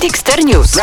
Dexter 0.00 0.44
News. 0.44 0.78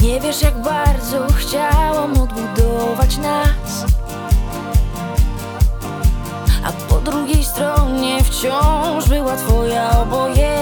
Nie 0.00 0.20
wiesz 0.20 0.42
jak 0.42 0.62
bardzo 0.62 1.26
chciałam 1.36 2.20
odbudować 2.20 3.16
nas 3.16 3.84
A 6.64 6.72
po 6.72 7.00
drugiej 7.00 7.44
stronie 7.44 8.24
wciąż 8.24 9.08
była 9.08 9.36
twoja 9.36 10.00
obojętna 10.00 10.57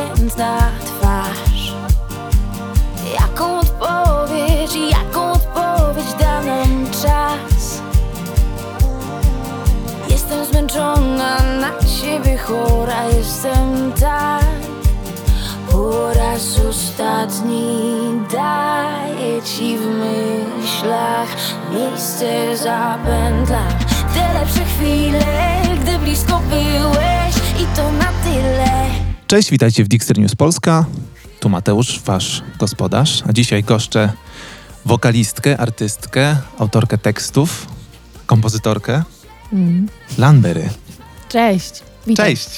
chora 12.46 13.04
jestem 13.04 13.92
tak 13.92 14.44
po 15.70 16.14
raz 16.14 16.60
ostatni 16.70 18.00
daję 18.32 19.42
ci 19.42 19.78
w 19.78 19.86
myślach 19.86 21.36
miejsce 21.74 22.56
zapętlam 22.56 23.72
Te 24.14 24.34
lepsze 24.34 24.64
chwile, 24.64 25.26
gdy 25.82 25.98
blisko 25.98 26.40
byłeś 26.50 27.34
i 27.62 27.76
to 27.76 27.92
na 27.92 28.12
tyle 28.24 28.86
Cześć, 29.26 29.50
witajcie 29.50 29.84
w 29.84 29.88
Dixter 29.88 30.18
News 30.18 30.34
Polska. 30.34 30.84
Tu 31.40 31.48
Mateusz, 31.48 32.00
wasz 32.04 32.42
gospodarz. 32.58 33.22
A 33.28 33.32
dzisiaj 33.32 33.64
goszczę 33.64 34.12
wokalistkę, 34.84 35.58
artystkę, 35.58 36.36
autorkę 36.58 36.98
tekstów, 36.98 37.66
kompozytorkę 38.26 39.02
Mm. 39.52 39.88
Lanbery. 40.18 40.68
Cześć. 41.28 41.85
Cześć! 42.14 42.48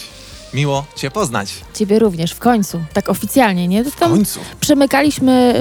Miło 0.55 0.87
Cię 0.97 1.11
poznać. 1.11 1.55
Ciebie 1.75 1.99
również, 1.99 2.33
w 2.33 2.39
końcu. 2.39 2.81
Tak 2.93 3.09
oficjalnie, 3.09 3.69
nie? 3.69 3.85
To 3.85 3.91
W 3.91 3.97
Tam 3.97 4.11
końcu. 4.11 4.41
przemykaliśmy 4.61 5.55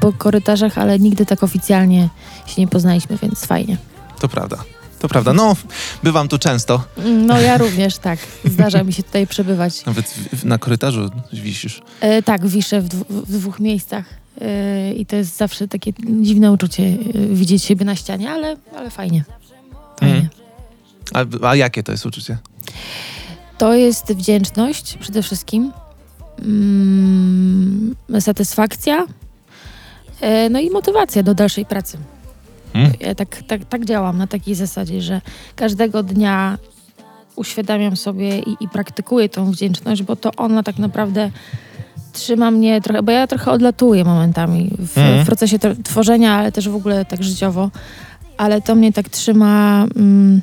po 0.00 0.12
korytarzach, 0.12 0.78
ale 0.78 0.98
nigdy 0.98 1.26
tak 1.26 1.42
oficjalnie 1.42 2.08
się 2.46 2.60
nie 2.60 2.68
poznaliśmy, 2.68 3.18
więc 3.22 3.44
fajnie. 3.46 3.76
To 4.20 4.28
prawda. 4.28 4.64
To 4.98 5.08
prawda. 5.08 5.32
No, 5.32 5.56
bywam 6.02 6.28
tu 6.28 6.38
często. 6.38 6.84
Mm, 6.96 7.26
No 7.26 7.40
ja 7.40 7.58
również, 7.58 7.98
tak. 7.98 8.18
Zdarza 8.44 8.84
mi 8.84 8.92
się 8.92 9.02
tutaj 9.02 9.26
przebywać. 9.26 9.84
Nawet 9.86 10.06
w, 10.06 10.36
w, 10.40 10.44
na 10.44 10.58
korytarzu 10.58 11.10
wisisz. 11.32 11.82
E, 12.00 12.22
tak, 12.22 12.46
wiszę 12.46 12.80
w, 12.80 12.88
dwu, 12.88 13.04
w 13.10 13.32
dwóch 13.32 13.60
miejscach. 13.60 14.04
E, 14.40 14.92
I 14.92 15.06
to 15.06 15.16
jest 15.16 15.36
zawsze 15.36 15.68
takie 15.68 15.92
dziwne 16.22 16.52
uczucie 16.52 16.82
e, 16.82 16.96
widzieć 17.34 17.64
siebie 17.64 17.84
na 17.84 17.96
ścianie, 17.96 18.30
ale, 18.30 18.56
ale 18.76 18.90
fajnie. 18.90 19.24
Fajnie. 20.00 20.28
Mm. 21.14 21.28
A, 21.42 21.48
a 21.48 21.54
jakie 21.56 21.82
to 21.82 21.92
jest 21.92 22.06
uczucie? 22.06 22.38
To 23.58 23.74
jest 23.74 24.12
wdzięczność 24.12 24.96
przede 25.00 25.22
wszystkim, 25.22 25.72
mm, 26.38 27.94
satysfakcja, 28.20 29.06
e, 30.20 30.50
no 30.50 30.60
i 30.60 30.70
motywacja 30.70 31.22
do 31.22 31.34
dalszej 31.34 31.64
pracy. 31.66 31.98
Mm. 32.74 32.92
Ja 33.00 33.14
tak, 33.14 33.42
tak, 33.42 33.64
tak 33.64 33.84
działam 33.84 34.18
na 34.18 34.26
takiej 34.26 34.54
zasadzie, 34.54 35.02
że 35.02 35.20
każdego 35.56 36.02
dnia 36.02 36.58
uświadamiam 37.36 37.96
sobie 37.96 38.38
i, 38.38 38.56
i 38.60 38.68
praktykuję 38.68 39.28
tą 39.28 39.50
wdzięczność, 39.50 40.02
bo 40.02 40.16
to 40.16 40.30
ona 40.36 40.62
tak 40.62 40.78
naprawdę 40.78 41.30
trzyma 42.12 42.50
mnie 42.50 42.80
trochę, 42.80 43.02
bo 43.02 43.12
ja 43.12 43.26
trochę 43.26 43.50
odlatuję 43.50 44.04
momentami 44.04 44.70
w, 44.78 44.98
Mhm. 44.98 45.24
w 45.24 45.26
procesie 45.26 45.58
tworzenia, 45.84 46.34
ale 46.34 46.52
też 46.52 46.68
w 46.68 46.74
ogóle 46.74 47.04
tak 47.04 47.22
życiowo, 47.22 47.70
ale 48.36 48.60
to 48.62 48.74
mnie 48.74 48.92
tak 48.92 49.08
trzyma, 49.08 49.86
mm, 49.96 50.40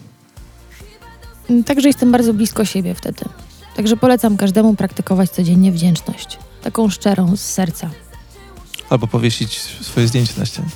także 1.65 1.87
jestem 1.87 2.11
bardzo 2.11 2.33
blisko 2.33 2.65
siebie 2.65 2.95
wtedy. 2.95 3.25
Także 3.75 3.97
polecam 3.97 4.37
każdemu 4.37 4.75
praktykować 4.75 5.29
codziennie 5.29 5.71
wdzięczność. 5.71 6.37
Taką 6.63 6.89
szczerą, 6.89 7.35
z 7.35 7.41
serca. 7.41 7.89
Albo 8.89 9.07
powiesić 9.07 9.59
swoje 9.81 10.07
zdjęcie 10.07 10.33
na 10.37 10.45
ścianie. 10.45 10.69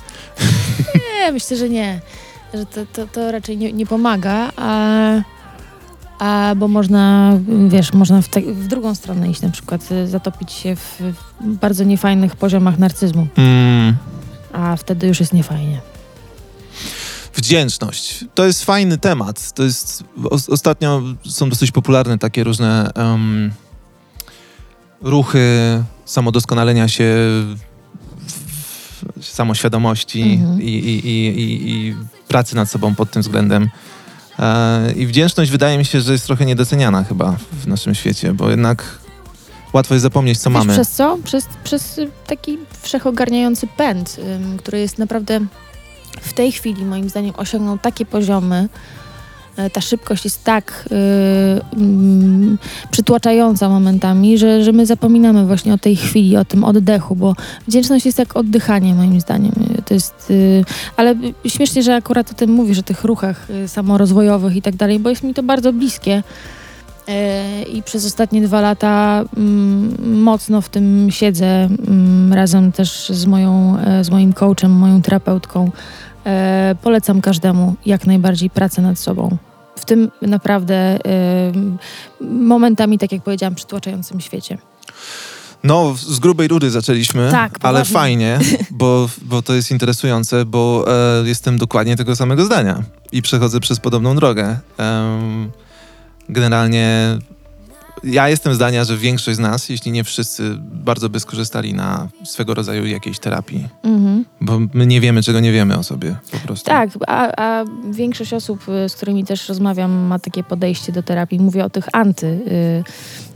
Nie, 0.94 1.32
myślę, 1.32 1.56
że 1.56 1.68
nie. 1.68 2.00
Że 2.54 2.66
to, 2.66 2.80
to, 2.92 3.06
to 3.06 3.32
raczej 3.32 3.56
nie, 3.56 3.72
nie 3.72 3.86
pomaga, 3.86 4.52
a, 4.56 5.12
a 6.18 6.54
bo 6.56 6.68
można, 6.68 7.32
wiesz, 7.68 7.92
można 7.92 8.22
w, 8.22 8.28
te, 8.28 8.40
w 8.40 8.66
drugą 8.68 8.94
stronę 8.94 9.28
iść, 9.30 9.40
na 9.40 9.48
przykład 9.50 9.92
y, 9.92 10.08
zatopić 10.08 10.52
się 10.52 10.76
w, 10.76 11.02
w 11.40 11.56
bardzo 11.56 11.84
niefajnych 11.84 12.36
poziomach 12.36 12.78
narcyzmu, 12.78 13.26
Mm. 13.36 13.96
a 14.52 14.76
wtedy 14.76 15.06
już 15.06 15.20
jest 15.20 15.32
niefajnie. 15.32 15.80
Wdzięczność. 17.44 18.24
To 18.34 18.44
jest 18.46 18.64
fajny 18.64 18.98
temat. 18.98 19.52
To 19.52 19.62
jest. 19.62 20.04
os- 20.30 20.48
Ostatnio 20.48 21.02
są 21.26 21.48
dosyć 21.50 21.70
popularne 21.70 22.18
takie 22.18 22.44
różne 22.44 22.90
em, 22.94 23.50
ruchy 25.02 25.48
samodoskonalenia 26.04 26.88
się, 26.88 27.04
w, 28.26 29.24
samoświadomości 29.26 30.22
Mhm. 30.22 30.62
i, 30.62 30.64
i, 30.64 31.08
i, 31.08 31.70
i, 31.70 31.96
pracy 32.28 32.56
nad 32.56 32.70
sobą 32.70 32.94
pod 32.94 33.10
tym 33.10 33.22
względem. 33.22 33.70
E, 34.38 34.92
I 34.92 35.06
wdzięczność 35.06 35.50
wydaje 35.50 35.78
mi 35.78 35.84
się, 35.84 36.00
że 36.00 36.12
jest 36.12 36.26
trochę 36.26 36.46
niedoceniana 36.46 37.04
chyba 37.04 37.36
w 37.52 37.66
naszym 37.66 37.94
świecie, 37.94 38.32
bo 38.34 38.50
jednak 38.50 38.98
łatwo 39.72 39.94
jest 39.94 40.02
zapomnieć, 40.02 40.38
co 40.38 40.50
Wiesz 40.50 40.58
mamy. 40.58 40.72
przez 40.72 40.90
co? 40.90 41.18
Przez, 41.24 41.44
przez 41.64 42.00
taki 42.26 42.58
wszechogarniający 42.82 43.66
pęd, 43.66 44.16
ym, 44.18 44.58
który 44.58 44.80
jest 44.80 44.98
naprawdę 44.98 45.40
w 46.20 46.32
tej 46.32 46.52
chwili 46.52 46.84
moim 46.84 47.08
zdaniem 47.08 47.34
osiągnął 47.36 47.78
takie 47.78 48.06
poziomy, 48.06 48.68
e, 49.56 49.70
ta 49.70 49.80
szybkość 49.80 50.24
jest 50.24 50.44
tak 50.44 50.84
y, 50.92 51.76
mm, 51.76 52.58
przytłaczająca 52.90 53.68
momentami, 53.68 54.38
że, 54.38 54.64
że 54.64 54.72
my 54.72 54.86
zapominamy 54.86 55.46
właśnie 55.46 55.74
o 55.74 55.78
tej 55.78 55.96
chwili, 55.96 56.36
o 56.36 56.44
tym 56.44 56.64
oddechu, 56.64 57.16
bo 57.16 57.34
wdzięczność 57.68 58.06
jest 58.06 58.18
jak 58.18 58.36
oddychanie 58.36 58.94
moim 58.94 59.20
zdaniem. 59.20 59.52
Y, 59.78 59.82
To 59.82 59.94
jest, 59.94 60.30
y, 60.30 60.64
ale 60.96 61.14
śmiesznie, 61.46 61.82
że 61.82 61.94
akurat 61.94 62.30
o 62.30 62.34
tym 62.34 62.50
mówisz, 62.50 62.78
o 62.78 62.82
tych 62.82 63.04
ruchach 63.04 63.46
samorozwojowych 63.66 64.56
i 64.56 64.62
tak 64.62 64.76
dalej, 64.76 64.98
bo 64.98 65.10
jest 65.10 65.22
mi 65.22 65.34
to 65.34 65.42
bardzo 65.42 65.72
bliskie. 65.72 66.22
E, 67.08 67.62
I 67.62 67.82
przez 67.82 68.06
ostatnie 68.06 68.42
dwa 68.42 68.60
lata 68.60 69.24
mm, 69.36 70.22
mocno 70.22 70.60
w 70.60 70.68
tym 70.68 71.08
siedzę, 71.10 71.46
mm, 71.46 72.32
razem 72.32 72.72
też 72.72 73.08
z, 73.08 73.26
moją, 73.26 73.78
e, 73.78 74.04
z 74.04 74.10
moim 74.10 74.32
coachem, 74.32 74.70
moją 74.72 75.02
terapeutką. 75.02 75.70
E, 76.26 76.74
polecam 76.82 77.20
każdemu 77.20 77.74
jak 77.86 78.06
najbardziej 78.06 78.50
pracę 78.50 78.82
nad 78.82 78.98
sobą. 78.98 79.36
W 79.76 79.84
tym 79.84 80.10
naprawdę 80.22 80.98
momentami, 82.30 82.98
tak 82.98 83.12
jak 83.12 83.22
powiedziałam, 83.22 83.54
przytłaczającym 83.54 84.20
świecie. 84.20 84.58
No, 85.64 85.94
z 85.96 86.18
grubej 86.18 86.48
rury 86.48 86.70
zaczęliśmy, 86.70 87.28
Tak, 87.30 87.52
ale 87.62 87.78
poważnie. 87.78 87.94
fajnie, 87.94 88.38
bo, 88.70 89.08
bo 89.22 89.42
to 89.42 89.54
jest 89.54 89.70
interesujące, 89.70 90.44
bo 90.44 90.84
e, 91.22 91.28
jestem 91.28 91.58
dokładnie 91.58 91.96
tego 91.96 92.16
samego 92.16 92.44
zdania 92.44 92.82
i 93.12 93.22
przechodzę 93.22 93.60
przez 93.60 93.80
podobną 93.80 94.16
drogę. 94.16 94.58
Generalnie 96.32 97.18
ja 98.04 98.28
jestem 98.28 98.54
zdania, 98.54 98.84
że 98.84 98.96
większość 98.96 99.36
z 99.36 99.40
nas, 99.40 99.68
jeśli 99.68 99.92
nie 99.92 100.04
wszyscy, 100.04 100.56
bardzo 100.60 101.08
by 101.08 101.20
skorzystali 101.20 101.74
na 101.74 102.08
swego 102.24 102.54
rodzaju 102.54 102.86
jakiejś 102.86 103.18
terapii, 103.18 103.68
Mhm. 103.82 104.24
bo 104.40 104.58
my 104.74 104.86
nie 104.86 105.00
wiemy, 105.00 105.22
czego 105.22 105.40
nie 105.40 105.52
wiemy 105.52 105.78
o 105.78 105.82
sobie 105.82 106.16
po 106.30 106.38
prostu. 106.38 106.66
Tak, 106.66 106.90
a, 107.06 107.42
a 107.42 107.64
większość 107.90 108.32
osób, 108.34 108.64
z 108.88 108.92
którymi 108.96 109.24
też 109.24 109.48
rozmawiam, 109.48 109.90
ma 109.92 110.18
takie 110.18 110.42
podejście 110.44 110.92
do 110.92 111.02
terapii. 111.02 111.40
Mówię 111.40 111.64
o 111.64 111.70
tych 111.70 111.84
anty, 111.92 112.26
y, 112.26 112.84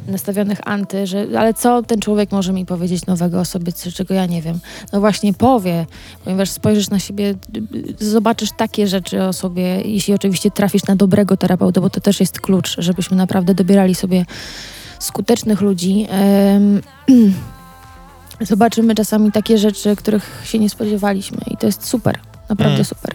nastawionych 0.09 0.59
anty, 0.65 1.07
że 1.07 1.27
ale 1.39 1.55
co 1.55 1.83
ten 1.83 2.01
człowiek 2.01 2.33
może 2.33 2.53
mi 2.53 2.67
powiedzieć 2.67 3.07
nowego 3.07 3.41
o 3.41 3.45
sobie, 3.45 3.73
czego 3.73 4.15
ja 4.15 4.27
nie 4.27 4.43
wiem? 4.43 4.61
No 4.93 5.01
właśnie 5.01 5.35
powie, 5.35 5.87
ponieważ 6.25 6.51
spojrzysz 6.51 6.91
na 6.91 6.99
siebie, 6.99 7.35
zobaczysz 8.01 8.51
takie 8.57 8.87
rzeczy 8.87 9.23
o 9.23 9.33
sobie, 9.33 9.81
jeśli 9.81 10.15
oczywiście 10.15 10.51
trafisz 10.51 10.87
na 10.87 10.97
dobrego 10.97 11.37
terapeuta, 11.37 11.81
bo 11.81 11.91
to 11.91 12.01
też 12.01 12.21
jest 12.21 12.41
klucz, 12.41 12.77
żebyśmy 12.79 13.17
naprawdę 13.17 13.55
dobierali 13.55 13.95
sobie 13.95 14.27
skutecznych 14.99 15.61
ludzi. 15.61 16.07
Zobaczymy 18.41 18.95
czasami 18.95 19.33
takie 19.33 19.59
rzeczy, 19.59 19.97
których 19.97 20.43
się 20.45 20.59
nie 20.59 20.71
spodziewaliśmy 20.71 21.39
i 21.51 21.57
to 21.57 21.67
jest 21.67 21.87
super, 21.87 22.19
naprawdę 22.49 22.75
Mm. 22.75 22.85
super. 22.85 23.15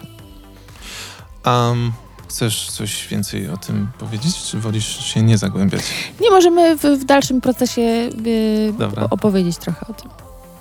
Am, 1.44 1.92
chcesz 2.30 2.70
coś 2.72 3.08
więcej 3.08 3.50
o 3.50 3.58
tym 3.58 3.88
powiedzieć, 4.00 4.44
czy 4.44 4.60
wolisz 4.60 5.06
się 5.06 5.22
nie 5.22 5.38
zagłębiać? 5.38 5.82
Nie 6.22 6.30
możemy 6.32 6.78
w, 6.78 6.82
w 6.82 7.06
dalszym 7.06 7.42
procesie 7.42 7.82
y, 7.82 8.74
opowiedzieć 9.10 9.58
trochę 9.58 9.88
o 9.88 9.94
tym. 9.94 10.10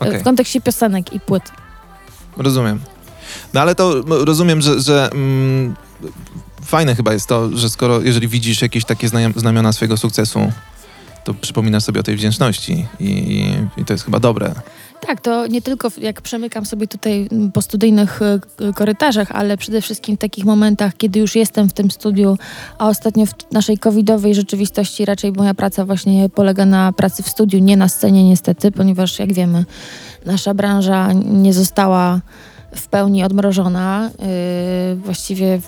Okej. 0.00 0.20
W 0.20 0.22
kontekście 0.22 0.60
piosenek 0.60 1.12
i 1.12 1.20
płyt. 1.20 1.42
Rozumiem. 2.36 2.80
No 3.54 3.60
ale 3.60 3.74
to 3.74 3.94
rozumiem, 4.08 4.60
że, 4.60 4.80
że 4.80 5.10
mm, 5.12 5.74
fajne 6.64 6.94
chyba 6.94 7.12
jest 7.12 7.26
to, 7.26 7.56
że 7.56 7.70
skoro, 7.70 8.00
jeżeli 8.00 8.28
widzisz 8.28 8.62
jakieś 8.62 8.84
takie 8.84 9.08
znamion- 9.08 9.38
znamiona 9.38 9.72
swojego 9.72 9.96
sukcesu, 9.96 10.52
to 11.28 11.34
przypominasz 11.34 11.82
sobie 11.82 12.00
o 12.00 12.02
tej 12.02 12.16
wdzięczności 12.16 12.86
i, 13.00 13.44
i, 13.76 13.84
to 13.84 13.92
jest 13.92 14.04
chyba 14.04 14.20
dobre. 14.20 14.54
Tak, 15.00 15.20
to 15.20 15.46
nie 15.46 15.62
tylko 15.62 15.88
jak 16.00 16.22
przemykam 16.22 16.66
sobie 16.66 16.86
tutaj 16.86 17.28
po 17.54 17.62
studyjnych 17.62 18.20
e, 18.22 18.72
korytarzach, 18.72 19.32
ale 19.32 19.56
przede 19.56 19.80
wszystkim 19.80 20.16
w 20.16 20.20
takich 20.20 20.44
momentach, 20.44 20.96
kiedy 20.96 21.20
już 21.20 21.36
jestem 21.36 21.68
w 21.68 21.72
tym 21.72 21.90
studiu, 21.90 22.38
a 22.78 22.88
ostatnio 22.88 23.26
w 23.26 23.52
naszej 23.52 23.78
covidowej 23.78 24.34
rzeczywistości 24.34 25.04
raczej 25.04 25.32
moja 25.32 25.54
praca 25.54 25.84
właśnie 25.84 26.28
polega 26.28 26.66
na 26.66 26.92
pracy 26.92 27.22
w 27.22 27.28
studiu, 27.28 27.58
nie 27.58 27.76
na 27.76 27.88
scenie 27.88 28.24
niestety, 28.24 28.72
ponieważ 28.72 29.18
jak 29.18 29.32
wiemy, 29.32 29.64
nasza 30.26 30.54
branża 30.54 31.12
nie 31.12 31.52
została 31.52 32.20
w 32.76 32.88
pełni 32.88 33.24
odmrożona. 33.24 34.10
Yy, 34.90 34.96
właściwie 34.96 35.60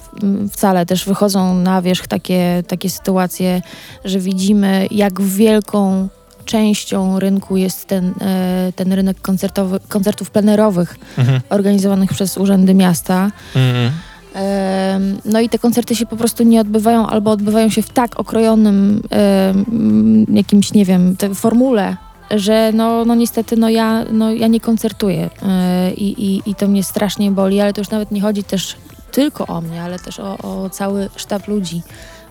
wcale 0.53 0.87
też 0.87 1.05
wychodzą 1.05 1.55
na 1.55 1.83
wierzch 1.83 2.07
takie, 2.07 2.63
takie 2.69 2.91
sytuacje, 2.91 3.63
że 4.05 4.19
widzimy, 4.19 4.87
jak 4.91 5.21
wielką 5.23 6.09
częścią 6.45 7.19
rynku 7.19 7.57
jest 7.57 7.87
ten, 7.87 8.15
e, 8.21 8.73
ten 8.77 8.93
rynek 8.93 9.21
koncertowy, 9.21 9.81
koncertów 9.89 10.31
plenerowych 10.31 10.97
Mhm. 11.19 11.41
organizowanych 11.51 12.11
przez 12.11 12.37
urzędy 12.39 12.75
miasta. 12.75 13.31
Mhm. 13.57 13.93
No 15.25 15.41
i 15.41 15.49
te 15.49 15.59
koncerty 15.59 15.97
się 15.97 16.07
po 16.07 16.17
prostu 16.17 16.45
nie 16.45 16.61
odbywają 16.61 17.07
albo 17.07 17.31
odbywają 17.31 17.69
się 17.69 17.83
w 17.83 17.91
tak 17.91 18.21
okrojonym 18.21 19.03
jakimś, 20.33 20.73
nie 20.73 20.85
wiem, 20.85 21.17
formule, 21.35 21.97
że 22.37 22.73
no, 22.75 23.05
no 23.05 23.15
niestety 23.15 23.57
no 23.57 23.69
ja, 23.69 24.05
no 24.13 24.33
ja 24.33 24.47
nie 24.47 24.61
koncertuję 24.61 25.31
E, 25.43 25.91
i, 25.93 26.27
i, 26.27 26.51
i 26.51 26.55
to 26.55 26.69
mnie 26.69 26.85
strasznie 26.85 27.31
boli, 27.31 27.61
ale 27.61 27.73
to 27.73 27.81
już 27.81 27.91
nawet 27.91 28.11
nie 28.11 28.21
chodzi 28.21 28.45
też 28.45 28.77
tylko 29.13 29.47
o 29.47 29.61
mnie, 29.61 29.83
ale 29.83 29.99
też 29.99 30.21
o, 30.21 30.39
o 30.39 30.71
cały 30.71 31.11
sztab 31.17 31.49
ludzi. 31.49 31.83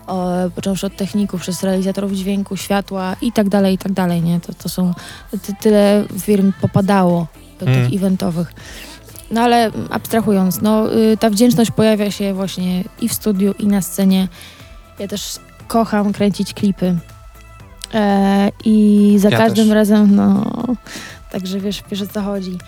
O, 0.06 0.28
począwszy 0.54 0.86
od 0.86 0.96
techników, 0.96 1.40
przez 1.40 1.62
realizatorów 1.62 2.12
dźwięku, 2.12 2.56
światła 2.56 3.16
i 3.22 3.32
tak 3.32 3.48
dalej, 3.48 3.74
i 3.74 3.78
tak 3.78 3.92
dalej, 3.92 4.22
nie? 4.22 4.40
To, 4.40 4.54
to 4.54 4.68
są, 4.68 4.94
ty, 5.42 5.54
tyle 5.60 6.04
firm 6.20 6.52
popadało 6.60 7.26
do 7.60 7.66
Mm. 7.66 7.90
tych 7.90 8.00
eventowych. 8.00 8.52
No 9.30 9.40
ale 9.40 9.70
abstrahując, 9.90 10.60
no 10.62 10.94
y, 10.94 11.16
ta 11.16 11.30
wdzięczność 11.30 11.70
pojawia 11.70 12.10
się 12.10 12.34
właśnie 12.34 12.84
i 13.00 13.08
w 13.08 13.14
studiu, 13.14 13.54
i 13.58 13.66
na 13.66 13.82
scenie. 13.82 14.28
Ja 14.98 15.08
też 15.08 15.36
kocham 15.68 16.12
kręcić 16.12 16.54
klipy. 16.54 16.96
E, 17.94 18.52
I 18.64 19.16
za 19.18 19.28
Ja 19.28 19.38
każdym 19.38 19.66
też. 19.66 19.74
razem, 19.74 20.16
no, 20.16 20.44
także 21.32 21.60
wiesz, 21.60 21.82
wiesz 21.90 22.02
o 22.02 22.06
co 22.06 22.22
chodzi. 22.22 22.58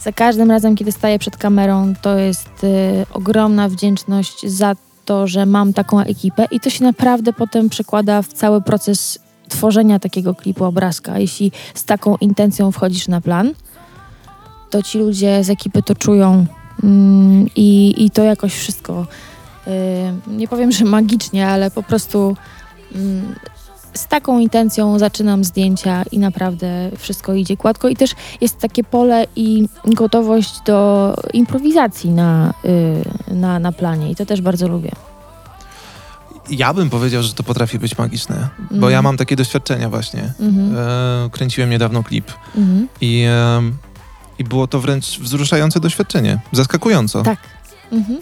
Za 0.00 0.12
każdym 0.12 0.50
razem, 0.50 0.76
kiedy 0.76 0.92
staję 0.92 1.18
przed 1.18 1.36
kamerą, 1.36 1.94
to 2.02 2.18
jest 2.18 2.64
y, 2.64 3.06
ogromna 3.12 3.68
wdzięczność 3.68 4.46
za 4.46 4.74
to, 5.04 5.26
że 5.26 5.46
mam 5.46 5.72
taką 5.72 6.00
ekipę 6.00 6.46
i 6.50 6.60
to 6.60 6.70
się 6.70 6.84
naprawdę 6.84 7.32
potem 7.32 7.68
przekłada 7.68 8.22
w 8.22 8.32
cały 8.32 8.62
proces 8.62 9.18
tworzenia 9.48 9.98
takiego 9.98 10.34
klipu 10.34 10.64
obrazka. 10.64 11.18
Jeśli 11.18 11.52
z 11.74 11.84
taką 11.84 12.16
intencją 12.16 12.72
wchodzisz 12.72 13.08
na 13.08 13.20
plan, 13.20 13.52
to 14.70 14.82
ci 14.82 14.98
ludzie 14.98 15.44
z 15.44 15.50
ekipy 15.50 15.82
to 15.82 15.94
czują 15.94 16.46
mm, 16.82 17.46
i, 17.56 17.94
i 18.04 18.10
to 18.10 18.22
jakoś 18.22 18.54
wszystko, 18.54 19.06
y, 19.66 19.70
nie 20.26 20.48
powiem, 20.48 20.72
że 20.72 20.84
magicznie, 20.84 21.48
ale 21.48 21.70
po 21.70 21.82
prostu 21.82 22.36
mm, 22.94 23.34
z 23.96 24.06
taką 24.06 24.38
intencją 24.38 24.98
zaczynam 24.98 25.44
zdjęcia 25.44 26.02
i 26.12 26.18
naprawdę 26.18 26.90
wszystko 26.98 27.34
idzie 27.34 27.56
gładko 27.56 27.88
i 27.88 27.96
też 27.96 28.10
jest 28.40 28.58
takie 28.58 28.84
pole 28.84 29.26
i 29.36 29.68
gotowość 29.84 30.54
do 30.66 31.14
improwizacji 31.32 32.10
na, 32.10 32.54
y, 33.30 33.34
na, 33.34 33.58
na 33.58 33.72
planie 33.72 34.10
i 34.10 34.16
to 34.16 34.26
też 34.26 34.40
bardzo 34.40 34.68
lubię. 34.68 34.92
Ja 36.50 36.74
bym 36.74 36.90
powiedział, 36.90 37.22
że 37.22 37.32
to 37.34 37.42
potrafi 37.42 37.78
być 37.78 37.98
magiczne, 37.98 38.48
bo 38.58 38.74
Mhm. 38.74 38.92
ja 38.92 39.02
mam 39.02 39.16
takie 39.16 39.36
doświadczenia 39.36 39.88
właśnie. 39.88 40.32
Mhm. 40.40 40.76
E, 40.78 41.30
kręciłem 41.30 41.70
niedawno 41.70 42.02
klip 42.02 42.32
Mhm. 42.56 42.88
i, 43.00 43.24
e, 43.28 43.62
i 44.38 44.44
było 44.44 44.66
to 44.66 44.80
wręcz 44.80 45.18
wzruszające 45.20 45.80
doświadczenie, 45.80 46.40
zaskakująco, 46.52 47.22
Tak. 47.22 47.38
Mhm. 47.92 48.18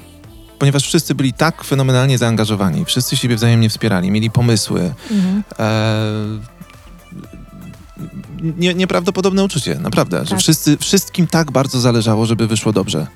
Ponieważ 0.58 0.82
wszyscy 0.82 1.14
byli 1.14 1.32
tak 1.32 1.64
fenomenalnie 1.64 2.18
zaangażowani, 2.18 2.84
wszyscy 2.84 3.16
siebie 3.16 3.36
wzajemnie 3.36 3.68
wspierali, 3.68 4.10
mieli 4.10 4.30
pomysły. 4.30 4.94
Mhm. 5.10 5.42
E, 5.58 6.54
nie, 8.58 8.74
nieprawdopodobne 8.74 9.44
uczucie, 9.44 9.74
naprawdę, 9.74 10.24
że 10.24 10.30
Tak. 10.30 10.38
wszyscy, 10.38 10.76
wszystkim 10.76 11.26
tak 11.26 11.50
bardzo 11.50 11.80
zależało, 11.80 12.26
żeby 12.26 12.46
wyszło 12.46 12.72
dobrze. 12.72 13.06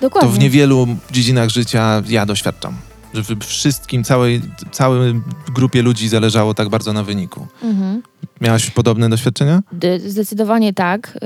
Dokładnie. 0.00 0.30
To 0.30 0.36
w 0.36 0.38
niewielu 0.38 0.86
dziedzinach 1.10 1.48
życia 1.48 2.02
ja 2.08 2.26
doświadczam. 2.26 2.76
Że 3.14 3.22
w 3.22 3.44
wszystkim, 3.44 4.04
całej, 4.04 4.42
całej 4.72 5.20
grupie 5.54 5.82
ludzi 5.82 6.08
zależało 6.08 6.54
tak 6.54 6.68
bardzo 6.68 6.92
na 6.92 7.02
wyniku. 7.02 7.46
Mhm. 7.62 8.02
Miałaś 8.40 8.70
podobne 8.70 9.08
doświadczenia? 9.08 9.62
Zdecydowanie 10.06 10.72
tak. 10.74 11.18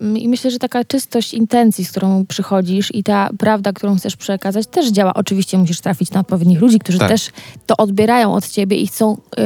Yy, 0.00 0.18
I 0.18 0.28
myślę, 0.28 0.50
że 0.50 0.58
taka 0.58 0.84
czystość 0.84 1.34
intencji, 1.34 1.84
z 1.84 1.90
którą 1.90 2.26
przychodzisz 2.26 2.94
i 2.94 3.02
ta 3.04 3.30
prawda, 3.38 3.72
którą 3.72 3.96
chcesz 3.96 4.16
przekazać, 4.16 4.66
też 4.66 4.88
działa. 4.90 5.14
Oczywiście 5.14 5.58
musisz 5.58 5.80
trafić 5.80 6.10
na 6.10 6.20
odpowiednich 6.20 6.60
ludzi, 6.60 6.78
którzy 6.78 6.98
Tak. 6.98 7.08
też 7.08 7.30
to 7.66 7.76
odbierają 7.76 8.34
od 8.34 8.48
ciebie 8.48 8.76
i 8.76 8.86
chcą 8.86 9.16
yy, 9.36 9.44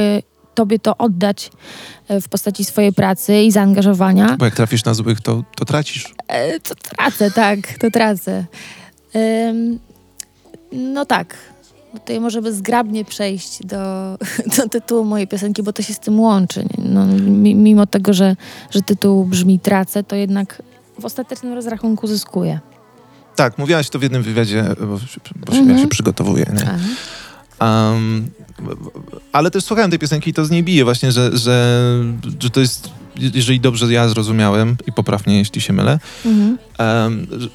tobie 0.55 0.79
to 0.79 0.97
oddać 0.97 1.51
yy, 2.09 2.21
w 2.21 2.29
postaci 2.29 2.65
swojej 2.65 2.93
pracy 2.93 3.41
i 3.41 3.51
zaangażowania. 3.51 4.35
Bo 4.39 4.45
jak 4.45 4.55
trafisz 4.55 4.85
na 4.85 4.93
złych, 4.93 5.21
to, 5.21 5.43
to 5.55 5.65
tracisz. 5.65 6.13
E, 6.27 6.59
To 6.59 6.75
tracę, 6.75 7.31
tak, 7.31 7.77
to 7.79 7.91
tracę. 7.91 8.45
No 10.71 11.05
tak. 11.05 11.35
Tutaj 11.93 12.19
możemy 12.19 12.53
zgrabnie 12.53 13.05
przejść 13.05 13.65
do, 13.65 13.77
do 14.57 14.69
tytułu 14.69 15.05
mojej 15.05 15.27
piosenki, 15.27 15.63
bo 15.63 15.73
to 15.73 15.81
się 15.81 15.93
z 15.93 15.99
tym 15.99 16.19
łączy. 16.19 16.65
No, 16.77 17.05
mi- 17.17 17.55
mimo 17.55 17.87
tego, 17.87 18.13
że, 18.13 18.35
że 18.71 18.81
tytuł 18.81 19.25
brzmi 19.25 19.59
Tracę, 19.59 20.03
to 20.03 20.15
jednak 20.15 20.61
w 20.99 21.05
ostatecznym 21.05 21.53
rozrachunku 21.53 22.07
zyskuję. 22.07 22.59
Tak, 23.35 23.57
mówiłaś 23.57 23.89
to 23.89 23.99
w 23.99 24.03
jednym 24.03 24.23
wywiadzie, 24.23 24.65
bo, 24.79 24.85
bo 25.35 25.51
się, 25.51 25.57
ja 25.57 25.61
Mhm. 25.61 25.79
się 25.79 25.87
przygotowuję. 25.87 26.45
Nie? 26.53 26.77
Um, 27.67 28.29
ale 29.31 29.51
też 29.51 29.63
słuchałem 29.63 29.89
tej 29.91 29.99
piosenki 29.99 30.29
i 30.29 30.33
to 30.33 30.45
z 30.45 30.51
niej 30.51 30.63
bije 30.63 30.83
właśnie, 30.83 31.11
że, 31.11 31.37
że, 31.37 31.83
że 32.39 32.49
to 32.49 32.59
jest, 32.59 32.89
jeżeli 33.19 33.59
dobrze 33.59 33.93
ja 33.93 34.07
zrozumiałem 34.09 34.75
i 34.87 34.91
poprawnie, 34.91 35.37
jeśli 35.37 35.61
się 35.61 35.73
mylę, 35.73 35.99
Mhm. 36.25 36.57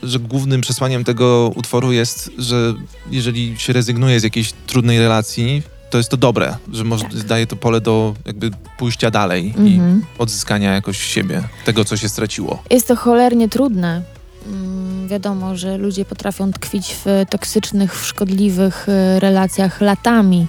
że, 0.02 0.18
głównym 0.18 0.60
przesłaniem 0.60 1.04
tego 1.04 1.52
utworu 1.56 1.92
jest, 1.92 2.30
że 2.38 2.74
jeżeli 3.10 3.58
się 3.58 3.72
rezygnuje 3.72 4.20
z 4.20 4.22
jakiejś 4.22 4.52
trudnej 4.66 4.98
relacji, 4.98 5.62
to 5.90 5.98
jest 5.98 6.10
to 6.10 6.16
dobre, 6.16 6.56
że 6.72 6.84
może, 6.84 7.04
Tak. 7.04 7.22
daje 7.24 7.46
to 7.46 7.56
pole 7.56 7.80
do 7.80 8.14
jakby 8.26 8.50
pójścia 8.78 9.10
dalej 9.10 9.46
Mhm. 9.56 10.00
i 10.18 10.20
odzyskania 10.22 10.72
jakoś 10.74 11.00
siebie, 11.02 11.42
tego, 11.64 11.84
co 11.84 11.96
się 11.96 12.08
straciło. 12.08 12.62
Jest 12.70 12.88
to 12.88 12.96
cholernie 12.96 13.48
trudne. 13.48 14.02
Mm, 14.46 15.08
Wiadomo, 15.08 15.56
że 15.56 15.76
ludzie 15.78 16.04
potrafią 16.04 16.52
tkwić 16.52 16.96
w 17.04 17.24
toksycznych, 17.30 18.00
w 18.00 18.06
szkodliwych 18.06 18.86
y, 19.16 19.20
relacjach 19.20 19.80
latami. 19.80 20.46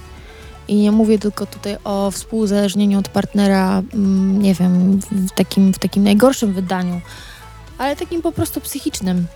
I 0.68 0.74
nie 0.74 0.92
mówię 0.92 1.18
tylko 1.18 1.46
tutaj 1.46 1.76
o 1.84 2.10
współzależnieniu 2.10 2.98
od 2.98 3.08
partnera, 3.08 3.82
mm, 3.94 4.42
nie 4.42 4.54
wiem, 4.54 5.00
w 5.10 5.30
takim, 5.34 5.72
w 5.72 5.78
takim 5.78 6.04
najgorszym 6.04 6.52
wydaniu, 6.52 7.00
ale 7.78 7.96
takim 7.96 8.22
po 8.22 8.32
prostu 8.32 8.60
psychicznym. 8.60 9.26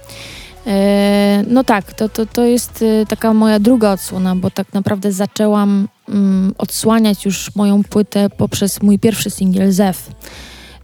E, 0.67 1.45
No 1.49 1.65
tak, 1.65 1.93
to, 1.93 2.09
to, 2.09 2.27
to 2.27 2.45
jest 2.45 2.83
y, 2.83 3.05
taka 3.09 3.35
moja 3.35 3.59
druga 3.59 3.93
odsłona, 3.93 4.37
bo 4.37 4.51
tak 4.51 4.73
naprawdę 4.73 5.13
zaczęłam 5.13 5.89
mm, 6.09 6.55
odsłaniać 6.59 7.25
już 7.25 7.55
moją 7.55 7.83
płytę 7.83 8.31
poprzez 8.31 8.83
mój 8.83 8.99
pierwszy 8.99 9.31
singiel 9.31 9.73
Zew. 9.73 10.11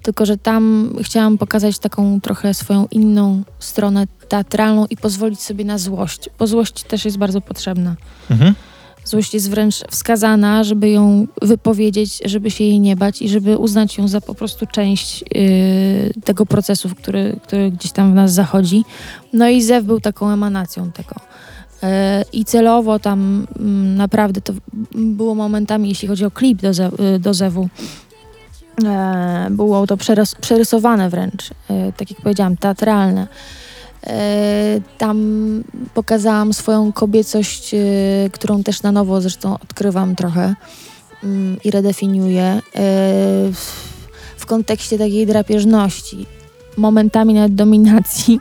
Tylko, 0.03 0.27
że 0.27 0.39
tam 0.39 0.95
chciałam 1.03 1.39
pokazać 1.39 1.79
taką 1.79 2.21
trochę 2.21 2.55
swoją 2.55 2.87
inną 2.91 3.43
stronę 3.59 4.07
teatralną 4.29 4.87
i 4.87 4.97
pozwolić 4.97 5.41
sobie 5.41 5.65
na 5.65 5.79
złość, 5.79 6.31
bo 6.39 6.47
złość 6.47 6.83
też 6.83 7.05
jest 7.05 7.19
bardzo 7.19 7.41
potrzebna. 7.41 7.97
Mhm. 8.31 8.55
Złość 9.05 9.35
jest 9.35 9.51
wręcz 9.51 9.75
wskazana, 9.91 10.65
żeby 10.65 10.91
ją 10.91 11.27
wypowiedzieć, 11.43 12.21
żeby 12.25 12.51
się 12.51 12.65
jej 12.65 12.81
nie 12.81 12.97
bać 12.97 13.23
i 13.23 13.29
żeby 13.29 13.59
uznać 13.59 13.99
ją 13.99 14.09
za 14.09 14.21
po 14.21 14.35
prostu 14.35 14.67
część 14.67 15.25
yy, 15.35 16.13
tego 16.25 16.47
procesu, 16.47 16.89
który, 16.89 17.37
który 17.43 17.71
gdzieś 17.71 17.93
tam 17.93 18.13
w 18.13 18.15
nas 18.15 18.33
zachodzi. 18.33 18.85
No 19.33 19.49
i 19.49 19.63
Zew 19.63 19.85
był 19.85 20.01
taką 20.01 20.31
emanacją 20.31 20.93
tego. 20.93 21.15
Yy, 21.83 21.89
I 22.33 22.45
celowo 22.45 22.99
tam 22.99 23.47
mm, 23.59 23.95
naprawdę 23.97 24.41
to 24.41 24.53
było 24.95 25.35
momentami, 25.35 25.89
jeśli 25.89 26.09
chodzi 26.09 26.25
o 26.25 26.31
klip 26.31 26.63
do, 26.63 26.75
Ze- 26.75 26.91
yy, 26.99 27.19
do 27.19 27.35
Zewu, 27.35 27.69
e, 28.85 29.47
było 29.51 29.87
to 29.87 29.97
przerys- 29.97 30.37
przerysowane 30.41 31.11
wręcz, 31.11 31.51
e, 31.71 31.93
tak 31.93 32.11
jak 32.11 32.21
powiedziałam, 32.21 32.57
teatralne. 32.57 33.27
E, 34.07 34.81
tam 34.99 35.19
pokazałam 35.95 36.53
swoją 36.53 36.93
kobiecość, 36.93 37.75
e, 37.75 37.79
którą 38.33 38.63
też 38.63 38.83
na 38.83 38.93
nowo 38.93 39.21
zresztą 39.21 39.55
odkrywam 39.55 40.17
trochę 40.17 40.55
mm, 41.25 41.57
i 41.65 41.71
redefiniuję 41.71 42.45
e, 42.45 42.61
w, 43.53 43.93
w 44.37 44.47
kontekście 44.47 44.99
takiej 44.99 45.27
drapieżności, 45.27 46.27
momentami 46.77 47.35
nawet 47.35 47.55
dominacji, 47.55 48.41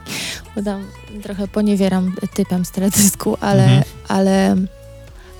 bo 0.56 0.62
tam 0.62 0.84
trochę 1.22 1.48
poniewieram 1.48 2.14
typem 2.34 2.64
z 2.64 2.70
teledysku, 2.70 3.36
ale, 3.40 3.62
Mhm. 3.62 3.82
ale, 4.08 4.56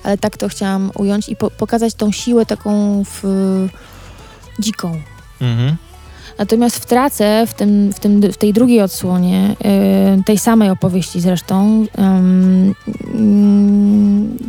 ale 0.03 0.17
tak 0.17 0.37
to 0.37 0.49
chciałam 0.49 0.91
ująć 0.95 1.29
i 1.29 1.35
po, 1.35 1.51
pokazać 1.51 1.93
tą 1.93 2.11
siłę 2.11 2.45
taką 2.45 3.03
w, 3.03 3.23
dziką. 4.59 5.01
Mhm. 5.41 5.75
Natomiast 6.37 6.75
w 6.75 6.85
Trace, 6.85 7.45
w, 7.47 7.53
tym, 7.53 7.93
w, 7.93 7.99
tym, 7.99 8.21
w 8.21 8.37
tej 8.37 8.53
drugiej 8.53 8.81
odsłonie, 8.81 9.55
y, 10.19 10.23
tej 10.23 10.37
samej 10.37 10.69
opowieści 10.69 11.21
zresztą, 11.21 11.85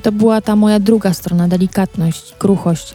to 0.02 0.12
była 0.12 0.40
ta 0.40 0.56
moja 0.56 0.80
druga 0.80 1.14
strona, 1.14 1.48
delikatność, 1.48 2.34
kruchość. 2.38 2.94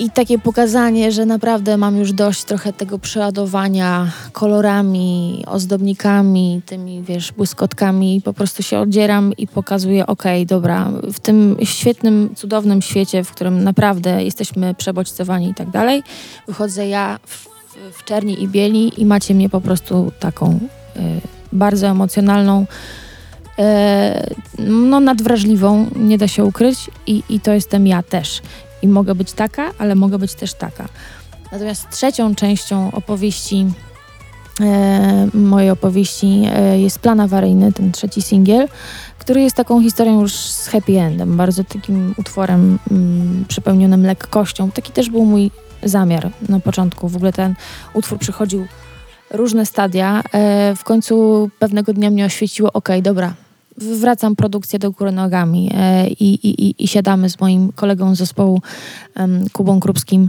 I 0.00 0.10
takie 0.10 0.38
pokazanie, 0.38 1.12
że 1.12 1.26
naprawdę 1.26 1.76
mam 1.76 1.96
już 1.96 2.12
dość 2.12 2.44
trochę 2.44 2.72
tego 2.72 2.98
przeładowania 2.98 4.10
kolorami, 4.32 5.44
ozdobnikami, 5.46 6.62
tymi, 6.66 7.02
wiesz, 7.02 7.32
błyskotkami. 7.32 8.22
Po 8.24 8.32
prostu 8.32 8.62
się 8.62 8.78
odzieram 8.78 9.32
i 9.38 9.46
pokazuję, 9.46 10.06
okej, 10.06 10.46
dobra, 10.46 10.90
w 11.12 11.20
tym 11.20 11.56
świetnym, 11.64 12.30
cudownym 12.36 12.82
świecie, 12.82 13.24
w 13.24 13.30
którym 13.30 13.64
naprawdę 13.64 14.24
jesteśmy 14.24 14.74
przebodźcowani 14.74 15.50
i 15.50 15.54
tak 15.54 15.70
dalej, 15.70 16.02
wychodzę 16.46 16.88
ja 16.88 17.18
w, 17.26 17.48
w 17.92 18.04
czerni 18.04 18.42
i 18.42 18.48
bieli 18.48 19.02
i 19.02 19.06
macie 19.06 19.34
mnie 19.34 19.48
po 19.48 19.60
prostu 19.60 20.12
taką 20.20 20.58
y, 20.96 21.00
bardzo 21.52 21.86
emocjonalną, 21.86 22.66
y, 23.58 24.64
no 24.64 25.00
nadwrażliwą, 25.00 25.86
nie 25.96 26.18
da 26.18 26.28
się 26.28 26.44
ukryć 26.44 26.90
i, 27.06 27.22
i 27.28 27.40
to 27.40 27.52
jestem 27.52 27.86
ja 27.86 28.02
też. 28.02 28.42
I 28.82 28.88
mogę 28.88 29.14
być 29.14 29.32
taka, 29.32 29.70
ale 29.78 29.94
mogę 29.94 30.18
być 30.18 30.34
też 30.34 30.54
taka. 30.54 30.88
Natomiast 31.52 31.90
trzecią 31.90 32.34
częścią 32.34 32.92
opowieści, 32.92 33.66
e, 34.60 35.28
mojej 35.34 35.70
opowieści 35.70 36.42
e, 36.52 36.80
jest 36.80 36.98
Plan 36.98 37.20
Awaryjny, 37.20 37.72
ten 37.72 37.92
trzeci 37.92 38.22
singiel, 38.22 38.68
który 39.18 39.40
jest 39.40 39.56
taką 39.56 39.82
historią 39.82 40.20
już 40.20 40.32
z 40.32 40.68
happy 40.68 41.00
endem, 41.00 41.36
bardzo 41.36 41.64
takim 41.64 42.14
utworem 42.16 42.78
mm, 42.90 43.44
przepełnionym 43.48 44.06
lekkością. 44.06 44.70
Taki 44.70 44.92
też 44.92 45.10
był 45.10 45.24
mój 45.24 45.50
zamiar 45.82 46.30
na 46.48 46.60
początku. 46.60 47.08
W 47.08 47.16
ogóle 47.16 47.32
ten 47.32 47.54
utwór 47.94 48.18
przychodził 48.18 48.66
różne 49.30 49.66
stadia. 49.66 50.22
E, 50.32 50.74
w 50.76 50.84
końcu 50.84 51.50
pewnego 51.58 51.92
dnia 51.92 52.10
mnie 52.10 52.24
oświeciło, 52.24 52.72
okej, 52.72 53.02
dobra, 53.02 53.34
wracam 53.80 54.36
produkcję 54.36 54.78
do 54.78 54.90
góry 54.90 55.12
nogami 55.12 55.70
e, 55.74 56.08
i, 56.08 56.34
i, 56.48 56.84
i, 56.84 56.88
siadamy 56.88 57.30
z 57.30 57.40
moim 57.40 57.72
kolegą 57.72 58.14
z 58.14 58.18
zespołu 58.18 58.62
Kubą 59.52 59.80
Krupskim 59.80 60.28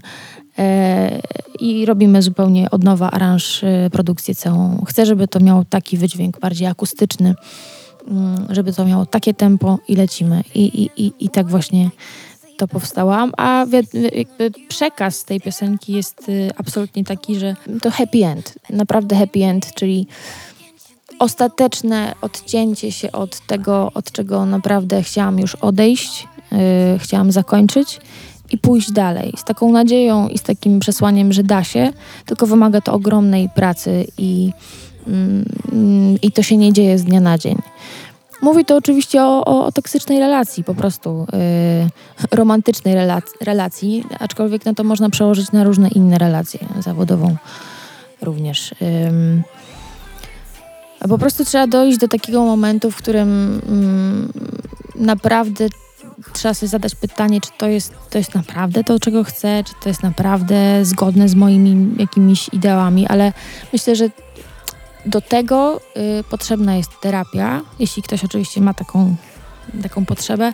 e, 0.58 1.22
i 1.60 1.86
robimy 1.86 2.22
zupełnie 2.22 2.72
od 2.72 2.84
nowa 2.84 3.12
aranż, 3.12 3.64
e, 3.64 3.90
produkcję 3.92 4.36
całą. 4.36 4.84
Chcę, 4.88 5.06
żeby 5.06 5.28
to 5.28 5.40
miało 5.40 5.66
taki 5.70 5.98
wydźwięk 5.98 6.40
bardziej 6.40 6.68
akustyczny, 6.68 7.36
mm, 8.08 8.48
żeby 8.50 8.74
to 8.74 8.86
miało 8.86 9.06
takie 9.06 9.34
tempo 9.34 9.80
i 9.88 9.96
lecimy. 9.96 10.44
I, 10.56 10.62
i, 10.62 11.06
i, 11.06 11.14
i 11.20 11.30
tak 11.30 11.48
właśnie 11.48 11.90
to 12.62 12.68
powstało. 12.68 13.16
A- 13.38 13.66
jakby 14.14 14.52
przekaz 14.68 15.24
tej 15.24 15.42
piosenki 15.42 15.94
jest 15.94 16.30
y, 16.30 16.50
absolutnie 16.58 17.04
taki, 17.04 17.40
że 17.40 17.56
to 17.82 17.92
happy 17.92 18.26
end, 18.26 18.54
naprawdę 18.70 19.16
happy 19.16 19.44
end, 19.44 19.74
czyli 19.76 20.08
ostateczne 21.22 22.16
odcięcie 22.22 22.92
się 22.92 23.12
od 23.12 23.40
tego, 23.40 23.92
od 23.94 24.12
czego 24.12 24.46
naprawdę 24.46 25.04
chciałam 25.04 25.40
już 25.40 25.56
odejść, 25.56 26.28
yy, 26.52 26.58
chciałam 27.00 27.32
zakończyć 27.32 28.00
i 28.52 28.58
pójść 28.58 28.92
dalej. 28.92 29.34
Z 29.38 29.44
taką 29.44 29.72
nadzieją 29.72 30.28
i 30.28 30.38
z 30.38 30.42
takim 30.42 30.80
przesłaniem, 30.80 31.34
że 31.34 31.44
da 31.44 31.64
się, 31.64 31.94
tylko 32.26 32.48
wymaga 32.48 32.82
to 32.82 32.94
ogromnej 32.94 33.50
pracy 33.56 34.08
i, 34.18 34.52
mm, 35.08 35.46
i 36.22 36.32
to 36.32 36.44
się 36.44 36.58
nie 36.58 36.74
dzieje 36.74 36.98
z 36.98 37.04
dnia 37.04 37.20
na 37.20 37.38
dzień. 37.38 37.58
Mówi 38.42 38.66
to 38.66 38.76
oczywiście 38.76 39.24
o, 39.24 39.46
o, 39.46 39.66
o 39.66 39.72
toksycznej 39.72 40.20
relacji, 40.20 40.64
po 40.64 40.76
prostu 40.76 41.28
yy, 41.34 42.38
romantycznej 42.38 42.96
relac- 42.96 43.36
relacji, 43.42 44.04
aczkolwiek 44.20 44.66
na 44.66 44.74
to 44.74 44.84
można 44.84 45.10
przełożyć 45.10 45.52
na 45.52 45.64
różne 45.64 45.90
inne 45.90 46.18
relacje, 46.18 46.60
zawodową 46.80 47.36
również. 48.22 48.76
Po 51.10 51.18
prostu 51.18 51.46
trzeba 51.46 51.68
dojść 51.68 51.98
do 51.98 52.08
takiego 52.08 52.42
momentu, 52.46 52.92
w 52.92 52.96
którym 52.96 53.62
mm, 53.68 54.32
naprawdę 54.96 55.68
trzeba 56.34 56.54
sobie 56.54 56.70
zadać 56.70 56.96
pytanie, 56.96 57.42
czy 57.42 57.50
to 57.58 57.68
jest, 57.68 57.94
to 58.10 58.18
jest 58.18 58.36
naprawdę 58.36 58.84
to, 58.84 59.00
czego 59.00 59.24
chcę, 59.24 59.64
czy 59.64 59.74
to 59.82 59.90
jest 59.90 60.04
naprawdę 60.04 60.86
zgodne 60.86 61.30
z 61.30 61.36
moimi 61.36 61.96
jakimiś 62.00 62.50
ideałami, 62.54 63.08
ale 63.08 63.34
myślę, 63.74 63.96
że 63.96 64.10
do 65.06 65.22
tego 65.22 65.82
y, 66.20 66.24
potrzebna 66.24 66.76
jest 66.76 66.90
terapia, 67.02 67.62
jeśli 67.80 68.04
ktoś 68.04 68.26
oczywiście 68.26 68.62
ma 68.62 68.74
taką, 68.74 69.16
taką 69.84 70.06
potrzebę, 70.06 70.54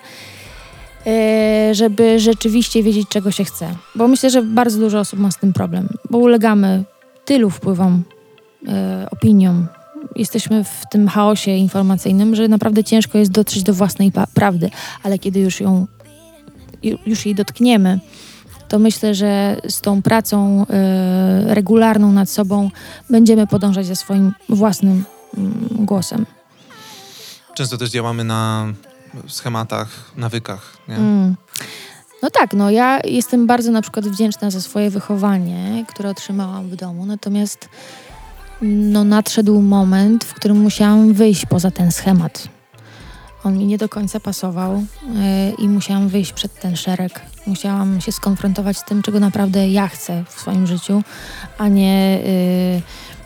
y, 1.08 1.75
żeby 1.75 2.20
rzeczywiście 2.20 2.84
wiedzieć, 2.84 3.08
czego 3.10 3.32
się 3.32 3.44
chce. 3.44 3.75
Bo 3.96 4.08
myślę, 4.08 4.30
że 4.30 4.44
bardzo 4.44 4.80
dużo 4.80 5.00
osób 5.00 5.20
ma 5.20 5.32
z 5.32 5.38
tym 5.38 5.54
problem, 5.54 5.89
bo 6.10 6.18
ulegamy 6.18 6.84
tylu 7.25 7.50
wpływom, 7.50 8.04
y, 8.63 8.68
opiniom, 9.10 9.68
jesteśmy 10.16 10.63
w 10.63 10.84
tym 10.92 11.08
chaosie 11.08 11.51
informacyjnym, 11.51 12.36
że 12.36 12.48
naprawdę 12.48 12.84
ciężko 12.84 13.18
jest 13.18 13.32
dotrzeć 13.32 13.63
do 13.63 13.74
własnej 13.74 14.12
prawdy, 14.34 14.70
ale 15.04 15.20
kiedy 15.20 15.39
już 15.39 15.62
ją, 15.62 15.88
ju- 16.84 17.00
już 17.06 17.25
jej 17.25 17.36
dotkniemy, 17.36 18.00
to 18.68 18.80
myślę, 18.80 19.16
że 19.16 19.58
z 19.70 19.82
tą 19.82 20.01
pracą 20.01 20.66
y, 21.50 21.54
regularną 21.54 22.12
nad 22.12 22.30
sobą 22.30 22.72
będziemy 23.10 23.48
podążać 23.48 23.86
za 23.86 23.96
swoim 23.96 24.34
własnym 24.50 25.04
mm, 25.38 25.68
głosem. 25.72 26.25
Często 27.56 27.77
też 27.77 27.89
działamy 27.89 28.24
na 28.24 28.74
schematach, 29.27 30.12
nawykach, 30.18 30.77
nie? 30.88 30.96
Mm. 30.96 31.36
No 32.24 32.30
tak, 32.30 32.54
no 32.54 32.72
ja 32.72 33.00
jestem 33.06 33.48
bardzo 33.48 33.72
na 33.72 33.82
przykład 33.82 34.08
wdzięczna 34.08 34.51
za 34.51 34.62
swoje 34.62 34.89
wychowanie, 34.89 35.86
które 35.89 36.10
otrzymałam 36.10 36.70
w 36.70 36.75
domu, 36.75 37.06
natomiast 37.06 37.70
no 38.61 39.03
nadszedł 39.03 39.61
moment, 39.61 40.23
w 40.23 40.33
którym 40.33 40.57
musiałam 40.57 41.13
wyjść 41.13 41.45
poza 41.45 41.71
ten 41.71 41.91
schemat. 41.91 42.47
On 43.43 43.57
mi 43.57 43.65
nie 43.65 43.77
do 43.77 43.89
końca 43.89 44.19
pasował 44.19 44.73
yy, 44.75 45.51
i 45.57 45.69
musiałam 45.69 46.07
wyjść 46.07 46.33
przed 46.33 46.59
ten 46.59 46.75
szereg. 46.75 47.21
Musiałam 47.47 48.01
się 48.01 48.11
skonfrontować 48.11 48.77
z 48.77 48.85
tym, 48.85 49.01
czego 49.01 49.19
naprawdę 49.19 49.69
ja 49.69 49.87
chcę 49.87 50.23
w 50.29 50.39
swoim 50.39 50.67
życiu, 50.67 51.03
a 51.57 51.67
nie... 51.67 52.19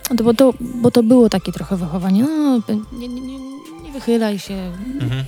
Yy, 0.09 0.17
to, 0.17 0.23
bo, 0.23 0.33
to, 0.33 0.53
bo 0.59 0.91
to 0.91 1.03
było 1.03 1.29
takie 1.29 1.51
trochę 1.51 1.77
wychowanie. 1.77 2.23
No, 2.23 2.59
nie, 2.93 3.07
nie, 3.07 3.21
nie, 3.21 3.39
nie 3.83 3.91
wychylaj 3.91 4.39
się, 4.39 4.71
Mhm. 5.01 5.23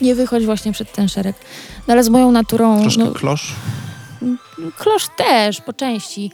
nie 0.00 0.14
wychodź 0.14 0.44
właśnie 0.46 0.72
przed 0.72 0.92
ten 0.92 1.08
szereg. 1.08 1.36
No 1.88 1.92
ale 1.92 2.04
z 2.04 2.08
moją 2.08 2.32
naturą... 2.32 2.80
Troszkę 2.80 3.04
no, 3.04 3.12
klosz. 3.12 3.54
Klosz 4.78 5.08
też 5.16 5.60
po 5.60 5.72
części, 5.72 6.30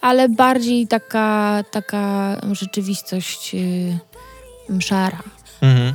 ale 0.00 0.28
bardziej 0.28 0.86
taka, 0.86 1.64
taka 1.70 2.36
rzeczywistość 2.52 3.54
yy, 3.54 4.80
szara. 4.80 5.22
Mhm. 5.60 5.92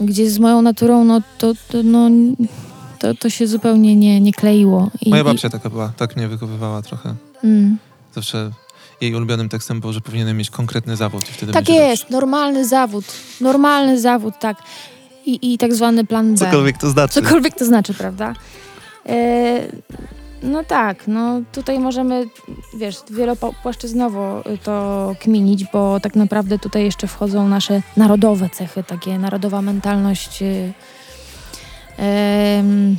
Gdzie 0.00 0.30
z 0.30 0.38
moją 0.38 0.62
naturą, 0.62 1.04
no 1.04 1.20
to, 1.38 1.52
to, 1.68 1.82
no, 1.84 2.10
to, 2.98 3.14
to 3.14 3.30
się 3.30 3.46
zupełnie 3.46 3.96
nie, 3.96 4.20
nie 4.20 4.32
kleiło. 4.32 4.90
I, 5.00 5.10
Moja 5.10 5.24
babcia 5.24 5.50
taka 5.50 5.70
była, 5.70 5.92
tak 5.96 6.16
mnie 6.16 6.28
wychowywała 6.28 6.82
trochę. 6.82 7.14
I, 7.42 7.46
mm. 7.46 7.78
Zawsze 8.14 8.50
jej 9.00 9.14
ulubionym 9.14 9.48
tekstem 9.48 9.80
było, 9.80 9.92
że 9.92 10.00
powinienem 10.00 10.36
mieć 10.36 10.50
konkretny 10.50 10.96
zawód 10.96 11.30
i 11.30 11.32
wtedy 11.32 11.52
Tak 11.52 11.68
jest, 11.68 12.10
normalny 12.10 12.66
zawód. 12.66 13.04
Normalny 13.40 14.00
zawód, 14.00 14.34
tak. 14.40 14.56
I, 15.26 15.52
i 15.54 15.58
tak 15.58 15.74
zwany 15.74 16.04
plan 16.04 16.26
B. 16.26 16.30
dobrze. 16.30 16.44
Cokolwiek 16.44 16.78
to 16.78 16.90
znaczy. 16.90 17.22
Cokolwiek 17.22 17.54
to 17.54 17.64
znaczy, 17.64 17.94
prawda? 17.94 18.34
E, 19.06 19.66
no 20.44 20.64
tak, 20.64 21.08
no 21.08 21.40
tutaj 21.52 21.78
możemy, 21.80 22.26
wiesz, 22.76 22.96
wielopłaszczyznowo 23.10 24.42
to 24.62 25.12
kminić, 25.20 25.64
bo 25.72 26.00
tak 26.00 26.16
naprawdę 26.16 26.58
tutaj 26.58 26.84
jeszcze 26.84 27.06
wchodzą 27.06 27.48
nasze 27.48 27.82
narodowe 27.96 28.50
cechy, 28.50 28.84
takie 28.84 29.18
narodowa 29.18 29.62
mentalność, 29.62 30.42
y, 30.42 30.72
em, 31.96 32.96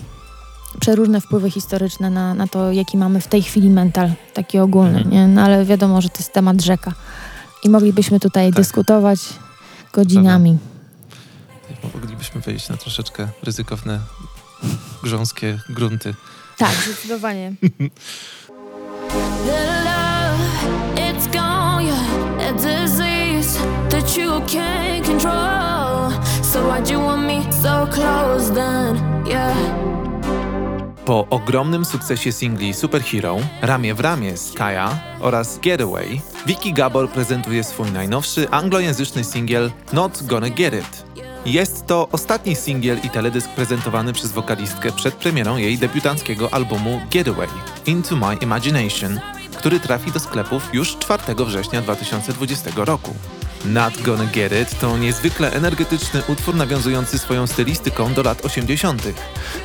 przeróżne 0.79 1.21
wpływy 1.21 1.51
historyczne 1.51 2.09
na, 2.09 2.33
na 2.33 2.47
to, 2.47 2.71
jaki 2.71 2.97
mamy 2.97 3.21
w 3.21 3.27
tej 3.27 3.43
chwili 3.43 3.69
mental, 3.69 4.11
taki 4.33 4.59
ogólny, 4.59 4.97
Mhm. 4.97 5.09
nie? 5.11 5.27
No 5.27 5.41
ale 5.41 5.65
wiadomo, 5.65 6.01
że 6.01 6.09
to 6.09 6.17
jest 6.17 6.33
temat 6.33 6.61
rzeka 6.61 6.93
i 7.63 7.69
moglibyśmy 7.69 8.19
tutaj 8.19 8.47
Tak. 8.49 8.55
dyskutować 8.55 9.19
godzinami. 9.93 10.57
Moglibyśmy 11.93 12.41
wejść 12.41 12.69
na 12.69 12.77
troszeczkę 12.77 13.27
ryzykowne, 13.43 13.99
grząskie 15.03 15.59
grunty. 15.69 16.13
Tak, 16.57 16.71
zdecydowanie. 16.71 17.53
Po 31.05 31.27
ogromnym 31.29 31.85
sukcesie 31.85 32.31
singli 32.31 32.73
Superhero, 32.73 33.37
Ramię 33.61 33.93
w 33.93 33.99
ramię 33.99 34.37
z 34.37 34.53
Kaja 34.53 34.99
oraz 35.19 35.59
Getaway, 35.59 36.21
Vicky 36.45 36.71
Gabor 36.73 37.09
prezentuje 37.09 37.63
swój 37.63 37.91
najnowszy 37.91 38.49
anglojęzyczny 38.49 39.23
singiel 39.23 39.71
Not 39.93 40.23
Gonna 40.23 40.49
Get 40.49 40.73
It. 40.73 41.14
Jest 41.45 41.85
to 41.87 42.07
ostatni 42.11 42.55
singiel 42.55 42.99
i 43.03 43.09
teledysk 43.09 43.49
prezentowany 43.49 44.13
przez 44.13 44.31
wokalistkę 44.31 44.91
przed 44.91 45.15
premierą 45.15 45.57
jej 45.57 45.77
debiutanckiego 45.77 46.53
albumu 46.53 47.01
Getaway 47.11 47.47
Into 47.85 48.15
My 48.15 48.35
Imagination, 48.35 49.19
który 49.57 49.79
trafi 49.79 50.11
do 50.11 50.19
sklepów 50.19 50.69
już 50.73 50.97
4 50.97 51.23
września 51.45 51.81
2020 51.81 52.71
roku. 52.75 53.15
Not 53.65 54.01
Gonna 54.01 54.25
Get 54.25 54.51
It 54.51 54.79
to 54.79 54.97
niezwykle 54.97 55.51
energetyczny 55.51 56.21
utwór 56.27 56.55
nawiązujący 56.55 57.19
swoją 57.19 57.47
stylistyką 57.47 58.13
do 58.13 58.23
lat 58.23 58.45
80., 58.45 59.03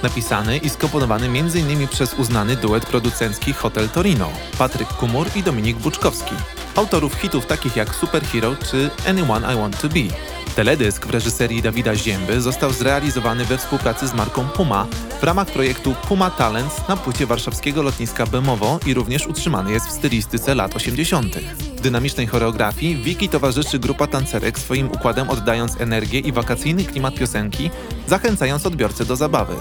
napisany 0.02 0.56
i 0.56 0.70
skomponowany 0.70 1.26
m.in. 1.26 1.88
przez 1.88 2.14
uznany 2.14 2.56
duet 2.56 2.86
producencki 2.86 3.52
Hotel 3.52 3.88
Torino, 3.88 4.30
Patryk 4.58 4.88
Kumur 4.88 5.26
i 5.36 5.42
Dominik 5.42 5.76
Buczkowski, 5.76 6.34
autorów 6.76 7.14
hitów 7.14 7.46
takich 7.46 7.76
jak 7.76 7.94
Superhero 7.94 8.56
czy 8.70 8.90
Anyone 9.08 9.54
I 9.54 9.56
Want 9.56 9.80
To 9.80 9.88
Be. 9.88 10.39
Teledysk 10.56 11.06
w 11.06 11.10
reżyserii 11.10 11.62
Dawida 11.62 11.96
Zięby 11.96 12.40
został 12.40 12.72
zrealizowany 12.72 13.44
we 13.44 13.58
współpracy 13.58 14.08
z 14.08 14.14
marką 14.14 14.48
Puma 14.48 14.86
w 15.20 15.22
ramach 15.22 15.46
projektu 15.46 15.94
Puma 16.08 16.30
Talents 16.30 16.88
na 16.88 16.96
płycie 16.96 17.26
warszawskiego 17.26 17.82
lotniska 17.82 18.26
Bemowo 18.26 18.80
i 18.86 18.94
również 18.94 19.26
utrzymany 19.26 19.72
jest 19.72 19.86
w 19.86 19.92
stylistyce 19.92 20.54
lat 20.54 20.76
80. 20.76 21.36
W 21.76 21.80
dynamicznej 21.80 22.26
choreografii 22.26 22.96
Wiki 22.96 23.28
towarzyszy 23.28 23.78
grupa 23.78 24.06
tancerek 24.06 24.58
swoim 24.58 24.90
układem 24.92 25.30
oddając 25.30 25.80
energię 25.80 26.18
i 26.18 26.32
wakacyjny 26.32 26.84
klimat 26.84 27.14
piosenki, 27.14 27.70
zachęcając 28.06 28.66
odbiorcę 28.66 29.04
do 29.04 29.16
zabawy. 29.16 29.54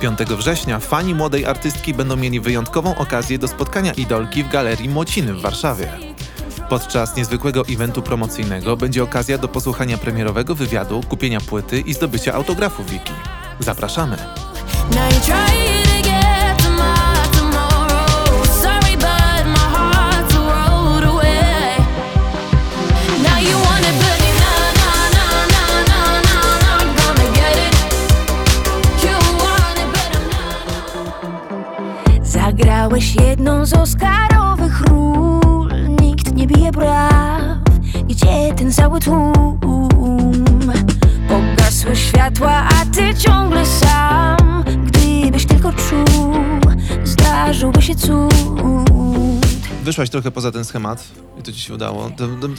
5 0.00 0.18
września 0.18 0.78
fani 0.78 1.14
młodej 1.14 1.46
artystki 1.46 1.94
będą 1.94 2.16
mieli 2.16 2.40
wyjątkową 2.40 2.96
okazję 2.96 3.38
do 3.38 3.48
spotkania 3.48 3.92
idolki 3.92 4.44
w 4.44 4.48
Galerii 4.48 4.88
Młociny 4.88 5.34
w 5.34 5.40
Warszawie. 5.40 6.05
Podczas 6.68 7.16
niezwykłego 7.16 7.62
eventu 7.70 8.02
promocyjnego 8.02 8.76
będzie 8.76 9.02
okazja 9.02 9.38
do 9.38 9.48
posłuchania 9.48 9.98
premierowego 9.98 10.54
wywiadu, 10.54 11.00
kupienia 11.08 11.40
płyty 11.40 11.80
i 11.80 11.94
zdobycia 11.94 12.34
autografu 12.34 12.84
Wiki. 12.84 13.12
Zapraszamy! 13.60 14.16
Zagrałeś 32.22 33.14
jedną 33.14 33.66
z 33.66 33.72
Nikt 33.72 34.35
nie 36.46 36.54
bije 36.56 36.72
braw 36.72 37.58
Gdzie 38.08 38.54
ten 38.56 38.72
cały 38.72 39.00
tłum? 39.00 39.58
Pogasły 41.28 41.96
światła, 41.96 42.50
a 42.50 42.84
ty 42.94 43.14
ciągle 43.18 43.66
sam 43.66 44.64
Gdybyś 44.86 45.46
tylko 45.46 45.72
czuł 45.72 46.32
Zdarzyłby 47.04 47.82
się 47.82 47.94
cud 47.94 48.34
Wyszłaś 49.82 50.10
trochę 50.10 50.30
poza 50.30 50.52
ten 50.52 50.64
schemat 50.64 51.08
i 51.40 51.42
to 51.42 51.52
ci 51.52 51.60
się 51.60 51.74
udało. 51.74 52.10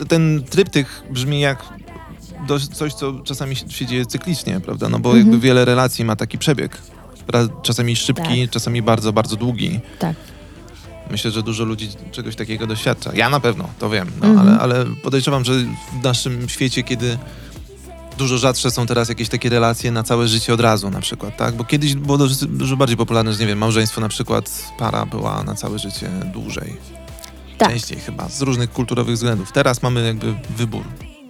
Ten, 0.07 0.43
tryptych 0.49 1.03
brzmi 1.11 1.39
jak 1.39 1.63
dość 2.47 2.67
coś, 2.67 2.93
co 2.93 3.13
czasami 3.23 3.55
się 3.55 3.85
dzieje 3.85 4.05
cyklicznie, 4.05 4.59
prawda? 4.59 4.89
No 4.89 4.99
bo 4.99 5.09
Mhm. 5.09 5.27
jakby 5.27 5.47
wiele 5.47 5.65
relacji 5.65 6.05
ma 6.05 6.15
taki 6.15 6.37
przebieg. 6.37 6.77
Czasami 7.61 7.95
szybki, 7.95 8.41
Tak. 8.41 8.49
czasami 8.51 8.81
bardzo, 8.81 9.13
bardzo 9.13 9.35
długi. 9.35 9.79
Tak. 9.99 10.15
Myślę, 11.11 11.31
że 11.31 11.43
dużo 11.43 11.63
ludzi 11.63 11.89
czegoś 12.11 12.35
takiego 12.35 12.67
doświadcza. 12.67 13.11
Ja 13.15 13.29
na 13.29 13.39
pewno, 13.39 13.69
to 13.79 13.89
wiem, 13.89 14.11
no, 14.21 14.27
Mhm. 14.27 14.47
ale, 14.49 14.59
ale 14.59 14.85
podejrzewam, 15.03 15.45
że 15.45 15.53
w 16.01 16.03
naszym 16.03 16.49
świecie, 16.49 16.83
kiedy 16.83 17.17
dużo 18.17 18.37
rzadsze 18.37 18.71
są 18.71 18.85
teraz 18.85 19.09
jakieś 19.09 19.29
takie 19.29 19.49
relacje 19.49 19.91
na 19.91 20.03
całe 20.03 20.27
życie 20.27 20.53
od 20.53 20.59
razu 20.59 20.89
na 20.89 20.99
przykład, 21.01 21.37
tak? 21.37 21.55
Bo 21.55 21.63
kiedyś 21.63 21.95
było 21.95 22.17
dużo, 22.41 22.77
bardziej 22.77 22.97
popularne, 22.97 23.33
że 23.33 23.39
nie 23.39 23.47
wiem, 23.47 23.57
małżeństwo 23.59 24.01
na 24.01 24.09
przykład, 24.09 24.63
para 24.79 25.05
była 25.05 25.43
na 25.43 25.55
całe 25.55 25.79
życie 25.79 26.09
dłużej. 26.33 26.75
Tak. 27.57 27.69
Częściej 27.69 27.99
chyba, 27.99 28.29
z 28.29 28.41
różnych 28.41 28.71
kulturowych 28.71 29.15
względów. 29.15 29.51
Teraz 29.51 29.83
mamy 29.83 30.05
jakby 30.07 30.33
wybór, 30.57 30.83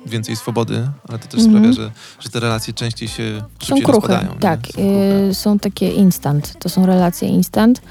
więcej 0.05 0.35
swobody, 0.35 0.89
ale 1.09 1.19
to 1.19 1.27
też 1.27 1.39
Mhm. 1.41 1.73
sprawia, 1.73 1.89
że, 1.89 1.91
że 2.19 2.29
te 2.29 2.39
relacje 2.39 2.73
częściej 2.73 3.07
się 3.07 3.43
Są 3.63 3.81
kruche, 3.81 4.27
tak. 4.39 4.59
Są 4.75 4.81
y, 5.29 5.33
są 5.35 5.59
takie 5.59 5.91
instant. 5.91 6.53
To 6.59 6.69
są 6.69 6.85
relacje 6.85 7.27
instant. 7.29 7.81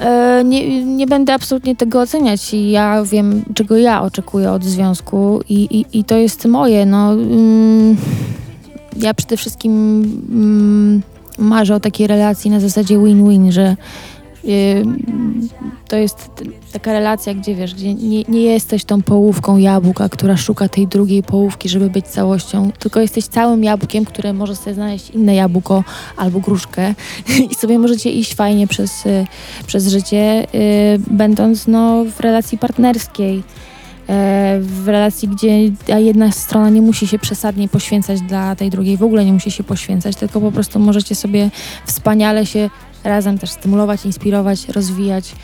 E, 0.00 0.42
nie, 0.44 0.84
nie 0.84 1.06
będę 1.06 1.34
absolutnie 1.34 1.76
tego 1.76 2.00
oceniać. 2.00 2.54
i 2.54 2.70
Ja 2.70 3.04
wiem, 3.04 3.44
czego 3.54 3.76
ja 3.76 4.02
oczekuję 4.02 4.52
od 4.52 4.64
związku 4.64 5.40
i, 5.48 5.54
i, 5.54 5.98
i 5.98 6.04
to 6.04 6.16
jest 6.16 6.44
moje. 6.46 6.86
No, 6.86 7.12
ym, 7.12 7.96
ja 8.96 9.14
przede 9.14 9.36
wszystkim 9.36 10.02
ym, 10.32 11.02
marzę 11.38 11.74
o 11.74 11.80
takiej 11.80 12.06
relacji 12.06 12.50
na 12.50 12.60
zasadzie 12.60 12.98
win-win, 12.98 13.52
że 13.52 13.76
to 15.88 15.96
jest 15.96 16.30
taka 16.72 16.92
relacja, 16.92 17.34
gdzie 17.34 17.54
wiesz, 17.54 17.74
gdzie 17.74 17.94
nie, 17.94 18.22
nie 18.22 18.42
jesteś 18.42 18.84
tą 18.84 19.02
połówką 19.02 19.56
jabłka, 19.56 20.08
która 20.08 20.36
szuka 20.36 20.68
tej 20.68 20.86
drugiej 20.86 21.22
połówki, 21.22 21.68
żeby 21.68 21.90
być 21.90 22.06
całością, 22.06 22.70
tylko 22.78 23.00
jesteś 23.00 23.26
całym 23.26 23.64
jabłkiem, 23.64 24.04
które 24.04 24.32
może 24.32 24.56
sobie 24.56 24.74
znaleźć 24.74 25.10
inne 25.10 25.34
jabłko 25.34 25.84
albo 26.16 26.40
gruszkę 26.40 26.94
i 27.50 27.54
sobie 27.54 27.78
możecie 27.78 28.10
iść 28.10 28.34
fajnie 28.34 28.66
przez, 28.66 29.06
y, 29.06 29.26
przez 29.66 29.88
życie, 29.88 30.46
y, 30.54 31.00
będąc 31.10 31.66
no, 31.66 32.04
w 32.04 32.20
relacji 32.20 32.58
partnerskiej. 32.58 33.42
e, 34.08 34.58
W 34.60 34.88
relacji, 34.88 35.28
gdzie 35.28 35.70
jedna 35.98 36.32
strona 36.32 36.70
nie 36.70 36.82
musi 36.82 37.06
się 37.06 37.18
przesadnie 37.18 37.68
poświęcać 37.68 38.20
dla 38.20 38.56
tej 38.56 38.70
drugiej, 38.70 38.96
w 38.96 39.02
ogóle 39.02 39.24
nie 39.24 39.32
musi 39.32 39.50
się 39.50 39.64
poświęcać, 39.64 40.16
tylko 40.16 40.40
po 40.40 40.52
prostu 40.52 40.78
możecie 40.78 41.14
sobie 41.14 41.50
wspaniale 41.86 42.46
się 42.46 42.70
razem 43.04 43.38
też 43.38 43.50
stymulować, 43.50 44.04
inspirować, 44.04 44.68
rozwijać. 44.68 45.34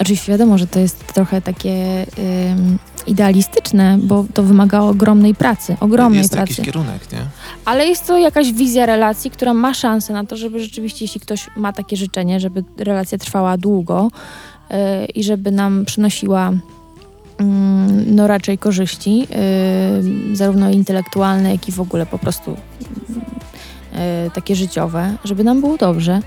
Oczywiście 0.00 0.32
wiadomo, 0.32 0.58
że 0.58 0.66
to 0.66 0.78
jest 0.78 1.06
trochę 1.14 1.42
takie 1.42 2.06
ym, 2.52 2.78
idealistyczne, 3.06 3.98
bo 4.02 4.24
to 4.34 4.42
wymaga 4.42 4.80
ogromnej 4.80 5.34
pracy, 5.34 5.76
ogromnej 5.80 6.18
Jest 6.18 6.32
pracy. 6.32 6.52
jakiś 6.52 6.64
kierunek, 6.64 7.12
nie? 7.12 7.18
Ale 7.64 7.86
jest 7.86 8.06
to 8.06 8.18
jakaś 8.18 8.52
wizja 8.52 8.86
relacji, 8.86 9.30
która 9.30 9.54
ma 9.54 9.74
szansę 9.74 10.12
na 10.12 10.24
to, 10.24 10.36
żeby 10.36 10.60
rzeczywiście, 10.60 11.04
jeśli 11.04 11.20
ktoś 11.20 11.46
ma 11.56 11.72
takie 11.72 11.96
życzenie, 11.96 12.40
żeby 12.40 12.64
relacja 12.78 13.18
trwała 13.18 13.56
długo 13.56 14.10
yy, 14.70 14.76
i 15.06 15.24
żeby 15.24 15.50
nam 15.50 15.84
przynosiła 15.84 16.52
mm, 17.38 18.14
no 18.14 18.26
raczej 18.26 18.58
korzyści, 18.58 19.18
yy, 19.18 20.36
zarówno 20.36 20.70
intelektualne, 20.70 21.52
jak 21.52 21.68
i 21.68 21.72
w 21.72 21.80
ogóle 21.80 22.06
po 22.06 22.18
prostu 22.18 22.50
yy, 22.50 23.98
takie 24.34 24.56
życiowe, 24.56 25.16
żeby 25.24 25.44
nam 25.44 25.60
było 25.60 25.76
dobrze, 25.76 26.20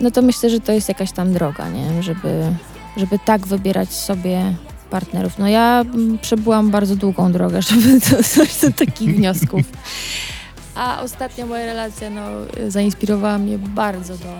no 0.00 0.10
to 0.10 0.22
myślę, 0.22 0.50
że 0.50 0.60
to 0.60 0.72
jest 0.72 0.88
jakaś 0.88 1.12
tam 1.12 1.32
droga, 1.32 1.68
nie? 1.68 2.02
Żeby, 2.02 2.52
żeby 2.96 3.18
tak 3.24 3.46
wybierać 3.46 3.92
sobie 3.92 4.54
partnerów. 4.90 5.38
No 5.38 5.48
ja 5.48 5.80
mm, 5.80 6.18
przebyłam 6.18 6.70
bardzo 6.70 6.96
długą 6.96 7.32
drogę, 7.32 7.62
żeby 7.70 8.00
dojść 8.36 8.60
do 8.60 8.72
takich 8.72 9.16
wniosków. 9.16 9.62
A 10.74 11.00
ostatnia 11.00 11.46
moja 11.46 11.66
relacja 11.66 12.10
no, 12.10 12.22
zainspirowała 12.68 13.38
mnie 13.38 13.58
bardzo 13.58 14.14
do, 14.18 14.32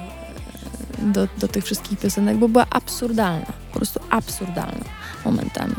do, 0.98 1.28
do 1.38 1.48
tych 1.48 1.64
wszystkich 1.64 1.98
piosenek, 1.98 2.36
bo 2.36 2.48
była 2.48 2.66
absurdalna, 2.70 3.46
po 3.72 3.78
prostu 3.78 4.00
absurdalna 4.10 4.84
momentami. 5.24 5.74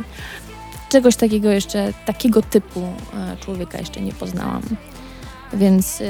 Czegoś 0.89 1.15
takiego 1.15 1.49
jeszcze, 1.49 1.93
takiego 2.05 2.41
typu 2.41 2.79
e, 2.79 3.37
człowieka 3.37 3.77
jeszcze 3.77 4.01
nie 4.01 4.13
poznałam. 4.13 4.61
Więc 5.53 6.01
e, 6.01 6.05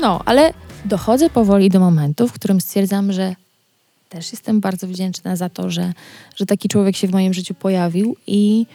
no, 0.00 0.20
ale 0.24 0.52
dochodzę 0.84 1.30
powoli 1.30 1.70
do 1.70 1.80
momentu, 1.80 2.28
w 2.28 2.32
którym 2.32 2.60
stwierdzam, 2.60 3.12
że 3.12 3.34
też 4.08 4.32
jestem 4.32 4.60
bardzo 4.60 4.86
wdzięczna 4.86 5.36
za 5.36 5.48
to, 5.48 5.70
że, 5.70 5.92
że 6.36 6.46
taki 6.46 6.68
człowiek 6.68 6.96
się 6.96 7.08
w 7.08 7.12
moim 7.12 7.34
życiu 7.34 7.54
pojawił 7.54 8.16
i 8.26 8.66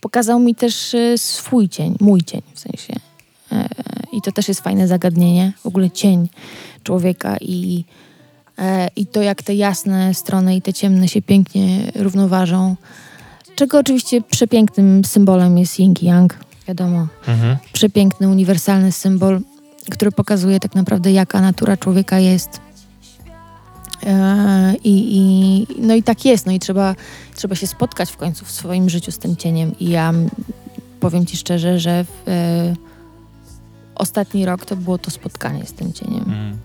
pokazał 0.00 0.40
mi 0.40 0.54
też 0.54 0.94
e, 0.94 1.18
swój 1.18 1.68
cień, 1.68 1.96
mój 2.00 2.22
cień 2.22 2.42
w 2.54 2.60
sensie. 2.60 2.94
E, 3.52 3.68
I 4.12 4.22
to 4.22 4.32
też 4.32 4.48
jest 4.48 4.60
fajne 4.60 4.88
zagadnienie, 4.88 5.52
w 5.62 5.66
ogóle 5.66 5.90
cień 5.90 6.28
człowieka 6.82 7.36
i, 7.40 7.84
e, 8.58 8.88
i 8.96 9.06
to, 9.06 9.22
jak 9.22 9.42
te 9.42 9.54
jasne 9.54 10.14
strony 10.14 10.56
i 10.56 10.62
te 10.62 10.72
ciemne 10.72 11.08
się 11.08 11.22
pięknie 11.22 11.92
równoważą. 11.94 12.76
Czego 13.56 13.78
oczywiście 13.78 14.20
przepięknym 14.20 15.04
symbolem 15.04 15.58
jest 15.58 15.78
yin 15.78 15.94
i 16.00 16.04
yang, 16.04 16.38
wiadomo. 16.68 17.06
Mhm. 17.28 17.56
Przepiękny, 17.72 18.28
uniwersalny 18.28 18.92
symbol, 18.92 19.40
który 19.90 20.12
pokazuje 20.12 20.60
tak 20.60 20.74
naprawdę, 20.74 21.12
jaka 21.12 21.40
natura 21.40 21.76
człowieka 21.76 22.18
jest. 22.18 22.60
E, 24.06 24.74
I, 24.84 25.16
i, 25.16 25.66
no 25.78 25.94
i 25.94 26.02
tak 26.02 26.24
jest, 26.24 26.46
no 26.46 26.52
i 26.52 26.58
trzeba, 26.58 26.94
trzeba 27.34 27.54
się 27.54 27.66
spotkać 27.66 28.10
w 28.10 28.16
końcu 28.16 28.44
w 28.44 28.50
swoim 28.50 28.90
życiu 28.90 29.12
z 29.12 29.18
tym 29.18 29.36
cieniem. 29.36 29.78
I 29.78 29.90
ja 29.90 30.12
powiem 31.00 31.26
Ci 31.26 31.36
szczerze, 31.36 31.80
że 31.80 32.04
w, 32.04 32.28
e, 32.28 32.74
ostatni 33.94 34.46
rok 34.46 34.64
to 34.64 34.76
było 34.76 34.98
to 34.98 35.10
spotkanie 35.10 35.66
z 35.66 35.72
tym 35.72 35.92
cieniem. 35.92 36.24
Mm. 36.24 36.58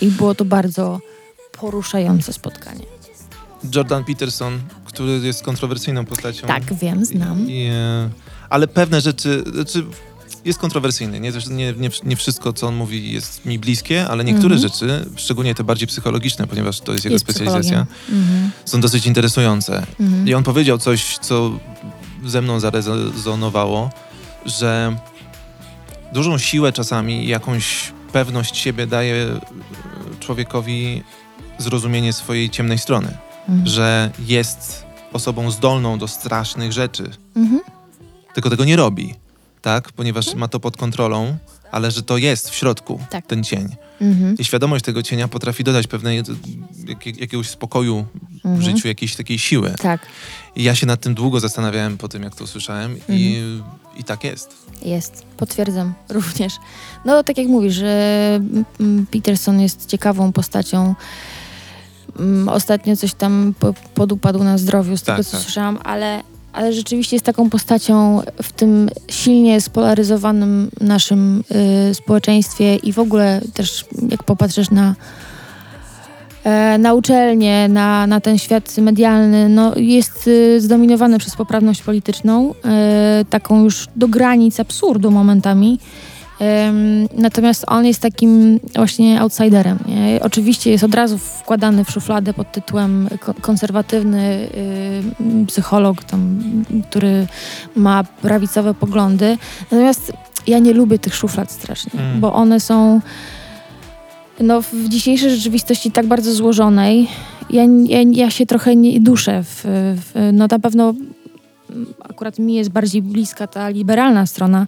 I 0.00 0.08
było 0.08 0.34
to 0.34 0.44
bardzo 0.44 1.00
poruszające 1.52 2.32
spotkanie. 2.32 2.84
Jordan 3.74 4.04
Peterson, 4.04 4.60
który 4.84 5.12
jest 5.12 5.42
kontrowersyjną 5.42 6.04
postacią. 6.04 6.46
Tak, 6.46 6.74
wiem, 6.74 7.04
znam. 7.04 7.50
I, 7.50 7.68
e, 7.72 8.10
ale 8.50 8.68
pewne 8.68 9.00
rzeczy, 9.00 9.44
znaczy 9.54 9.84
jest 10.44 10.58
kontrowersyjny. 10.58 11.20
Nie, 11.20 11.32
nie, 11.50 11.72
nie, 11.72 11.90
nie 12.04 12.16
wszystko, 12.16 12.52
co 12.52 12.66
on 12.68 12.74
mówi, 12.76 13.12
jest 13.12 13.44
mi 13.46 13.58
bliskie, 13.58 14.08
ale 14.08 14.24
niektóre 14.24 14.54
Mhm. 14.54 14.72
rzeczy, 14.72 15.06
szczególnie 15.16 15.54
te 15.54 15.64
bardziej 15.64 15.88
psychologiczne, 15.88 16.46
ponieważ 16.46 16.80
to 16.80 16.92
jest 16.92 17.04
jego 17.04 17.14
Jest 17.14 17.24
specjalizacja. 17.24 17.86
Mhm. 18.12 18.50
są 18.64 18.80
dosyć 18.80 19.06
interesujące. 19.06 19.86
Mhm. 20.00 20.28
I 20.28 20.34
on 20.34 20.42
powiedział 20.42 20.78
coś, 20.78 21.18
co 21.18 21.50
ze 22.26 22.42
mną 22.42 22.60
zarezonowało, 22.60 23.90
że 24.46 24.96
dużą 26.12 26.38
siłę 26.38 26.72
czasami, 26.72 27.26
jakąś 27.28 27.92
pewność 28.12 28.56
siebie 28.56 28.86
daje 28.86 29.40
człowiekowi 30.20 31.02
zrozumienie 31.58 32.12
swojej 32.12 32.50
ciemnej 32.50 32.78
strony, 32.78 33.16
Mhm. 33.48 33.66
że 33.68 34.10
jest 34.26 34.84
osobą 35.12 35.50
zdolną 35.50 35.98
do 35.98 36.08
strasznych 36.08 36.72
rzeczy, 36.72 37.10
Mhm. 37.36 37.60
tylko 38.34 38.50
tego 38.50 38.64
nie 38.64 38.76
robi, 38.76 39.14
tak? 39.64 39.92
Ponieważ 39.92 40.34
ma 40.34 40.48
to 40.48 40.60
pod 40.60 40.76
kontrolą, 40.76 41.36
ale 41.72 41.90
że 41.90 42.02
to 42.02 42.16
jest 42.18 42.50
w 42.50 42.54
środku, 42.54 43.00
Tak. 43.10 43.26
ten 43.26 43.44
cień. 43.44 43.68
Mhm. 44.00 44.36
I 44.38 44.44
świadomość 44.44 44.84
tego 44.84 45.02
cienia 45.02 45.28
potrafi 45.28 45.64
dodać 45.64 45.86
pewnej 45.86 46.22
jak, 46.88 47.06
jakiegoś 47.06 47.48
spokoju 47.48 48.06
w 48.44 48.46
Mhm. 48.46 48.62
życiu, 48.62 48.88
jakiejś 48.88 49.16
takiej 49.16 49.38
siły. 49.38 49.70
Tak, 49.78 50.06
I 50.56 50.62
ja 50.62 50.74
się 50.74 50.86
nad 50.86 51.00
tym 51.00 51.14
długo 51.14 51.40
zastanawiałem 51.40 51.98
po 51.98 52.08
tym, 52.08 52.22
jak 52.22 52.34
to 52.34 52.44
usłyszałem 52.44 52.96
i, 53.08 53.36
Mhm. 53.36 53.62
i 53.96 54.04
tak 54.04 54.24
jest. 54.24 54.54
jest. 54.82 55.22
Potwierdzam 55.36 55.94
również. 56.08 56.52
No, 57.04 57.22
tak 57.22 57.38
jak 57.38 57.46
mówisz, 57.48 57.74
że 57.74 58.40
mm, 58.80 59.06
Peterson 59.06 59.60
jest 59.60 59.86
ciekawą 59.86 60.32
postacią. 60.32 60.94
Mm, 62.18 62.48
Ostatnio 62.48 62.96
coś 62.96 63.14
tam 63.14 63.54
po- 63.58 63.74
podupadł 63.94 64.44
na 64.44 64.58
zdrowiu, 64.58 64.96
z 64.96 65.02
Tak, 65.02 65.16
tego 65.16 65.24
co 65.24 65.30
tak. 65.36 65.40
słyszałam, 65.40 65.78
ale, 65.84 66.22
ale 66.54 66.72
rzeczywiście 66.72 67.16
jest 67.16 67.26
taką 67.26 67.50
postacią 67.50 68.22
w 68.42 68.52
tym 68.52 68.90
silnie 69.10 69.60
spolaryzowanym 69.60 70.70
naszym 70.80 71.44
y, 71.90 71.94
społeczeństwie 71.94 72.76
i 72.76 72.92
w 72.92 72.98
ogóle 72.98 73.40
też 73.54 73.84
jak 74.08 74.22
popatrzysz 74.22 74.70
na 74.70 74.94
e, 76.44 76.78
na 76.78 76.94
uczelnię, 76.94 77.68
na, 77.68 78.06
na 78.06 78.20
ten 78.20 78.38
świat 78.38 78.78
medialny, 78.78 79.48
no 79.48 79.72
jest 79.76 80.28
y, 80.28 80.60
zdominowany 80.60 81.18
przez 81.18 81.36
poprawność 81.36 81.82
polityczną, 81.82 82.54
e, 82.64 83.24
taką 83.30 83.64
już 83.64 83.86
do 83.96 84.08
granic 84.08 84.60
absurdu 84.60 85.10
momentami. 85.10 85.78
Natomiast 87.16 87.64
on 87.68 87.86
jest 87.86 88.00
takim 88.00 88.60
właśnie 88.76 89.20
outsiderem. 89.20 89.78
Nie? 89.88 90.20
Oczywiście 90.22 90.70
jest 90.70 90.84
od 90.84 90.94
razu 90.94 91.18
wkładany 91.18 91.84
w 91.84 91.90
szufladę 91.90 92.34
pod 92.34 92.52
tytułem 92.52 93.08
ko- 93.20 93.34
konserwatywny 93.40 94.48
y, 95.42 95.46
psycholog, 95.46 96.04
tam, 96.04 96.38
który 96.90 97.26
ma 97.76 98.04
prawicowe 98.04 98.74
poglądy. 98.74 99.38
Natomiast 99.70 100.12
ja 100.46 100.58
nie 100.58 100.72
lubię 100.72 100.98
tych 100.98 101.14
szuflad 101.14 101.50
strasznie, 101.52 102.00
Mm. 102.00 102.20
bo 102.20 102.32
one 102.34 102.60
są 102.60 103.00
no, 104.40 104.62
w 104.62 104.88
dzisiejszej 104.88 105.30
rzeczywistości 105.30 105.90
tak 105.90 106.06
bardzo 106.06 106.34
złożonej. 106.34 107.08
Ja, 107.50 107.62
ja, 107.84 107.98
ja 108.12 108.30
się 108.30 108.46
trochę 108.46 108.76
nie 108.76 109.00
duszę 109.00 109.42
w, 109.44 109.60
w 109.96 110.30
no 110.32 110.46
na 110.50 110.58
pewno 110.58 110.94
akurat 112.10 112.38
mi 112.38 112.54
jest 112.54 112.70
bardziej 112.70 113.02
bliska 113.02 113.46
ta 113.46 113.68
liberalna 113.68 114.26
strona. 114.26 114.66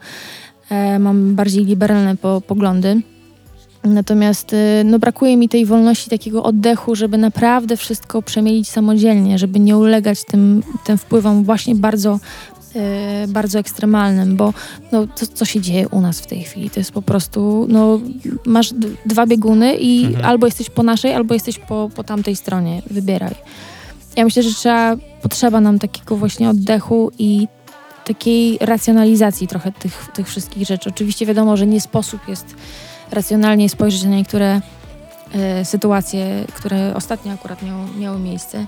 E, 0.70 0.98
mam 0.98 1.34
bardziej 1.34 1.64
liberalne 1.64 2.16
po, 2.16 2.40
poglądy. 2.40 3.00
Natomiast 3.84 4.52
e, 4.52 4.84
no, 4.84 4.98
brakuje 4.98 5.36
mi 5.36 5.48
tej 5.48 5.66
wolności, 5.66 6.10
takiego 6.10 6.42
oddechu, 6.42 6.94
żeby 6.96 7.18
naprawdę 7.18 7.76
wszystko 7.76 8.22
przemielić 8.22 8.68
samodzielnie, 8.68 9.38
żeby 9.38 9.60
nie 9.60 9.76
ulegać 9.76 10.24
tym, 10.24 10.62
tym 10.84 10.98
wpływom 10.98 11.44
właśnie 11.44 11.74
bardzo, 11.74 12.20
e, 12.76 13.26
bardzo 13.28 13.58
ekstremalnym, 13.58 14.36
bo 14.36 14.54
no, 14.92 15.06
to, 15.06 15.26
co 15.34 15.44
się 15.44 15.60
dzieje 15.60 15.88
u 15.88 16.00
nas 16.00 16.20
w 16.20 16.26
tej 16.26 16.42
chwili, 16.42 16.70
to 16.70 16.80
jest 16.80 16.92
po 16.92 17.02
prostu, 17.02 17.66
no, 17.68 18.00
masz 18.46 18.74
dwa 19.06 19.26
bieguny 19.26 19.76
i 19.76 20.04
Mhm. 20.04 20.24
albo 20.24 20.46
jesteś 20.46 20.70
po 20.70 20.82
naszej, 20.82 21.14
albo 21.14 21.34
jesteś 21.34 21.58
po, 21.58 21.90
po 21.94 22.04
tamtej 22.04 22.36
stronie. 22.36 22.82
Wybieraj. 22.90 23.34
Ja 24.16 24.24
myślę, 24.24 24.42
że 24.42 24.54
trzeba, 24.54 24.96
potrzeba 25.22 25.60
nam 25.60 25.78
takiego 25.78 26.16
właśnie 26.16 26.50
oddechu 26.50 27.10
i 27.18 27.48
takiej 28.06 28.58
racjonalizacji 28.60 29.48
trochę 29.48 29.72
tych, 29.72 30.08
tych 30.14 30.28
wszystkich 30.28 30.66
rzeczy. 30.66 30.88
Oczywiście 30.88 31.26
wiadomo, 31.26 31.56
że 31.56 31.66
nie 31.66 31.80
sposób 31.80 32.28
jest 32.28 32.54
racjonalnie 33.10 33.68
spojrzeć 33.68 34.02
na 34.02 34.10
niektóre 34.10 34.60
e, 35.34 35.64
sytuacje, 35.64 36.44
które 36.54 36.94
ostatnio 36.94 37.32
akurat 37.32 37.62
miało, 37.62 37.84
miały 37.98 38.18
miejsce. 38.18 38.66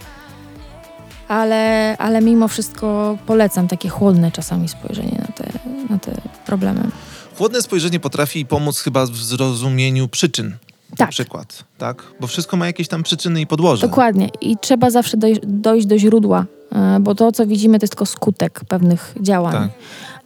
Ale, 1.28 1.96
ale 1.98 2.20
mimo 2.20 2.48
wszystko 2.48 3.18
polecam 3.26 3.68
takie 3.68 3.88
chłodne 3.88 4.32
czasami 4.32 4.68
spojrzenie 4.68 5.18
na 5.28 5.32
te, 5.34 5.52
na 5.90 5.98
te 5.98 6.12
problemy. 6.46 6.80
Chłodne 7.38 7.62
spojrzenie 7.62 8.00
potrafi 8.00 8.46
pomóc 8.46 8.80
chyba 8.80 9.06
w 9.06 9.16
zrozumieniu 9.16 10.08
przyczyn. 10.08 10.56
Na 10.90 10.96
Tak. 10.96 11.10
przykład, 11.10 11.64
tak? 11.78 12.02
Bo 12.20 12.26
wszystko 12.26 12.56
ma 12.56 12.66
jakieś 12.66 12.88
tam 12.88 13.02
przyczyny 13.02 13.40
i 13.40 13.46
podłoże. 13.46 13.86
Dokładnie. 13.88 14.28
I 14.40 14.56
trzeba 14.60 14.90
zawsze 14.90 15.16
dojść, 15.16 15.40
dojść 15.44 15.86
do 15.86 15.98
źródła, 15.98 16.44
bo 17.00 17.14
to, 17.14 17.32
co 17.32 17.46
widzimy, 17.46 17.78
to 17.78 17.84
jest 17.84 17.92
tylko 17.92 18.06
skutek 18.06 18.60
pewnych 18.68 19.14
działań. 19.20 19.52
Tak. 19.52 19.70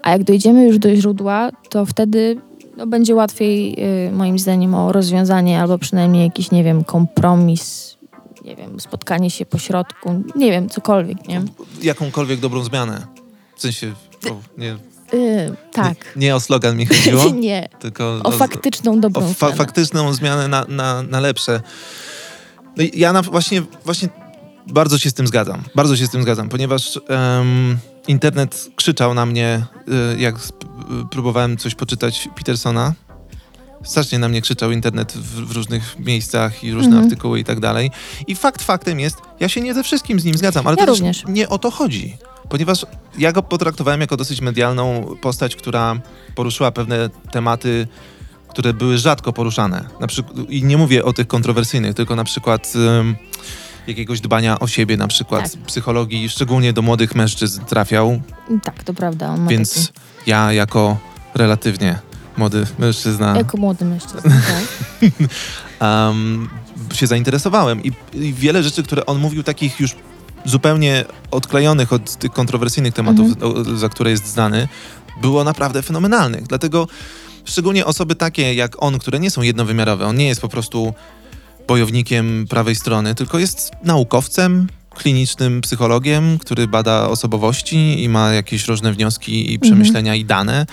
A 0.03 0.11
jak 0.11 0.25
dojdziemy 0.25 0.65
już 0.65 0.79
do 0.79 0.97
źródła, 0.97 1.51
to 1.71 1.87
wtedy 1.87 2.37
no, 2.77 2.87
będzie 2.87 3.15
łatwiej, 3.15 3.77
y, 4.09 4.13
moim 4.13 4.39
zdaniem, 4.39 4.75
o 4.75 4.93
rozwiązanie 4.93 5.61
albo 5.61 5.79
przynajmniej 5.79 6.25
jakiś, 6.25 6.51
nie 6.51 6.65
wiem, 6.65 6.85
kompromis, 6.85 7.97
nie 8.45 8.57
wiem, 8.57 8.81
spotkanie 8.81 9.31
się 9.31 9.47
po 9.47 9.59
środku, 9.59 10.23
nie 10.37 10.51
wiem, 10.51 10.69
cokolwiek, 10.69 11.29
nie? 11.29 11.43
Jakąkolwiek 11.83 12.41
dobrą 12.41 12.65
zmianę. 12.65 13.07
W 13.57 13.61
sensie, 13.61 13.93
o, 14.31 14.37
nie, 14.59 14.77
Y, 15.15 15.53
tak. 15.73 16.17
nie, 16.17 16.27
nie 16.27 16.37
o 16.37 16.41
slogan 16.41 16.77
mi 16.77 16.87
chodziło, 16.87 17.25
nie. 17.41 17.69
tylko 17.79 18.21
O 18.25 18.31
faktyczną 18.31 19.01
dobrą 19.01 19.27
o 19.27 19.35
fa- 19.35 19.53
faktyczną 19.53 20.13
zmianę 20.13 20.49
na, 20.49 20.65
na, 20.69 21.03
na 21.03 21.21
lepsze. 21.21 21.61
No 22.77 22.85
ja 22.95 23.13
na, 23.13 23.23
właśnie, 23.23 23.63
właśnie 23.85 24.09
bardzo 24.67 24.99
się 24.99 25.11
z 25.11 25.15
tym 25.15 25.27
zgadzam. 25.27 25.63
Bardzo 25.75 25.97
się 25.97 26.07
z 26.07 26.11
tym 26.11 26.23
zgadzam, 26.23 26.49
ponieważ 26.49 27.01
em, 27.09 27.79
internet 28.09 28.69
krzyczał 28.77 29.15
na 29.15 29.27
mnie, 29.27 29.65
y, 30.15 30.21
jak 30.21 30.37
y, 30.37 30.41
próbowałem 31.11 31.57
coś 31.57 31.75
poczytać 31.75 32.29
Petersona. 32.37 32.93
Strasznie 33.85 34.19
na 34.19 34.29
mnie 34.29 34.43
krzyczał 34.43 34.71
internet 34.71 35.13
w, 35.13 35.47
w 35.47 35.51
różnych 35.57 35.99
miejscach 35.99 36.65
i 36.65 36.73
różne 36.73 36.89
Mhm. 36.89 37.05
artykuły 37.05 37.41
i 37.41 37.45
tak 37.45 37.61
dalej. 37.61 37.91
I 38.27 38.35
fakt 38.35 38.63
faktem 38.63 39.01
jest, 39.01 39.17
ja 39.41 39.49
się 39.49 39.61
nie 39.61 39.75
ze 39.75 39.83
wszystkim 39.83 40.21
z 40.21 40.25
nim 40.25 40.35
zgadzam, 40.39 40.67
ale 40.67 40.77
Ja 40.81 40.87
to 40.87 40.93
również. 40.93 41.23
też 41.23 41.29
nie 41.33 41.49
o 41.49 41.59
to 41.59 41.71
chodzi. 41.71 42.17
Ponieważ 42.49 42.87
ja 43.19 43.33
go 43.33 43.43
potraktowałem 43.43 44.01
jako 44.01 44.17
dosyć 44.17 44.41
medialną 44.41 45.17
postać, 45.21 45.57
która 45.57 46.01
poruszyła 46.35 46.71
pewne 46.71 47.11
tematy, 47.31 47.87
które 48.49 48.75
były 48.75 48.99
rzadko 48.99 49.33
poruszane. 49.33 49.85
Na 50.01 50.07
przykład, 50.07 50.37
I 50.49 50.65
nie 50.65 50.77
mówię 50.77 51.05
o 51.05 51.13
tych 51.13 51.27
kontrowersyjnych, 51.27 51.95
tylko 51.95 52.17
na 52.17 52.25
przykład 52.25 52.73
ym, 53.01 53.17
jakiegoś 53.87 54.21
dbania 54.21 54.59
o 54.59 54.67
siebie, 54.67 54.97
na 54.97 55.09
przykład 55.09 55.53
Tak. 55.53 55.63
psychologii, 55.63 56.29
szczególnie 56.29 56.73
do 56.73 56.83
młodych 56.83 57.15
mężczyzn 57.15 57.65
trafiał, 57.65 58.21
Tak, 58.63 58.85
to 58.85 58.95
prawda. 58.95 59.37
Więc 59.49 59.87
taki, 59.87 60.01
ja 60.27 60.53
jako 60.53 60.97
relatywnie 61.35 61.99
młody 62.37 62.67
mężczyzna 62.79 63.37
jako 63.37 63.57
młody 63.57 63.85
mężczyzna, 63.85 64.31
tak. 65.01 65.11
um, 65.81 66.49
się 66.95 67.07
zainteresowałem 67.07 67.83
I, 67.83 67.93
i 68.15 68.33
wiele 68.33 68.63
rzeczy, 68.63 68.83
które 68.83 69.07
on 69.07 69.19
mówił, 69.19 69.43
takich 69.43 69.81
już 69.81 69.97
zupełnie 70.45 71.05
odklejonych 71.31 71.93
od 71.93 72.17
tych 72.17 72.33
kontrowersyjnych 72.33 72.95
tematów, 72.95 73.43
o, 73.43 73.65
za 73.77 73.89
które 73.89 74.11
jest 74.11 74.27
znany, 74.27 74.69
było 75.21 75.45
naprawdę 75.45 75.83
fenomenalnych. 75.83 76.43
Dlatego 76.43 76.89
szczególnie 77.45 77.87
osoby 77.87 78.15
takie 78.15 78.55
jak 78.55 78.83
on, 78.83 78.99
które 78.99 79.21
nie 79.21 79.31
są 79.31 79.43
jednowymiarowe, 79.43 80.07
on 80.07 80.17
nie 80.17 80.29
jest 80.29 80.41
po 80.41 80.49
prostu 80.49 80.95
bojownikiem 81.69 82.47
prawej 82.49 82.77
strony, 82.77 83.15
tylko 83.15 83.39
jest 83.39 83.71
naukowcem, 83.85 84.67
klinicznym 84.95 85.61
psychologiem, 85.61 86.39
który 86.39 86.69
bada 86.69 87.09
osobowości 87.09 88.03
i 88.03 88.09
ma 88.09 88.33
jakieś 88.33 88.69
różne 88.69 88.93
wnioski 88.93 89.53
i 89.53 89.59
przemyślenia 89.59 90.15
i 90.15 90.25
dane. 90.25 90.67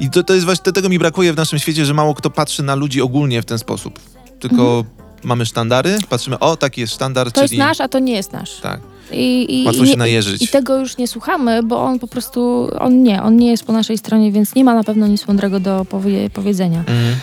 I 0.00 0.10
to, 0.10 0.22
to 0.22 0.34
jest 0.34 0.46
właśnie, 0.46 0.72
tego 0.72 0.88
mi 0.88 0.98
brakuje 0.98 1.32
w 1.32 1.36
naszym 1.36 1.58
świecie, 1.58 1.84
że 1.84 1.94
mało 1.94 2.14
kto 2.14 2.30
patrzy 2.30 2.62
na 2.62 2.74
ludzi 2.74 3.02
ogólnie 3.02 3.42
w 3.42 3.44
ten 3.44 3.58
sposób. 3.58 4.00
Tylko 4.40 4.84
mamy 5.24 5.46
sztandary, 5.46 5.98
patrzymy, 6.08 6.38
o, 6.38 6.56
taki 6.56 6.80
jest 6.80 6.94
sztandar, 6.94 7.32
To 7.32 7.40
jest 7.40 7.50
czyli... 7.50 7.58
nasz, 7.58 7.80
a 7.80 7.88
to 7.88 7.98
nie 7.98 8.12
jest 8.12 8.32
nasz. 8.32 8.60
Tak, 8.60 8.80
I, 9.12 9.62
i, 9.62 9.66
łatwo 9.66 9.84
i 9.84 9.88
się 9.88 9.96
najeżyć. 9.96 10.42
I 10.42 10.48
tego 10.48 10.78
już 10.78 10.96
nie 10.96 11.08
słuchamy, 11.08 11.62
bo 11.62 11.82
on 11.82 11.98
po 11.98 12.06
prostu, 12.08 12.70
on 12.78 13.02
nie, 13.02 13.22
on 13.22 13.36
nie 13.36 13.50
jest 13.50 13.64
po 13.64 13.72
naszej 13.72 13.98
stronie, 13.98 14.32
więc 14.32 14.54
nie 14.54 14.64
ma 14.64 14.74
na 14.74 14.84
pewno 14.84 15.06
nic 15.06 15.28
mądrego 15.28 15.60
do 15.60 15.84
powie, 15.84 16.30
powiedzenia. 16.30 16.78
Mhm. 16.78 17.16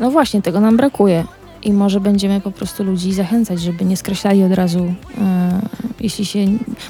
No 0.00 0.10
właśnie, 0.10 0.42
tego 0.42 0.60
nam 0.60 0.76
brakuje. 0.76 1.24
I 1.62 1.72
może 1.72 2.00
będziemy 2.00 2.40
po 2.40 2.50
prostu 2.50 2.84
ludzi 2.84 3.12
zachęcać, 3.14 3.60
żeby 3.60 3.84
nie 3.84 3.96
skreślali 3.96 4.44
od 4.44 4.52
razu. 4.52 4.94
e, 5.20 5.60
jeśli 6.00 6.26
się. 6.26 6.38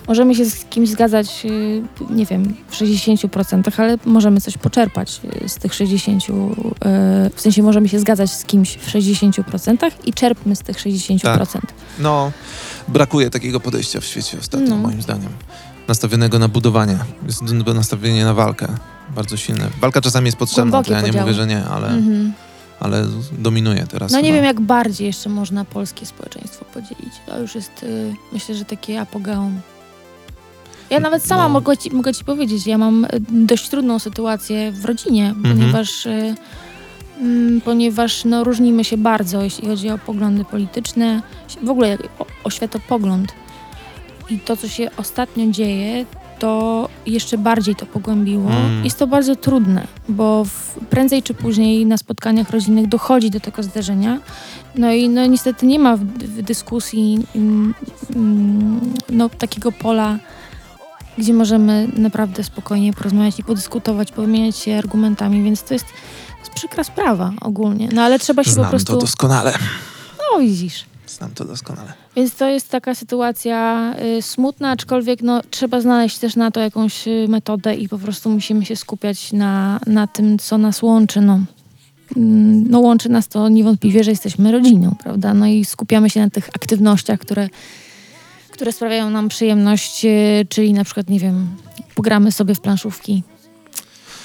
Możemy 0.09 0.35
się 0.35 0.45
z 0.45 0.65
kimś 0.65 0.89
zgadzać, 0.89 1.47
e, 2.11 2.15
nie 2.15 2.27
wiem, 2.27 2.55
w 2.69 2.77
60%, 2.77 3.81
ale 3.81 3.97
możemy 4.05 4.41
coś 4.41 4.59
poczerpać 4.59 5.21
e, 5.45 5.49
z 5.49 5.55
tych 5.55 5.73
60%. 5.75 6.55
e, 6.85 7.31
w 7.35 7.41
sensie 7.41 7.63
możemy 7.63 7.89
się 7.89 7.99
zgadzać 8.01 8.31
z 8.33 8.45
kimś 8.45 8.71
w 8.77 8.87
60% 8.93 9.91
i 10.05 10.13
czerpmy 10.13 10.57
z 10.57 10.61
tych 10.61 10.77
60%. 10.79 11.47
No, 11.99 12.33
brakuje 12.89 13.31
takiego 13.31 13.61
podejścia 13.61 14.01
w 14.01 14.05
świecie 14.05 14.39
ostatnio, 14.41 14.69
No. 14.69 14.77
moim 14.77 15.03
zdaniem. 15.03 15.31
Nastawionego 15.89 16.39
na 16.39 16.49
budowanie, 16.49 16.99
jest 17.27 17.43
nastawienie 17.75 18.25
na 18.25 18.35
walkę. 18.35 18.69
bardzo 19.15 19.37
silne. 19.37 19.69
Walka 19.81 20.01
czasami 20.01 20.27
jest 20.27 20.39
potrzebna, 20.39 20.83
ja 20.89 21.01
nie 21.01 21.13
mówię, 21.13 21.35
że 21.35 21.47
nie, 21.47 21.65
ale, 21.65 21.89
Mhm. 21.89 22.33
Ale 22.81 23.07
dominuje 23.39 23.87
teraz. 23.87 24.13
No 24.13 24.19
nie 24.21 24.25
chyba. 24.25 24.35
wiem, 24.37 24.45
jak 24.45 24.61
bardziej 24.61 25.07
jeszcze 25.07 25.29
można 25.29 25.65
polskie 25.65 26.07
społeczeństwo 26.07 26.65
podzielić. 26.65 27.15
To 27.27 27.39
już 27.41 27.55
jest, 27.55 27.83
y, 27.83 28.15
myślę, 28.33 28.55
że 28.55 28.65
takie 28.65 29.01
apogeum. 29.01 29.61
Ja 30.91 31.01
nawet 31.01 31.25
sama 31.25 31.43
No. 31.43 31.49
mogę, 31.49 31.77
ci, 31.77 31.91
mogę 31.91 32.15
ci 32.15 32.25
powiedzieć, 32.25 32.67
ja 32.67 32.79
mam 32.79 33.05
y, 33.05 33.09
dość 33.31 33.69
trudną 33.69 33.99
sytuację 33.99 34.73
w 34.73 34.85
rodzinie, 34.85 35.29
Mhm. 35.29 35.59
ponieważ, 35.59 36.07
y, 36.07 36.35
mm, 37.21 37.61
ponieważ 37.61 38.25
no, 38.25 38.45
różnimy 38.45 38.85
się 38.85 38.97
bardzo, 38.97 39.43
jeśli 39.43 39.69
chodzi 39.69 39.91
o 39.91 39.99
poglądy 39.99 40.45
polityczne, 40.45 41.23
w 41.63 41.71
ogóle 41.71 41.99
o, 42.19 42.27
o 42.45 42.51
światopogląd. 42.51 43.33
I 44.31 44.39
to, 44.39 44.57
co 44.57 44.69
się 44.69 44.91
ostatnio 44.97 45.47
dzieje, 45.51 46.07
to 46.41 46.89
jeszcze 47.07 47.39
bardziej 47.39 47.77
to 47.77 47.87
pogłębiło. 47.87 48.51
Mm. 48.51 48.85
Jest 48.85 48.99
to 48.99 49.07
bardzo 49.07 49.37
trudne, 49.37 49.87
bo 50.09 50.45
w, 50.45 50.79
prędzej 50.91 51.23
czy 51.23 51.35
później 51.35 51.87
na 51.87 51.97
spotkaniach 51.97 52.51
rodzinnych 52.51 52.89
dochodzi 52.89 53.31
do 53.31 53.41
tego 53.41 53.63
zdarzenia. 53.63 54.21
No 54.75 54.93
i 54.93 55.09
no, 55.09 55.27
niestety 55.27 55.67
nie 55.67 55.79
ma 55.79 55.97
w, 55.97 56.01
w 56.05 56.43
dyskusji 56.43 57.27
mm, 57.35 57.75
mm, 58.17 58.95
no, 59.11 59.29
takiego 59.29 59.73
pola, 59.73 60.19
gdzie 61.19 61.35
możemy 61.35 61.89
naprawdę 61.97 62.45
spokojnie 62.45 62.93
porozmawiać 62.93 63.39
i 63.39 63.45
podyskutować, 63.45 64.13
powymieniać 64.13 64.57
się 64.57 64.79
argumentami, 64.79 65.43
więc 65.43 65.63
to 65.63 65.75
jest, 65.75 65.87
to 65.87 66.39
jest 66.39 66.51
przykra 66.51 66.85
sprawa 66.85 67.33
ogólnie. 67.41 67.89
No 67.93 68.03
ale 68.03 68.19
trzeba 68.19 68.45
się 68.45 68.51
Znam 68.51 68.67
po 68.67 68.71
prostu... 68.71 68.93
to 68.93 68.99
doskonale. 68.99 69.55
No 70.19 70.41
widzisz. 70.41 70.85
Znam 71.07 71.31
to 71.31 71.45
doskonale. 71.45 71.93
Więc 72.17 72.35
to 72.35 72.49
jest 72.49 72.69
taka 72.69 72.95
sytuacja 72.95 73.93
y, 74.19 74.23
smutna, 74.23 74.71
aczkolwiek 74.71 75.23
no, 75.23 75.41
trzeba 75.51 75.81
znaleźć 75.81 76.19
też 76.19 76.37
na 76.37 76.51
to 76.51 76.61
jakąś 76.61 77.09
y, 77.09 77.27
metodę 77.29 77.75
i 77.75 77.89
po 77.89 77.99
prostu 77.99 78.31
musimy 78.31 78.65
się 78.65 78.77
skupiać 78.77 79.33
na, 79.33 79.81
na 79.87 80.07
tym, 80.07 80.39
co 80.39 80.59
nas 80.59 80.83
łączy. 80.83 81.21
No. 81.21 81.41
Mm, 82.17 82.71
no 82.71 82.81
łączy 82.81 83.09
nas 83.09 83.29
to 83.29 83.49
niewątpliwie, 83.49 84.05
że 84.05 84.11
jesteśmy 84.11 84.53
rodziną, 84.53 84.95
prawda? 85.03 85.35
No 85.35 85.47
i 85.47 85.65
skupiamy 85.65 86.11
się 86.11 86.21
na 86.21 86.31
tych 86.31 86.49
aktywnościach, 86.49 87.21
które, 87.21 87.49
które 88.51 88.73
sprawiają 88.73 89.11
nam 89.11 89.29
przyjemność, 89.29 90.05
y, 90.05 90.47
czyli 90.49 90.73
na 90.73 90.85
przykład, 90.85 91.09
nie 91.09 91.21
wiem, 91.21 91.49
pogramy 91.95 92.33
sobie 92.33 92.55
w 92.55 92.61
planszówki. 92.61 93.23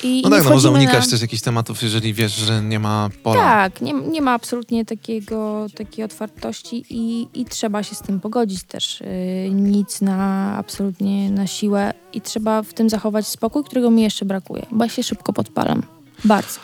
I, 0.03 0.21
No 0.23 0.29
tak, 0.29 0.43
no 0.43 0.49
można 0.49 0.69
unikać 0.69 1.05
na... 1.05 1.11
też 1.11 1.21
jakichś 1.21 1.41
tematów, 1.41 1.83
jeżeli 1.83 2.13
wiesz, 2.13 2.35
że 2.35 2.61
nie 2.61 2.79
ma 2.79 3.09
pola. 3.23 3.41
Tak, 3.41 3.81
nie, 3.81 3.93
nie 3.93 4.21
ma 4.21 4.31
absolutnie 4.33 4.85
takiego, 4.85 5.67
takiej 5.75 6.05
otwartości 6.05 6.85
i, 6.89 7.27
i 7.33 7.45
trzeba 7.45 7.83
się 7.83 7.95
z 7.95 7.99
tym 7.99 8.19
pogodzić 8.19 8.63
też. 8.63 9.01
Yy, 9.45 9.51
nic 9.51 10.01
na 10.01 10.55
absolutnie 10.57 11.31
na 11.31 11.47
siłę 11.47 11.93
i 12.13 12.21
trzeba 12.21 12.63
w 12.63 12.73
tym 12.73 12.89
zachować 12.89 13.27
spokój, 13.27 13.63
którego 13.63 13.91
mi 13.91 14.01
jeszcze 14.01 14.25
brakuje, 14.25 14.65
bo 14.71 14.83
ja 14.83 14.89
się 14.89 15.03
szybko 15.03 15.33
podpalam. 15.33 15.83
Bardzo. 16.25 16.59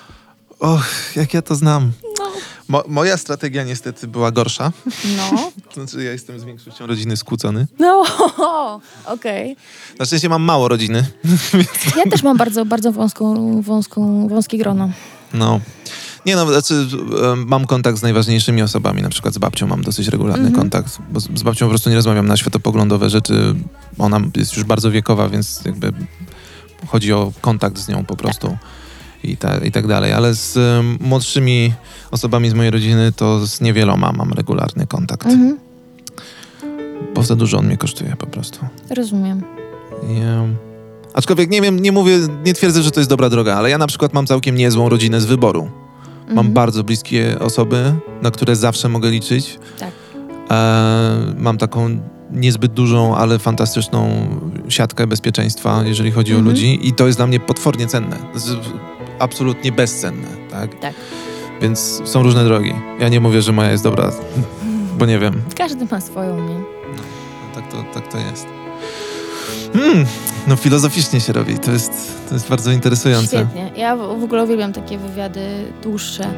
Och, 0.61 1.15
jak 1.15 1.33
ja 1.33 1.41
to 1.41 1.55
znam. 1.55 1.91
No. 2.19 2.25
Mo- 2.69 2.83
moja 2.87 3.17
strategia 3.17 3.63
niestety 3.63 4.07
była 4.07 4.31
gorsza. 4.31 4.71
No. 5.17 5.51
Znaczy, 5.75 6.03
ja 6.03 6.11
jestem 6.11 6.39
z 6.39 6.43
większością 6.43 6.87
rodziny 6.87 7.17
skłócony. 7.17 7.67
No, 7.79 8.03
okej. 9.15 9.55
Na 9.99 10.05
szczęście 10.05 10.29
mam 10.29 10.41
mało 10.43 10.67
rodziny. 10.67 11.05
Ja 11.97 12.11
też 12.11 12.23
mam 12.23 12.37
bardzo, 12.37 12.65
bardzo 12.65 12.91
wąską, 12.91 13.61
wąską, 13.61 14.27
wąskie 14.27 14.57
grono. 14.57 14.89
No. 15.33 15.59
Nie 16.25 16.35
no, 16.35 16.45
znaczy 16.47 16.87
mam 17.45 17.67
kontakt 17.67 17.97
z 17.97 18.01
najważniejszymi 18.01 18.61
osobami, 18.61 19.01
na 19.01 19.09
przykład 19.09 19.33
z 19.33 19.37
babcią 19.37 19.67
mam 19.67 19.81
dosyć 19.83 20.07
regularny 20.07 20.47
Mhm. 20.47 20.61
kontakt, 20.61 20.97
bo 21.11 21.19
z, 21.19 21.27
z 21.39 21.43
babcią 21.43 21.65
po 21.65 21.69
prostu 21.69 21.89
nie 21.89 21.95
rozmawiam 21.95 22.27
na 22.27 22.37
światopoglądowe 22.37 23.09
rzeczy. 23.09 23.55
Ona 23.97 24.19
jest 24.35 24.55
już 24.57 24.63
bardzo 24.65 24.91
wiekowa, 24.91 25.29
więc 25.29 25.61
jakby 25.65 25.93
chodzi 26.87 27.13
o 27.13 27.31
kontakt 27.41 27.77
z 27.77 27.87
nią 27.87 28.05
po 28.05 28.15
prostu 28.15 28.57
i, 29.23 29.37
ta, 29.37 29.57
i 29.57 29.71
tak 29.71 29.87
dalej. 29.87 30.13
Ale 30.13 30.33
z 30.33 30.57
młodszymi 31.01 31.73
osobami 32.11 32.49
z 32.49 32.53
mojej 32.53 32.71
rodziny 32.71 33.11
to 33.11 33.47
z 33.47 33.61
niewieloma 33.61 34.11
mam 34.11 34.33
regularny 34.33 34.87
kontakt, 34.87 35.25
Mhm. 35.25 35.57
bo 37.15 37.23
za 37.23 37.35
dużo 37.35 37.57
on 37.57 37.65
mnie 37.65 37.77
kosztuje 37.77 38.15
po 38.17 38.25
prostu. 38.25 38.59
Rozumiem. 38.95 39.41
Em, 40.03 40.55
aczkolwiek 41.13 41.49
nie 41.49 41.61
wiem, 41.61 41.79
nie 41.79 41.91
mówię, 41.91 42.17
nie 42.45 42.53
twierdzę, 42.53 42.83
że 42.83 42.91
to 42.91 42.99
jest 42.99 43.09
dobra 43.09 43.29
droga, 43.29 43.55
ale 43.55 43.69
ja 43.69 43.77
na 43.77 43.87
przykład 43.87 44.13
mam 44.13 44.27
całkiem 44.27 44.55
niezłą 44.55 44.89
rodzinę 44.89 45.21
z 45.21 45.25
wyboru. 45.25 45.69
Mam 46.27 46.37
Mhm. 46.37 46.53
bardzo 46.53 46.83
bliskie 46.83 47.39
osoby, 47.39 47.93
na 48.21 48.31
które 48.31 48.55
zawsze 48.55 48.89
mogę 48.89 49.09
liczyć. 49.11 49.59
Tak. 49.79 49.91
E, 50.51 51.17
mam 51.37 51.57
taką 51.57 51.99
niezbyt 52.31 52.73
dużą, 52.73 53.15
ale 53.15 53.39
fantastyczną 53.39 54.09
siatkę 54.69 55.07
bezpieczeństwa, 55.07 55.83
jeżeli 55.85 56.11
chodzi 56.11 56.31
Mhm. 56.31 56.47
o 56.47 56.49
ludzi 56.51 56.87
i 56.87 56.93
to 56.93 57.07
jest 57.07 57.19
dla 57.19 57.27
mnie 57.27 57.39
potwornie 57.39 57.87
cenne. 57.87 58.17
Z, 58.35 58.55
absolutnie 59.21 59.71
bezcenne, 59.71 60.27
tak? 60.51 60.79
Tak. 60.79 60.93
Więc 61.61 62.01
są 62.05 62.23
różne 62.23 62.43
drogi. 62.43 62.73
Ja 62.99 63.09
nie 63.09 63.19
mówię, 63.19 63.41
że 63.41 63.51
moja 63.51 63.71
jest 63.71 63.83
dobra, 63.83 64.11
bo 64.97 65.05
nie 65.05 65.19
wiem. 65.19 65.41
Każdy 65.57 65.85
ma 65.91 66.01
swoją, 66.01 66.47
nie? 66.49 66.61
Tak 67.55 67.71
to, 67.71 67.83
tak 67.93 68.07
to 68.11 68.17
jest. 68.17 68.47
Hmm, 69.73 70.05
no 70.47 70.55
filozoficznie 70.55 71.21
się 71.21 71.33
robi. 71.33 71.59
To 71.59 71.71
jest, 71.71 71.91
to 72.29 72.35
jest 72.35 72.49
bardzo 72.49 72.71
interesujące. 72.71 73.27
Świetnie. 73.37 73.71
Ja 73.75 73.95
w 73.95 74.19
w 74.19 74.23
ogóle 74.23 74.43
uwielbiam 74.43 74.73
takie 74.73 74.97
wywiady 74.97 75.41
dłuższe. 75.83 76.33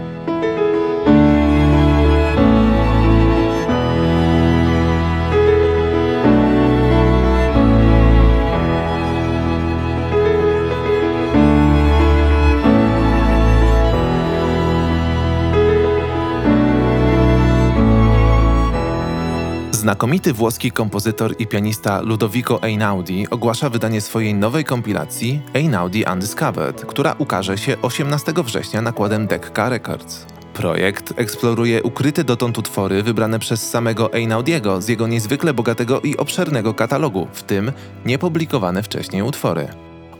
Znakomity 19.83 20.33
włoski 20.33 20.71
kompozytor 20.71 21.35
i 21.39 21.47
pianista 21.47 22.01
Ludovico 22.01 22.61
Einaudi 22.61 23.27
ogłasza 23.29 23.69
wydanie 23.69 24.01
swojej 24.01 24.33
nowej 24.33 24.63
kompilacji 24.63 25.41
Einaudi 25.53 26.05
Undiscovered, 26.13 26.85
która 26.85 27.15
ukaże 27.17 27.57
się 27.57 27.81
18 27.81 28.33
września 28.43 28.81
nakładem 28.81 29.27
Decca 29.27 29.69
Records. 29.69 30.25
Projekt 30.53 31.13
eksploruje 31.15 31.83
ukryte 31.83 32.23
dotąd 32.23 32.57
utwory 32.57 33.03
wybrane 33.03 33.39
przez 33.39 33.69
samego 33.69 34.13
Einaudiego 34.13 34.81
z 34.81 34.87
jego 34.87 35.07
niezwykle 35.07 35.53
bogatego 35.53 36.01
i 36.01 36.17
obszernego 36.17 36.73
katalogu, 36.73 37.27
w 37.33 37.43
tym 37.43 37.71
niepublikowane 38.05 38.83
wcześniej 38.83 39.21
utwory. 39.21 39.67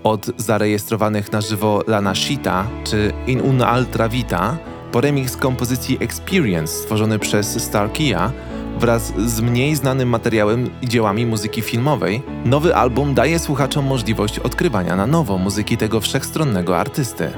Od 0.04 0.32
zarejestrowanych 0.38 1.32
na 1.32 1.41
żywo 1.41 1.84
La 1.88 2.02
Nascita 2.02 2.67
czy 2.84 3.13
In 3.28 3.41
Un'altra 3.41 4.10
Vita 4.10 4.58
po 4.91 5.02
remix 5.02 5.38
kompozycji 5.38 5.97
Experience 5.99 6.73
stworzony 6.73 7.19
przez 7.19 7.63
Starkia 7.63 8.32
wraz 8.79 9.13
z 9.25 9.41
mniej 9.41 9.75
znanym 9.75 10.09
materiałem 10.09 10.69
i 10.81 10.88
dziełami 10.88 11.25
muzyki 11.25 11.62
filmowej, 11.62 12.21
nowy 12.45 12.75
album 12.75 13.13
daje 13.13 13.39
słuchaczom 13.39 13.86
możliwość 13.86 14.39
odkrywania 14.39 14.95
na 14.95 15.07
nowo 15.07 15.38
muzyki 15.38 15.77
tego 15.77 16.01
wszechstronnego 16.01 16.77
artysty. 16.77 17.31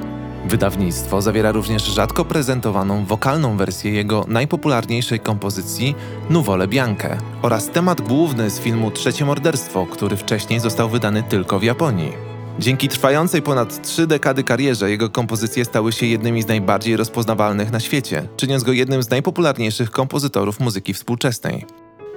Wydawnictwo 0.46 1.22
zawiera 1.22 1.52
również 1.52 1.84
rzadko 1.84 2.26
prezentowaną 2.26 3.06
wokalną 3.06 3.58
wersję 3.58 3.92
jego 3.92 4.26
najpopularniejszej 4.28 5.20
kompozycji 5.20 5.96
Nuvole 6.30 6.68
Bianche 6.68 7.18
oraz 7.42 7.70
temat 7.70 8.02
główny 8.02 8.50
z 8.50 8.60
filmu 8.60 8.92
Trzecie 8.92 9.26
Morderstwo, 9.26 9.86
który 9.86 10.18
wcześniej 10.18 10.60
został 10.60 10.90
wydany 10.90 11.24
tylko 11.24 11.60
w 11.60 11.64
Japonii. 11.64 12.35
Dzięki 12.60 12.90
trwającej 12.90 13.42
ponad 13.42 13.82
trzy 13.82 14.08
dekady 14.08 14.44
karierze 14.44 14.90
jego 14.90 15.10
kompozycje 15.10 15.66
stały 15.66 15.92
się 15.92 16.06
jednymi 16.06 16.42
z 16.42 16.48
najbardziej 16.48 16.98
rozpoznawalnych 16.98 17.72
na 17.72 17.80
świecie, 17.80 18.28
czyniąc 18.38 18.64
go 18.64 18.72
jednym 18.72 19.04
z 19.04 19.10
najpopularniejszych 19.10 19.92
kompozytorów 19.92 20.60
muzyki 20.60 20.94
współczesnej. 20.94 21.66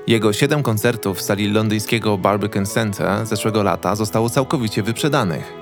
Jego 0.07 0.33
siedem 0.33 0.63
koncertów 0.63 1.19
w 1.19 1.23
sali 1.23 1.49
londyńskiego 1.49 2.19
Barbican 2.19 2.67
Center 2.67 3.27
zeszłego 3.27 3.63
lata 3.63 3.97
zostało 3.97 4.31
całkowicie 4.31 4.83
wyprzedanych. 4.83 5.53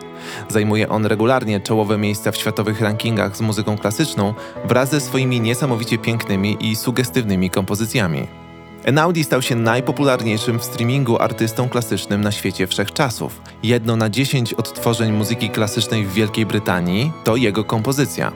Zajmuje 0.48 0.88
on 0.88 1.06
regularnie 1.06 1.60
czołowe 1.60 1.98
miejsca 1.98 2.32
w 2.32 2.36
światowych 2.36 2.80
rankingach 2.80 3.36
z 3.36 3.40
muzyką 3.40 3.78
klasyczną 3.78 4.34
wraz 4.64 4.90
ze 4.90 5.00
swoimi 5.00 5.40
niesamowicie 5.40 5.98
pięknymi 5.98 6.56
i 6.60 6.76
sugestywnymi 6.76 7.50
kompozycjami. 7.50 8.45
Enaudi 8.86 9.24
stał 9.24 9.42
się 9.42 9.56
najpopularniejszym 9.56 10.58
w 10.58 10.64
streamingu 10.64 11.18
artystą 11.18 11.68
klasycznym 11.68 12.20
na 12.20 12.32
świecie 12.32 12.66
wszechczasów. 12.66 13.42
Jedno 13.62 13.96
na 13.96 14.10
10 14.10 14.54
odtworzeń 14.54 15.12
muzyki 15.12 15.50
klasycznej 15.50 16.04
w 16.04 16.12
Wielkiej 16.12 16.46
Brytanii 16.46 17.12
to 17.24 17.36
jego 17.36 17.64
kompozycja. 17.64 18.32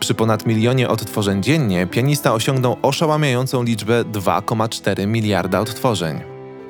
Przy 0.00 0.14
ponad 0.14 0.46
milionie 0.46 0.88
odtworzeń 0.88 1.42
dziennie 1.42 1.86
pianista 1.86 2.34
osiągnął 2.34 2.76
oszałamiającą 2.82 3.62
liczbę 3.62 4.04
2,4 4.04 5.06
miliarda 5.06 5.60
odtworzeń. 5.60 6.20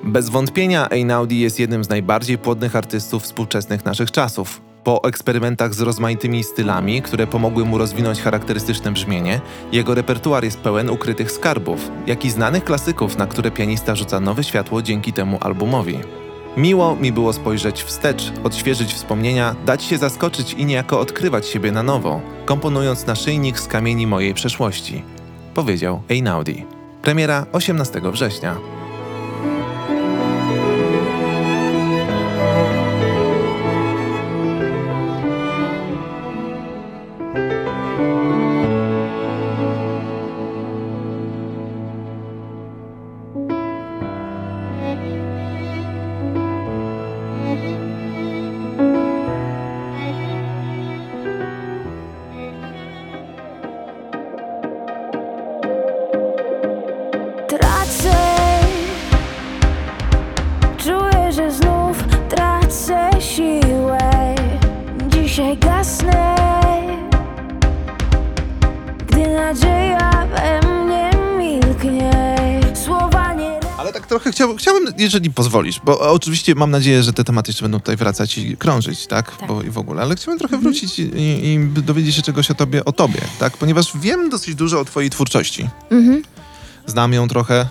Bez 0.05 0.29
wątpienia 0.29 0.89
Einaudi 0.91 1.41
jest 1.41 1.61
jednym 1.61 1.85
z 1.85 1.89
najbardziej 1.89 2.39
płodnych 2.39 2.77
artystów 2.77 3.23
współczesnych 3.23 3.85
naszych 3.85 4.11
czasów. 4.11 4.68
Po 4.89 5.05
eksperymentach 5.05 5.75
z 5.75 5.81
rozmaitymi 5.81 6.45
stylami, 6.45 7.03
które 7.03 7.27
pomogły 7.27 7.65
mu 7.65 7.79
rozwinąć 7.79 8.23
charakterystyczne 8.23 8.93
brzmienie, 8.93 9.41
jego 9.73 9.95
repertuar 9.95 10.45
jest 10.45 10.61
pełen 10.61 10.91
ukrytych 10.91 11.33
skarbów, 11.33 11.91
jak 12.07 12.25
i 12.25 12.31
znanych 12.31 12.65
klasyków, 12.65 13.19
na 13.19 13.27
które 13.27 13.51
pianista 13.51 13.95
rzuca 13.95 14.21
nowe 14.21 14.45
światło 14.45 14.83
dzięki 14.83 15.13
temu 15.13 15.39
albumowi. 15.41 15.99
Miło 16.57 16.97
mi 16.97 17.13
było 17.13 17.33
spojrzeć 17.33 17.83
wstecz, 17.83 18.33
odświeżyć 18.45 18.95
wspomnienia, 18.95 19.57
dać 19.67 19.83
się 19.83 19.99
zaskoczyć 19.99 20.53
i 20.53 20.65
niejako 20.65 21.01
odkrywać 21.01 21.47
siebie 21.47 21.73
na 21.73 21.83
nowo, 21.83 22.21
komponując 22.47 23.07
naszyjnik 23.07 23.59
z 23.59 23.67
kamieni 23.67 24.07
mojej 24.07 24.35
przeszłości. 24.35 25.03
Powiedział 25.55 26.03
Einaudi. 26.09 26.65
Premiera 27.03 27.47
18 27.53 28.01
września. 28.13 28.78
Jeżeli 75.09 75.31
pozwolisz, 75.31 75.81
bo 75.85 76.01
oczywiście 76.13 76.55
mam 76.55 76.71
nadzieję, 76.71 77.03
że 77.03 77.13
te 77.13 77.25
tematy 77.25 77.51
jeszcze 77.51 77.65
będą 77.65 77.81
tutaj 77.81 77.97
wracać 77.97 78.39
i 78.39 78.57
krążyć, 78.57 79.07
tak? 79.07 79.37
Tak. 79.37 79.49
Bo, 79.49 79.63
I 79.63 79.71
w 79.71 79.79
ogóle, 79.79 80.03
ale 80.03 80.17
chciałbym 80.17 80.39
trochę 80.39 80.59
wrócić 80.59 80.99
i, 80.99 81.11
i 81.15 81.83
dowiedzieć 81.83 82.15
się 82.15 82.23
czegoś 82.23 82.51
o 82.51 82.55
tobie, 82.55 82.85
o 82.85 82.93
tobie, 82.93 83.21
tak? 83.39 83.57
Ponieważ 83.57 83.93
wiem 83.95 84.31
dosyć 84.31 84.55
dużo 84.55 84.81
o 84.81 84.85
twojej 84.85 85.11
twórczości. 85.11 85.69
Mhm. 85.91 86.23
Znam 86.87 87.13
ją 87.13 87.29
trochę, 87.29 87.67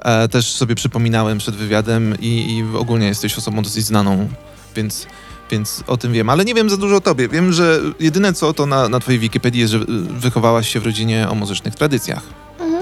e, 0.00 0.28
też 0.28 0.52
sobie 0.52 0.74
przypominałem 0.74 1.38
przed 1.38 1.54
wywiadem 1.54 2.14
i, 2.20 2.56
i 2.56 2.76
ogólnie 2.76 3.06
jesteś 3.06 3.38
osobą 3.38 3.62
dosyć 3.62 3.84
znaną, 3.84 4.28
więc, 4.76 5.06
więc 5.50 5.84
o 5.86 5.96
tym 5.96 6.12
wiem. 6.12 6.30
Ale 6.30 6.44
nie 6.44 6.54
wiem 6.54 6.70
za 6.70 6.76
dużo 6.76 6.96
o 6.96 7.00
tobie. 7.00 7.28
Wiem, 7.28 7.52
że 7.52 7.80
jedyne 8.00 8.32
co 8.32 8.52
to 8.52 8.66
na, 8.66 8.88
na 8.88 9.00
twojej 9.00 9.18
Wikipedii 9.20 9.60
jest, 9.60 9.72
że 9.72 9.80
wychowałaś 10.10 10.68
się 10.68 10.80
w 10.80 10.86
rodzinie 10.86 11.28
o 11.28 11.34
muzycznych 11.34 11.74
tradycjach. 11.74 12.22
Mhm. 12.60 12.75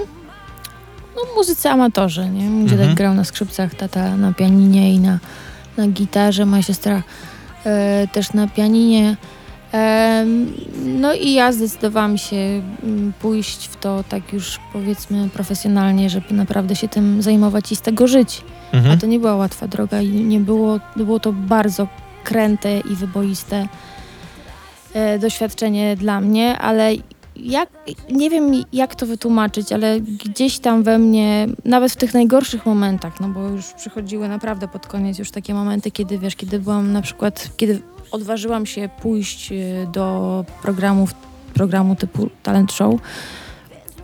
Muzycy 1.37 1.68
amatorzy, 1.68 2.28
nie? 2.28 2.44
Dziadek 2.66 2.80
Mhm. 2.80 2.94
grał 2.94 3.14
na 3.14 3.24
skrzypcach, 3.24 3.74
tata 3.74 4.16
na 4.16 4.32
pianinie 4.32 4.94
i 4.94 4.98
na, 5.00 5.18
na 5.76 5.88
gitarze, 5.88 6.46
moja 6.46 6.62
siostra 6.62 7.02
e, 7.66 8.06
też 8.12 8.32
na 8.32 8.48
pianinie. 8.48 9.16
Em, 9.72 10.52
no 10.84 11.14
i 11.14 11.32
ja 11.32 11.52
zdecydowałam 11.52 12.18
się 12.18 12.37
mm, 12.82 13.12
pójść 13.20 13.66
w 13.68 13.76
to 13.76 14.04
tak 14.08 14.32
już 14.32 14.58
powiedzmy 14.72 15.28
profesjonalnie, 15.28 16.10
żeby 16.10 16.34
naprawdę 16.34 16.76
się 16.76 16.88
tym 16.88 17.22
zajmować 17.22 17.72
i 17.72 17.76
z 17.76 17.80
tego 17.80 18.06
żyć. 18.08 18.42
A 18.72 18.76
Mhm. 18.76 18.98
to 19.00 19.06
nie 19.06 19.18
była 19.20 19.37
łatwa 19.37 19.68
droga 19.68 20.00
i 20.00 20.08
nie 20.08 20.40
było, 20.40 20.80
było 20.96 21.20
to 21.20 21.32
bardzo 21.32 21.88
kręte 22.24 22.80
i 22.80 22.94
wyboiste 22.96 23.68
e, 24.94 25.18
doświadczenie 25.18 25.96
dla 25.96 26.20
mnie, 26.20 26.58
ale 26.58 26.92
jak, 27.37 27.68
nie 28.11 28.31
wiem 28.31 28.53
jak 28.73 28.94
to 28.94 29.07
wytłumaczyć, 29.07 29.73
ale 29.73 30.01
gdzieś 30.01 30.59
tam 30.59 30.83
we 30.83 30.99
mnie, 30.99 31.47
nawet 31.64 31.92
w 31.92 31.97
tych 31.97 32.14
najgorszych 32.14 32.66
momentach, 32.66 33.20
no 33.20 33.29
bo 33.29 33.49
już 33.49 33.73
przychodziły 33.73 34.29
naprawdę 34.29 34.68
pod 34.68 34.87
koniec 34.87 35.18
już 35.18 35.31
takie 35.31 35.55
momenty, 35.55 35.90
kiedy 35.90 36.18
wiesz, 36.18 36.37
kiedy 36.37 36.59
byłam 36.59 36.92
na 36.92 37.03
przykład, 37.03 37.49
kiedy 37.57 37.81
odważyłam 38.11 38.66
się 38.66 38.88
pójść 39.03 39.53
e, 39.53 39.57
do 39.92 40.44
programów, 40.62 41.11
programu 41.55 41.97
typu 41.97 42.29
talent 42.42 42.73
show, 42.73 42.94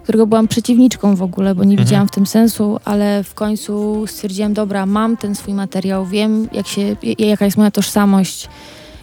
którego 0.03 0.27
byłam 0.27 0.49
przeciwniczką 0.49 1.17
w 1.17 1.23
ogóle, 1.23 1.55
bo 1.55 1.65
nie 1.65 1.71
Mhm. 1.71 1.87
widziałam 1.87 2.09
w 2.09 2.11
tym 2.11 2.27
sensu, 2.27 2.81
ale 2.85 3.25
w 3.25 3.35
końcu 3.35 4.05
stwierdziłam, 4.07 4.55
dobra, 4.55 4.87
mam 4.87 5.17
ten 5.17 5.35
swój 5.35 5.55
materiał, 5.55 6.07
wiem 6.07 6.49
jak 6.53 6.67
się, 6.67 6.97
jaka 7.19 7.45
jest 7.45 7.57
moja 7.57 7.71
tożsamość, 7.71 8.49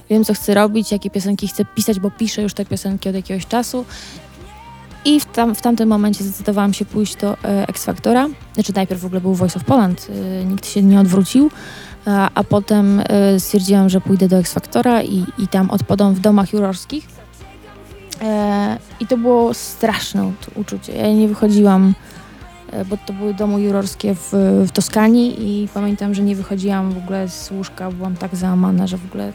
wiem 0.10 0.24
co 0.24 0.34
chcę 0.34 0.54
robić, 0.54 0.92
jakie 0.92 1.10
piosenki 1.10 1.48
chcę 1.48 1.66
pisać, 1.66 2.00
bo 2.00 2.12
piszę 2.12 2.42
już 2.42 2.54
te 2.54 2.66
piosenki 2.66 3.10
od 3.10 3.16
jakiegoś 3.16 3.46
czasu. 3.46 3.86
I 5.06 5.20
w, 5.20 5.26
tam, 5.26 5.56
w 5.56 5.62
tamtym 5.62 5.90
momencie 5.90 6.24
zdecydowałam 6.24 6.74
się 6.74 6.86
pójść 6.86 7.16
do 7.16 7.34
e, 7.44 7.68
X 7.68 7.86
Factora. 7.86 8.28
Znaczy 8.54 8.74
najpierw 8.76 9.02
w 9.02 9.06
ogóle 9.06 9.22
był 9.22 9.34
Voice 9.34 9.60
of 9.60 9.66
Poland, 9.66 10.08
e, 10.10 10.46
nikt 10.46 10.68
się 10.68 10.84
nie 10.84 11.00
odwrócił, 11.00 11.52
a, 12.06 12.30
a 12.34 12.44
potem 12.44 13.02
e, 13.10 13.40
stwierdziłam, 13.40 13.90
że 13.90 14.02
pójdę 14.02 14.28
do 14.28 14.38
X 14.38 14.54
Factora 14.54 15.04
i, 15.04 15.26
i 15.38 15.48
tam 15.48 15.72
odpadam 15.72 16.14
w 16.14 16.20
domach 16.20 16.54
jurorskich. 16.54 17.08
E, 18.22 18.78
I 19.00 19.08
to 19.08 19.18
było 19.18 19.54
straszne 19.54 20.32
uczucie. 20.56 20.94
Ja 20.94 21.14
nie 21.14 21.28
wychodziłam, 21.28 21.94
e, 22.72 22.86
bo 22.86 22.98
to 22.98 23.14
były 23.14 23.34
domy 23.34 23.62
jurorskie 23.62 24.16
w, 24.16 24.30
w 24.68 24.72
Toskanii 24.72 25.64
i 25.64 25.68
pamiętam, 25.68 26.14
że 26.14 26.24
nie 26.24 26.36
wychodziłam 26.36 26.92
w 26.92 26.98
ogóle 26.98 27.30
z 27.30 27.52
łóżka, 27.52 27.92
byłam 27.92 28.16
tak 28.16 28.36
załamana, 28.36 28.88
że 28.88 28.98
w 28.98 29.06
ogóle 29.06 29.34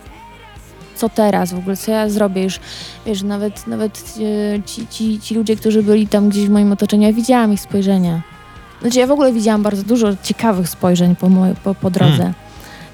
co 0.96 1.08
teraz, 1.08 1.52
w 1.52 1.58
ogóle 1.58 1.76
co 1.76 1.90
ja 1.90 2.08
zrobię 2.08 2.42
już, 2.42 2.60
wiesz, 3.06 3.22
nawet, 3.22 3.66
nawet 3.66 4.14
e, 4.56 4.62
ci, 4.62 4.86
ci, 4.86 5.20
ci 5.20 5.34
ludzie, 5.34 5.56
którzy 5.56 5.82
byli 5.82 6.08
tam 6.08 6.28
gdzieś 6.28 6.46
w 6.46 6.50
moim 6.50 6.72
otoczeniu, 6.72 7.02
ja 7.02 7.12
widziałam 7.12 7.52
ich 7.52 7.60
spojrzenia. 7.60 8.22
Znaczy 8.82 8.98
ja 8.98 9.06
w 9.06 9.10
ogóle 9.10 9.32
widziałam 9.32 9.62
bardzo 9.62 9.82
dużo 9.82 10.08
ciekawych 10.22 10.68
spojrzeń 10.68 11.16
po, 11.16 11.28
mojej, 11.28 11.56
po, 11.56 11.74
po 11.74 11.90
drodze. 11.90 12.16
Hmm. 12.16 12.34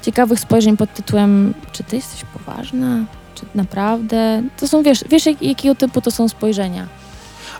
Ciekawych 0.01 0.39
spojrzeń 0.39 0.77
pod 0.77 0.93
tytułem, 0.93 1.53
czy 1.71 1.83
ty 1.83 1.95
jesteś 1.95 2.21
poważna? 2.33 3.05
Czy 3.35 3.45
naprawdę? 3.55 4.43
To 4.57 4.67
są, 4.67 4.83
wiesz, 4.83 5.03
wiesz 5.09 5.25
jak, 5.25 5.41
jakiego 5.41 5.75
typu 5.75 6.01
to 6.01 6.11
są 6.11 6.29
spojrzenia. 6.29 6.87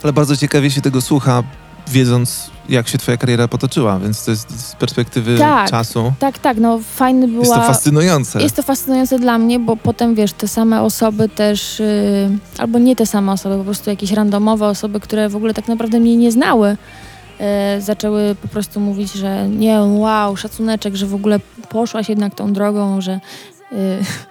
Ale 0.04 0.13
bardzo 0.13 0.38
ciekawie 0.38 0.71
się 0.71 0.82
tego 0.82 1.02
słucha, 1.02 1.43
wiedząc 1.88 2.49
jak 2.69 2.88
się 2.88 2.97
twoja 2.97 3.17
kariera 3.17 3.47
potoczyła, 3.47 3.99
więc 3.99 4.25
to 4.25 4.32
jest 4.32 4.69
z 4.69 4.75
perspektywy 4.75 5.38
Tak. 5.38 5.69
czasu. 5.69 6.13
Tak, 6.19 6.39
tak, 6.39 6.58
no 6.58 6.79
fajny 6.79 7.27
była... 7.27 7.39
Jest 7.39 7.53
to 7.53 7.62
fascynujące. 7.62 8.41
Jest 8.41 8.55
to 8.55 8.63
fascynujące 8.63 9.19
dla 9.19 9.38
mnie, 9.38 9.60
bo 9.60 9.75
potem 9.77 10.15
wiesz, 10.15 10.34
te 10.34 10.47
same 10.47 10.82
osoby 10.82 11.29
też, 11.29 11.79
yy, 11.79 12.38
albo 12.58 12.79
nie 12.79 12.95
te 12.95 13.05
same 13.05 13.32
osoby, 13.32 13.58
po 13.58 13.63
prostu 13.63 13.89
jakieś 13.89 14.12
randomowe 14.12 14.67
osoby, 14.67 14.99
które 14.99 15.29
w 15.29 15.36
ogóle 15.36 15.53
tak 15.53 15.67
naprawdę 15.67 15.99
mnie 15.99 16.17
nie 16.17 16.32
znały, 16.32 16.77
yy, 17.39 17.45
zaczęły 17.82 18.36
po 18.41 18.47
prostu 18.47 18.79
mówić, 18.79 19.13
że 19.13 19.49
nie, 19.49 19.79
wow, 19.82 20.38
szacuneczek, 20.38 20.95
że 20.95 21.05
w 21.05 21.15
ogóle 21.15 21.39
poszłaś 21.69 22.10
jednak 22.10 22.36
tą 22.36 22.53
drogą, 22.53 23.01
że, 23.01 23.19
yy, 23.71 23.77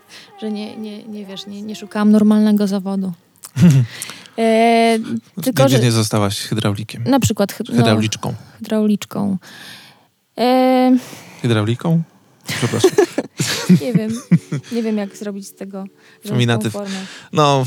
że 0.40 0.50
nie, 0.50 0.76
nie, 0.76 1.02
nie 1.02 1.26
wiesz, 1.26 1.46
nie, 1.46 1.62
nie 1.62 1.76
szukałam 1.76 2.10
normalnego 2.10 2.66
zawodu. 2.66 3.12
Yy, 4.38 4.44
tylko, 5.42 5.62
Nigdzie 5.62 5.76
że 5.78 5.84
nie 5.84 5.92
zostałaś 5.92 6.38
hydraulikiem. 6.40 7.04
na 7.04 7.20
przykład 7.20 7.52
hy- 7.52 7.64
no, 7.68 7.76
Hydrauliczką. 7.76 8.34
hydrauliczką. 8.58 9.36
Yy, 10.36 10.98
Hydrauliką? 11.42 12.02
Przepraszam. 12.46 12.90
nie 13.82 13.92
wiem, 13.92 14.20
nie 14.72 14.82
wiem 14.82 14.96
jak 14.96 15.16
zrobić 15.16 15.46
z 15.46 15.54
tego 15.54 15.84
Feminatyw. 16.26 16.72
formę. 16.72 17.00
No, 17.32 17.66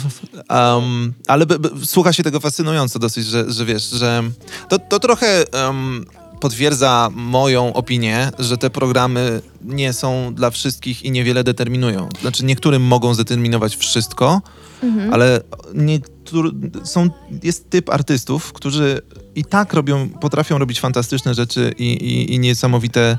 um, 0.49 1.13
ale 1.27 1.45
b, 1.45 1.59
b, 1.59 1.69
słucha 1.85 2.13
się 2.13 2.23
tego 2.23 2.39
fascynująco 2.39 2.99
dosyć, 2.99 3.25
że, 3.25 3.51
że 3.51 3.65
wiesz, 3.65 3.89
że 3.89 4.23
to, 4.69 4.79
to 4.79 4.99
trochę 4.99 5.43
um, 5.53 6.05
potwierdza 6.39 7.09
moją 7.13 7.73
opinię, 7.73 8.31
że 8.39 8.57
te 8.57 8.69
programy 8.69 9.41
nie 9.61 9.93
są 9.93 10.33
dla 10.33 10.49
wszystkich 10.51 11.03
i 11.03 11.11
niewiele 11.11 11.43
determinują. 11.43 12.09
Znaczy 12.21 12.45
niektórym 12.45 12.81
mogą 12.83 13.13
zdeterminować 13.13 13.75
wszystko, 13.75 14.41
Mhm. 14.83 15.13
ale 15.13 15.41
niektóry, 15.73 16.49
są, 16.83 17.07
jest 17.43 17.69
typ 17.69 17.89
artystów, 17.89 18.53
którzy 18.53 19.01
i 19.35 19.45
tak 19.45 19.73
robią, 19.73 20.09
potrafią 20.09 20.57
robić 20.57 20.79
fantastyczne 20.79 21.33
rzeczy 21.33 21.73
i, 21.77 21.83
i, 21.93 22.33
i 22.33 22.39
niesamowite 22.39 23.17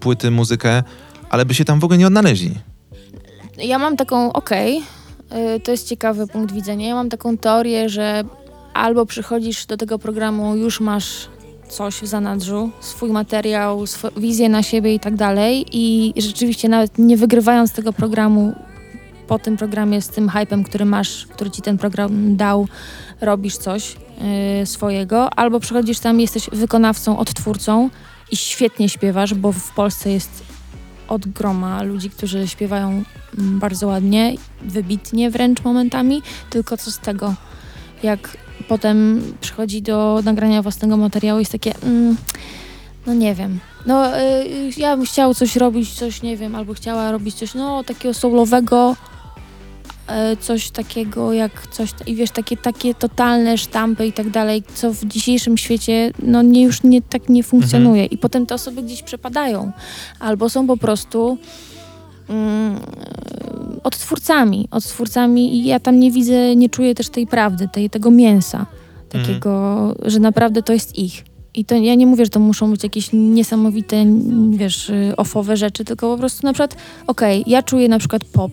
płyty, 0.00 0.30
muzykę, 0.30 0.82
ale 1.30 1.44
by 1.46 1.54
się 1.54 1.64
tam 1.64 1.80
w 1.80 1.84
ogóle 1.84 1.98
nie 1.98 2.06
odnaleźli. 2.06 2.54
Ja 3.58 3.78
mam 3.78 3.96
taką, 3.96 4.32
okej, 4.32 4.82
y, 5.56 5.60
to 5.60 5.70
jest 5.70 5.88
ciekawy 5.88 6.26
punkt 6.26 6.54
widzenia. 6.54 6.88
Ja 6.88 6.94
mam 6.94 7.08
taką 7.08 7.36
teorię, 7.38 7.88
że 7.88 8.24
albo 8.74 9.06
przychodzisz 9.06 9.66
do 9.66 9.76
tego 9.76 9.98
programu, 9.98 10.56
już 10.56 10.80
masz 10.80 11.28
coś 11.68 11.94
w 11.94 12.06
zanadrzu, 12.06 12.70
swój 12.80 13.10
materiał, 13.10 13.84
swo- 13.84 14.20
wizję 14.20 14.48
na 14.48 14.62
siebie 14.62 14.94
i 14.94 15.00
tak 15.00 15.16
dalej 15.16 15.64
i 15.72 16.12
rzeczywiście 16.22 16.68
nawet 16.68 16.98
nie 16.98 17.16
wygrywając 17.16 17.72
tego 17.72 17.92
programu 17.92 18.52
po 19.28 19.38
tym 19.38 19.56
programie 19.56 20.02
z 20.02 20.08
tym 20.08 20.28
hypem, 20.28 20.64
który 20.64 20.84
masz, 20.84 21.26
który 21.26 21.50
ci 21.50 21.62
ten 21.62 21.78
program 21.78 22.36
dał, 22.36 22.68
robisz 23.20 23.56
coś 23.56 23.96
y, 24.62 24.66
swojego, 24.66 25.34
albo 25.34 25.60
przychodzisz 25.60 25.98
tam, 25.98 26.20
jesteś 26.20 26.50
wykonawcą, 26.52 27.18
odtwórcą 27.18 27.90
i 28.30 28.36
świetnie 28.36 28.88
śpiewasz, 28.88 29.34
bo 29.34 29.52
w 29.52 29.74
Polsce 29.74 30.10
jest 30.10 30.44
od 31.08 31.28
groma 31.28 31.82
ludzi, 31.82 32.10
którzy 32.10 32.48
śpiewają 32.48 33.02
mm, 33.38 33.58
bardzo 33.58 33.86
ładnie, 33.86 34.34
wybitnie 34.62 35.30
wręcz 35.30 35.64
momentami, 35.64 36.22
tylko 36.50 36.76
co 36.76 36.90
z 36.90 36.98
tego, 36.98 37.34
jak 38.02 38.36
potem 38.68 39.22
przychodzi 39.40 39.82
do 39.82 40.20
nagrania 40.24 40.62
własnego 40.62 40.96
materiału 40.96 41.38
jest 41.38 41.52
takie, 41.52 41.74
mm, 41.82 42.16
No 43.06 43.14
nie 43.14 43.34
wiem. 43.34 43.60
No 43.86 44.18
y, 44.20 44.70
ja 44.76 44.96
bym 44.96 45.06
chciał 45.06 45.34
coś 45.34 45.56
robić, 45.56 45.92
coś 45.92 46.22
nie 46.22 46.36
wiem, 46.36 46.54
albo 46.54 46.74
chciała 46.74 47.12
robić 47.12 47.34
coś, 47.34 47.54
no 47.54 47.84
takiego 47.84 48.14
soulowego, 48.14 48.96
coś 50.40 50.70
takiego 50.70 51.32
jak 51.32 51.66
coś, 51.66 51.90
i 52.06 52.14
wiesz, 52.14 52.30
takie, 52.30 52.56
takie 52.56 52.94
totalne 52.94 53.58
sztampy 53.58 54.06
i 54.06 54.12
tak 54.12 54.30
dalej, 54.30 54.62
co 54.74 54.92
w 54.92 55.04
dzisiejszym 55.04 55.58
świecie, 55.58 56.10
no 56.22 56.42
nie, 56.42 56.62
już 56.62 56.82
nie, 56.82 57.02
tak 57.02 57.28
nie 57.28 57.42
funkcjonuje. 57.42 58.04
I 58.04 58.18
potem 58.18 58.46
te 58.46 58.54
osoby 58.54 58.82
gdzieś 58.82 59.02
przepadają, 59.02 59.72
albo 60.20 60.48
są 60.48 60.66
po 60.66 60.76
prostu 60.76 61.38
mm, 62.28 62.80
odtwórcami, 63.82 64.68
odtwórcami 64.70 65.56
i 65.56 65.64
ja 65.64 65.80
tam 65.80 66.00
nie 66.00 66.10
widzę, 66.10 66.56
nie 66.56 66.68
czuję 66.68 66.94
też 66.94 67.08
tej 67.08 67.26
prawdy, 67.26 67.68
tej, 67.68 67.90
tego 67.90 68.10
mięsa, 68.10 68.66
takiego, 69.08 69.94
że 70.04 70.18
naprawdę 70.18 70.62
to 70.62 70.72
jest 70.72 70.98
ich. 70.98 71.24
I 71.54 71.64
to 71.64 71.74
ja 71.74 71.94
nie 71.94 72.06
mówię, 72.06 72.24
że 72.24 72.30
to 72.30 72.40
muszą 72.40 72.70
być 72.70 72.82
jakieś 72.82 73.08
niesamowite, 73.12 74.04
wiesz, 74.50 74.92
ofowe 75.16 75.56
rzeczy, 75.56 75.84
tylko 75.84 76.12
po 76.12 76.18
prostu 76.18 76.46
na 76.46 76.52
przykład, 76.52 76.76
okej, 77.06 77.44
ja 77.46 77.62
czuję 77.62 77.88
na 77.88 77.98
przykład 77.98 78.24
pop 78.24 78.52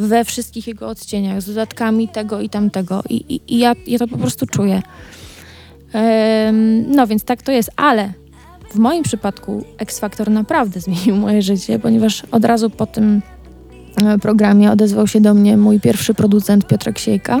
we 0.00 0.24
wszystkich 0.24 0.66
jego 0.66 0.88
odcieniach, 0.88 1.42
z 1.42 1.46
dodatkami 1.46 2.08
tego 2.08 2.40
i 2.40 2.48
tamtego 2.48 3.02
i, 3.08 3.14
i, 3.14 3.54
i 3.54 3.58
ja, 3.58 3.74
ja 3.86 3.98
to 3.98 4.08
po 4.08 4.18
prostu 4.18 4.46
czuję. 4.46 4.82
Em, 5.92 6.90
no 6.90 7.06
więc 7.06 7.24
tak 7.24 7.42
to 7.42 7.52
jest, 7.52 7.70
ale 7.76 8.12
w 8.70 8.78
moim 8.78 9.02
przypadku 9.02 9.64
X 9.78 9.98
Factor 9.98 10.30
naprawdę 10.30 10.80
zmienił 10.86 11.16
moje 11.16 11.42
życie, 11.42 11.78
ponieważ 11.78 12.22
od 12.30 12.44
razu 12.44 12.70
po 12.70 12.86
tym 12.86 13.22
e, 14.04 14.18
programie 14.18 14.70
odezwał 14.70 15.06
się 15.06 15.20
do 15.20 15.34
mnie 15.34 15.56
mój 15.56 15.80
pierwszy 15.80 16.14
producent 16.14 16.66
Piotrek 16.66 16.98
Siejka, 16.98 17.40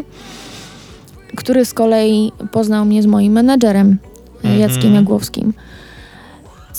który 1.36 1.64
z 1.64 1.74
kolei 1.74 2.32
poznał 2.52 2.84
mnie 2.84 3.02
z 3.02 3.06
moim 3.06 3.32
menedżerem 3.32 3.98
e, 4.04 4.10
Mhm. 4.44 4.60
Jackiem 4.60 4.94
Jagłowskim. 4.94 5.52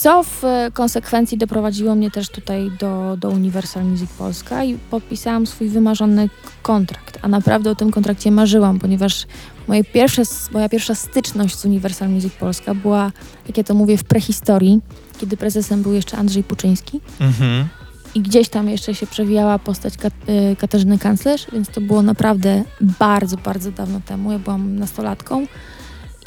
Co 0.02 0.24
w 0.24 0.44
konsekwencji 0.74 1.38
doprowadziło 1.38 1.96
mnie 1.96 2.12
też 2.12 2.30
tutaj 2.30 2.72
do, 2.80 3.18
do 3.18 3.30
Universal 3.30 3.84
Music 3.86 4.12
Polska 4.12 4.64
i 4.64 4.78
podpisałam 4.78 5.48
swój 5.48 5.70
wymarzony 5.70 6.30
kontrakt. 6.62 7.20
A 7.22 7.28
naprawdę 7.28 7.70
o 7.72 7.76
tym 7.76 7.92
kontrakcie 7.92 8.32
marzyłam, 8.32 8.80
ponieważ 8.80 9.26
moje 9.68 9.84
pierwsze, 9.84 10.22
moja 10.54 10.70
pierwsza 10.70 10.96
styczność 10.96 11.56
z 11.56 11.66
Universal 11.66 12.10
Music 12.10 12.34
Polska 12.34 12.76
była, 12.76 13.12
jak 13.48 13.58
ja 13.58 13.64
to 13.64 13.74
mówię, 13.74 13.98
w 13.98 14.04
prehistorii, 14.04 14.82
kiedy 15.18 15.38
prezesem 15.38 15.82
był 15.82 15.94
jeszcze 15.94 16.18
Andrzej 16.18 16.44
Puczyński 16.44 17.02
Mhm. 17.20 17.68
i 18.16 18.22
gdzieś 18.22 18.50
tam 18.50 18.70
jeszcze 18.70 18.96
się 18.96 19.08
przewijała 19.08 19.60
postać 19.60 19.98
Kat- 19.98 20.30
y, 20.52 20.56
Katarzyny 20.56 21.00
Kanclerz, 21.00 21.48
więc 21.54 21.68
to 21.70 21.82
było 21.82 22.02
naprawdę 22.02 22.64
bardzo, 23.00 23.38
bardzo 23.38 23.72
dawno 23.72 24.00
temu. 24.06 24.32
Ja 24.32 24.40
byłam 24.40 24.80
nastolatką 24.80 25.46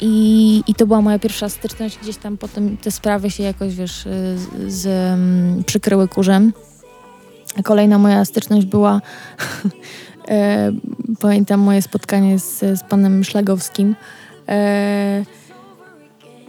i, 0.01 0.63
i 0.67 0.75
to 0.75 0.87
była 0.87 1.01
moja 1.01 1.19
pierwsza 1.19 1.49
styczność. 1.49 1.97
Gdzieś 2.01 2.17
tam 2.17 2.37
potem 2.37 2.77
te 2.77 2.91
sprawy 2.91 3.31
się 3.31 3.43
jakoś, 3.43 3.75
wiesz, 3.75 4.05
y, 4.05 4.37
z, 4.37 4.73
z, 4.73 4.87
mm, 4.87 5.63
przykryły 5.63 6.07
kurzem. 6.07 6.53
Kolejna 7.63 7.97
moja 7.97 8.25
styczność 8.25 8.65
była, 8.65 9.01
e, 10.27 10.71
pamiętam 11.19 11.59
moje 11.59 11.81
spotkanie 11.81 12.39
z, 12.39 12.59
z 12.59 12.83
panem 12.89 13.23
Szlagowskim. 13.23 13.95
E, 14.47 15.25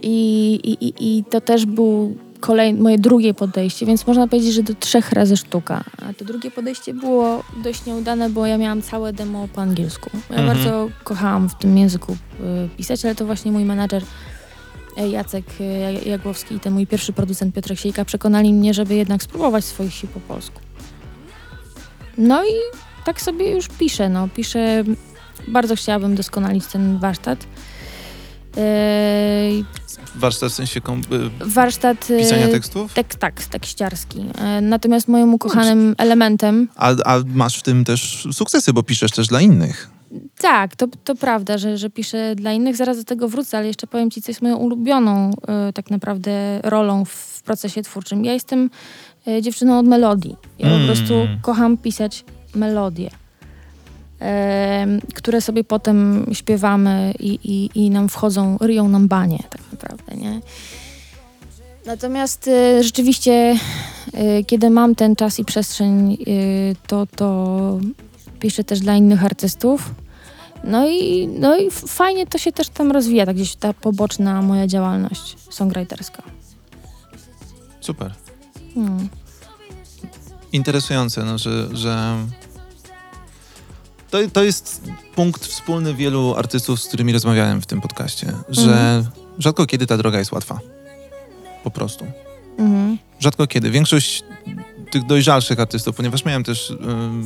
i, 0.01 0.53
i, 0.63 1.17
I 1.17 1.23
to 1.23 1.41
też 1.41 1.65
był 1.65 2.15
kolej, 2.39 2.73
moje 2.73 2.97
drugie 2.97 3.33
podejście, 3.33 3.85
więc 3.85 4.07
można 4.07 4.27
powiedzieć, 4.27 4.53
że 4.53 4.63
do 4.63 4.73
trzech 4.75 5.11
razy 5.11 5.37
sztuka. 5.37 5.83
A 6.09 6.13
to 6.13 6.25
drugie 6.25 6.51
podejście 6.51 6.93
było 6.93 7.43
dość 7.63 7.85
nieudane, 7.85 8.29
bo 8.29 8.45
ja 8.45 8.57
miałam 8.57 8.81
całe 8.81 9.13
demo 9.13 9.47
po 9.53 9.61
angielsku. 9.61 10.09
Ja 10.29 10.35
Mhm. 10.37 10.47
bardzo 10.47 10.89
kochałam 11.03 11.49
w 11.49 11.55
tym 11.55 11.77
języku 11.77 12.11
y, 12.13 12.69
pisać, 12.77 13.05
ale 13.05 13.15
to 13.15 13.25
właśnie 13.25 13.51
mój 13.51 13.65
menadżer 13.65 14.03
e, 14.97 15.09
Jacek 15.09 15.45
Ja- 15.59 16.11
Jagłowski 16.11 16.55
i 16.55 16.59
ten 16.59 16.73
mój 16.73 16.87
pierwszy 16.87 17.13
producent 17.13 17.55
Piotrek 17.55 17.79
Siejka 17.79 18.05
przekonali 18.05 18.53
mnie, 18.53 18.73
żeby 18.73 18.95
jednak 18.95 19.23
spróbować 19.23 19.65
swoich 19.65 19.93
sił 19.93 20.09
po 20.09 20.19
polsku. 20.19 20.61
No 22.17 22.43
i 22.45 22.53
tak 23.05 23.21
sobie 23.21 23.51
już 23.51 23.67
piszę, 23.67 24.09
no. 24.09 24.27
Piszę, 24.35 24.83
bardzo 25.47 25.75
chciałabym 25.75 26.15
doskonalić 26.15 26.65
ten 26.65 26.99
warsztat. 26.99 27.47
Yy, 28.57 29.65
Warsztat 30.15 30.51
w 30.51 30.55
sensie 30.55 30.81
kom- 30.81 31.01
y, 31.41 31.45
warsztat 31.45 32.09
y, 32.09 32.17
pisania 32.17 32.47
tekstów? 32.47 32.93
tek, 32.93 33.15
tak, 33.15 33.43
tekściarski. 33.43 34.25
E, 34.37 34.61
Natomiast 34.61 35.07
moim 35.07 35.33
ukochanym 35.33 35.95
elementem, 35.97 36.67
A, 36.75 36.89
a 37.05 37.19
masz 37.25 37.57
w 37.57 37.61
tym 37.63 37.83
też 37.85 38.27
sukcesy, 38.31 38.73
bo 38.73 38.83
piszesz 38.83 39.11
też 39.11 39.27
dla 39.27 39.41
innych. 39.41 39.89
tak, 40.39 40.75
to, 40.75 40.87
to 41.03 41.15
prawda, 41.15 41.57
że, 41.57 41.77
że 41.77 41.89
piszę 41.89 42.35
dla 42.35 42.53
innych, 42.53 42.75
zaraz 42.75 42.97
do 42.97 43.03
tego 43.03 43.27
wrócę, 43.27 43.57
ale 43.57 43.67
jeszcze 43.67 43.87
powiem 43.87 44.11
ci, 44.11 44.21
co 44.21 44.31
jest 44.31 44.41
moją 44.41 44.55
ulubioną 44.55 45.31
e, 45.47 45.73
tak 45.73 45.91
naprawdę 45.91 46.59
rolą 46.63 47.05
w, 47.05 47.37
procesie 47.47 47.81
twórczym. 47.83 48.25
Ja 48.25 48.33
jestem 48.33 48.69
e, 49.27 49.41
dziewczyną 49.41 49.79
od 49.79 49.85
melodii. 49.87 50.35
Ja 50.59 50.67
Mm. 50.67 50.79
po 50.81 50.85
prostu 50.85 51.13
kocham 51.41 51.77
pisać 51.77 52.25
melodie, 52.55 53.09
które 55.15 55.41
sobie 55.41 55.63
potem 55.63 56.25
śpiewamy 56.33 57.13
i, 57.19 57.39
i, 57.43 57.85
i 57.85 57.89
nam 57.89 58.09
wchodzą, 58.09 58.57
ryją 58.61 58.89
nam 58.89 59.07
banie 59.07 59.43
tak 59.49 59.61
naprawdę, 59.71 60.15
nie? 60.15 60.41
Natomiast 61.87 62.47
e, 62.47 62.83
rzeczywiście, 62.83 63.55
e, 64.13 64.43
kiedy 64.43 64.69
mam 64.69 64.95
ten 64.95 65.15
czas 65.15 65.39
i 65.39 65.45
przestrzeń, 65.45 66.13
e, 66.13 66.17
to, 66.87 67.05
to 67.15 67.79
piszę 68.39 68.63
też 68.63 68.79
dla 68.79 68.95
innych 68.95 69.25
artystów. 69.25 69.91
No 70.63 70.89
i, 70.89 71.27
no 71.27 71.57
i 71.57 71.71
fajnie 71.71 72.27
to 72.27 72.37
się 72.37 72.51
też 72.51 72.69
tam 72.69 72.91
rozwija, 72.91 73.25
tak 73.25 73.35
gdzieś 73.35 73.55
ta 73.55 73.73
poboczna 73.73 74.41
moja 74.41 74.67
działalność 74.67 75.35
songwriterska. 75.49 76.23
Super. 77.81 78.13
Hmm. 78.75 79.09
Interesujące, 80.51 81.25
no, 81.25 81.37
że, 81.37 81.75
że 81.77 82.17
to, 84.11 84.17
to 84.33 84.43
jest 84.43 84.81
punkt 85.15 85.45
wspólny 85.45 85.93
wielu 85.93 86.35
artystów, 86.35 86.81
z 86.81 86.87
którymi 86.87 87.13
rozmawiałem 87.13 87.61
w 87.61 87.65
tym 87.65 87.81
podcaście, 87.81 88.33
że 88.49 88.61
Mhm. 88.71 89.05
rzadko 89.39 89.65
kiedy 89.65 89.87
ta 89.87 89.97
droga 89.97 90.19
jest 90.19 90.31
łatwa. 90.31 90.59
Po 91.63 91.71
prostu. 91.71 92.05
Mhm. 92.57 92.97
Rzadko 93.19 93.47
kiedy. 93.47 93.71
Większość 93.71 94.23
tych 94.91 95.05
dojrzalszych 95.05 95.59
artystów, 95.59 95.95
ponieważ 95.95 96.25
miałem 96.25 96.43
też, 96.43 96.69
ym, 96.69 97.21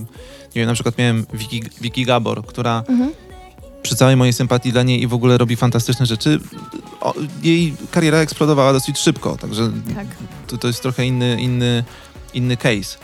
nie 0.55 0.61
wiem, 0.61 0.67
na 0.67 0.73
przykład 0.73 0.97
miałem 0.97 1.25
Wiki, 1.33 1.63
Wiki 1.81 2.05
Gabor, 2.05 2.45
która 2.45 2.83
Mhm. 2.89 3.11
przy 3.83 3.95
całej 3.95 4.15
mojej 4.15 4.33
sympatii 4.33 4.71
dla 4.71 4.83
niej 4.83 5.01
i 5.01 5.07
w 5.07 5.13
ogóle 5.13 5.37
robi 5.37 5.55
fantastyczne 5.55 6.05
rzeczy, 6.05 6.39
o, 7.01 7.13
jej 7.43 7.73
kariera 7.91 8.17
eksplodowała 8.17 8.73
dosyć 8.73 8.97
szybko, 8.99 9.37
także 9.37 9.71
Tak. 9.95 10.07
to, 10.47 10.57
to 10.57 10.67
jest 10.67 10.81
trochę 10.81 11.05
inny, 11.05 11.41
inny, 11.41 11.83
inny 12.33 12.57
case. 12.57 12.97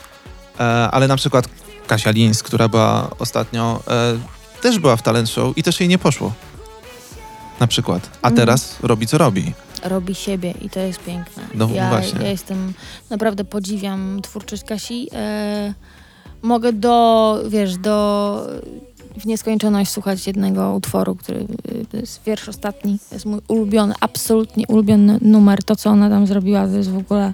E, 0.59 0.63
ale 0.91 1.07
na 1.07 1.15
przykład 1.15 1.49
Kasia 1.87 2.11
Lins, 2.11 2.43
która 2.43 2.67
była 2.69 3.09
ostatnio, 3.19 3.79
e, 3.87 4.17
też 4.61 4.79
była 4.79 4.95
w 4.95 5.01
talent 5.01 5.29
show 5.29 5.57
i 5.57 5.63
też 5.63 5.79
jej 5.79 5.89
nie 5.89 5.97
poszło. 5.97 6.33
Na 7.59 7.67
przykład. 7.67 8.09
A 8.21 8.27
Mhm. 8.27 8.35
teraz 8.35 8.75
robi 8.81 9.07
co 9.07 9.17
robi. 9.17 9.53
Robi 9.83 10.15
siebie 10.15 10.53
i 10.61 10.69
to 10.69 10.79
jest 10.79 10.99
piękne. 10.99 11.43
No 11.55 11.69
ja, 11.73 11.89
właśnie. 11.89 12.21
ja 12.23 12.29
jestem, 12.29 12.73
naprawdę 13.09 13.43
podziwiam 13.43 14.19
twórczość 14.21 14.63
Kasi. 14.63 15.09
E, 15.13 15.73
mogę 16.41 16.73
do, 16.73 17.37
wiesz, 17.49 17.77
do 17.77 18.47
w 19.19 19.25
nieskończoność 19.25 19.91
słuchać 19.91 20.27
jednego 20.27 20.73
utworu, 20.73 21.15
który 21.15 21.47
to 21.91 21.97
jest 21.97 22.21
wiersz 22.25 22.49
ostatni. 22.49 22.99
To 23.09 23.15
jest 23.15 23.25
mój 23.25 23.39
ulubiony, 23.47 23.93
absolutnie 23.99 24.63
ulubiony 24.67 25.17
numer. 25.21 25.63
To, 25.63 25.75
co 25.75 25.89
ona 25.89 26.09
tam 26.09 26.27
zrobiła, 26.27 26.67
to 26.67 26.73
jest 26.77 26.91
w 26.91 26.97
ogóle 26.97 27.33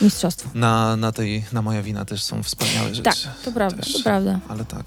mistrzostwo. 0.00 0.48
Na, 0.54 0.96
na 0.96 1.12
tej, 1.12 1.44
na 1.52 1.62
moja 1.62 1.82
wina 1.82 2.04
też 2.04 2.22
są 2.22 2.42
wspaniałe 2.42 2.88
rzeczy. 2.94 3.02
Tak, 3.02 3.14
to 3.44 3.52
prawda, 3.52 3.82
też. 3.82 3.92
to 3.92 4.02
prawda. 4.02 4.38
Ale 4.48 4.64
tak. 4.64 4.84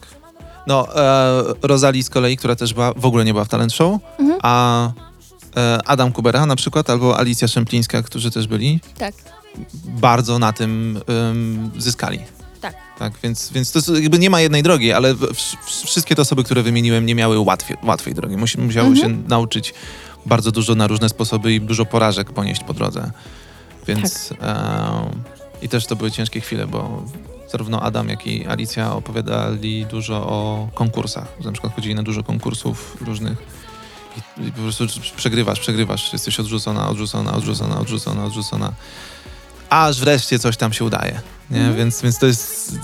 No, 0.68 0.96
e, 0.96 1.44
Rosalie 1.62 2.04
z 2.04 2.10
kolei, 2.10 2.38
która 2.38 2.56
też 2.56 2.74
była, 2.74 2.94
w 2.94 3.06
ogóle 3.06 3.26
nie 3.26 3.34
była 3.34 3.46
w 3.46 3.50
talent 3.50 3.74
show, 3.74 4.00
Mhm. 4.20 4.40
a 4.44 4.88
e, 5.58 5.80
Adam 5.86 6.12
Kubera 6.12 6.46
na 6.46 6.56
przykład, 6.56 6.90
albo 6.90 7.20
Alicja 7.20 7.48
Szemplińska, 7.48 8.04
którzy 8.04 8.32
też 8.32 8.48
byli, 8.48 8.80
Tak. 8.98 9.14
bardzo 9.86 10.40
na 10.40 10.54
tym 10.54 11.00
ym, 11.32 11.72
zyskali. 11.78 12.20
Tak. 12.62 12.76
Tak, 13.00 13.14
więc, 13.24 13.50
więc 13.52 13.72
to 13.72 13.96
jakby 13.98 14.20
nie 14.20 14.30
ma 14.30 14.42
jednej 14.42 14.64
drogi, 14.64 14.94
ale 14.94 15.14
w, 15.14 15.20
w, 15.34 15.86
wszystkie 15.86 16.16
te 16.16 16.22
osoby, 16.22 16.44
które 16.44 16.64
wymieniłem, 16.64 17.06
nie 17.06 17.16
miały 17.16 17.40
łatwiej, 17.40 17.78
łatwej 17.84 18.14
drogi. 18.16 18.38
Musi, 18.38 18.58
musiały 18.60 18.88
Mhm. 18.88 19.12
się 19.24 19.30
nauczyć 19.30 19.74
bardzo 20.26 20.52
dużo 20.52 20.76
na 20.76 20.88
różne 20.88 21.10
sposoby 21.10 21.54
i 21.54 21.62
dużo 21.62 21.86
porażek 21.86 22.32
ponieść 22.32 22.64
po 22.64 22.74
drodze. 22.74 23.12
Więc 23.88 24.30
Tak. 24.30 24.38
e, 24.42 25.10
i 25.62 25.70
też 25.70 25.86
to 25.86 25.96
były 25.96 26.12
ciężkie 26.12 26.42
chwile, 26.42 26.68
bo 26.68 27.04
zarówno 27.52 27.82
Adam, 27.82 28.10
jak 28.10 28.28
i 28.28 28.48
Alicja 28.48 28.94
opowiadali 28.94 29.86
dużo 29.86 30.16
o 30.16 30.68
konkursach. 30.74 31.28
Na 31.46 31.52
przykład 31.52 31.76
chodzili 31.76 31.96
na 31.96 32.04
dużo 32.04 32.24
konkursów 32.24 32.98
różnych 33.02 33.38
i, 34.48 34.52
po 34.52 34.62
prostu 34.62 34.86
przegrywasz, 35.18 35.60
przegrywasz, 35.60 36.14
jesteś 36.14 36.40
odrzucona, 36.40 36.90
odrzucona, 36.90 37.34
odrzucona, 37.34 37.80
odrzucona, 37.80 38.26
odrzucona. 38.26 38.74
Aż 39.70 40.00
wreszcie 40.00 40.40
coś 40.40 40.58
tam 40.58 40.74
się 40.74 40.86
udaje. 40.86 41.22
Nie? 41.52 41.58
Mhm. 41.58 41.76
Więc, 41.78 42.02
więc 42.02 42.20
to 42.20 42.26
jest 42.26 42.76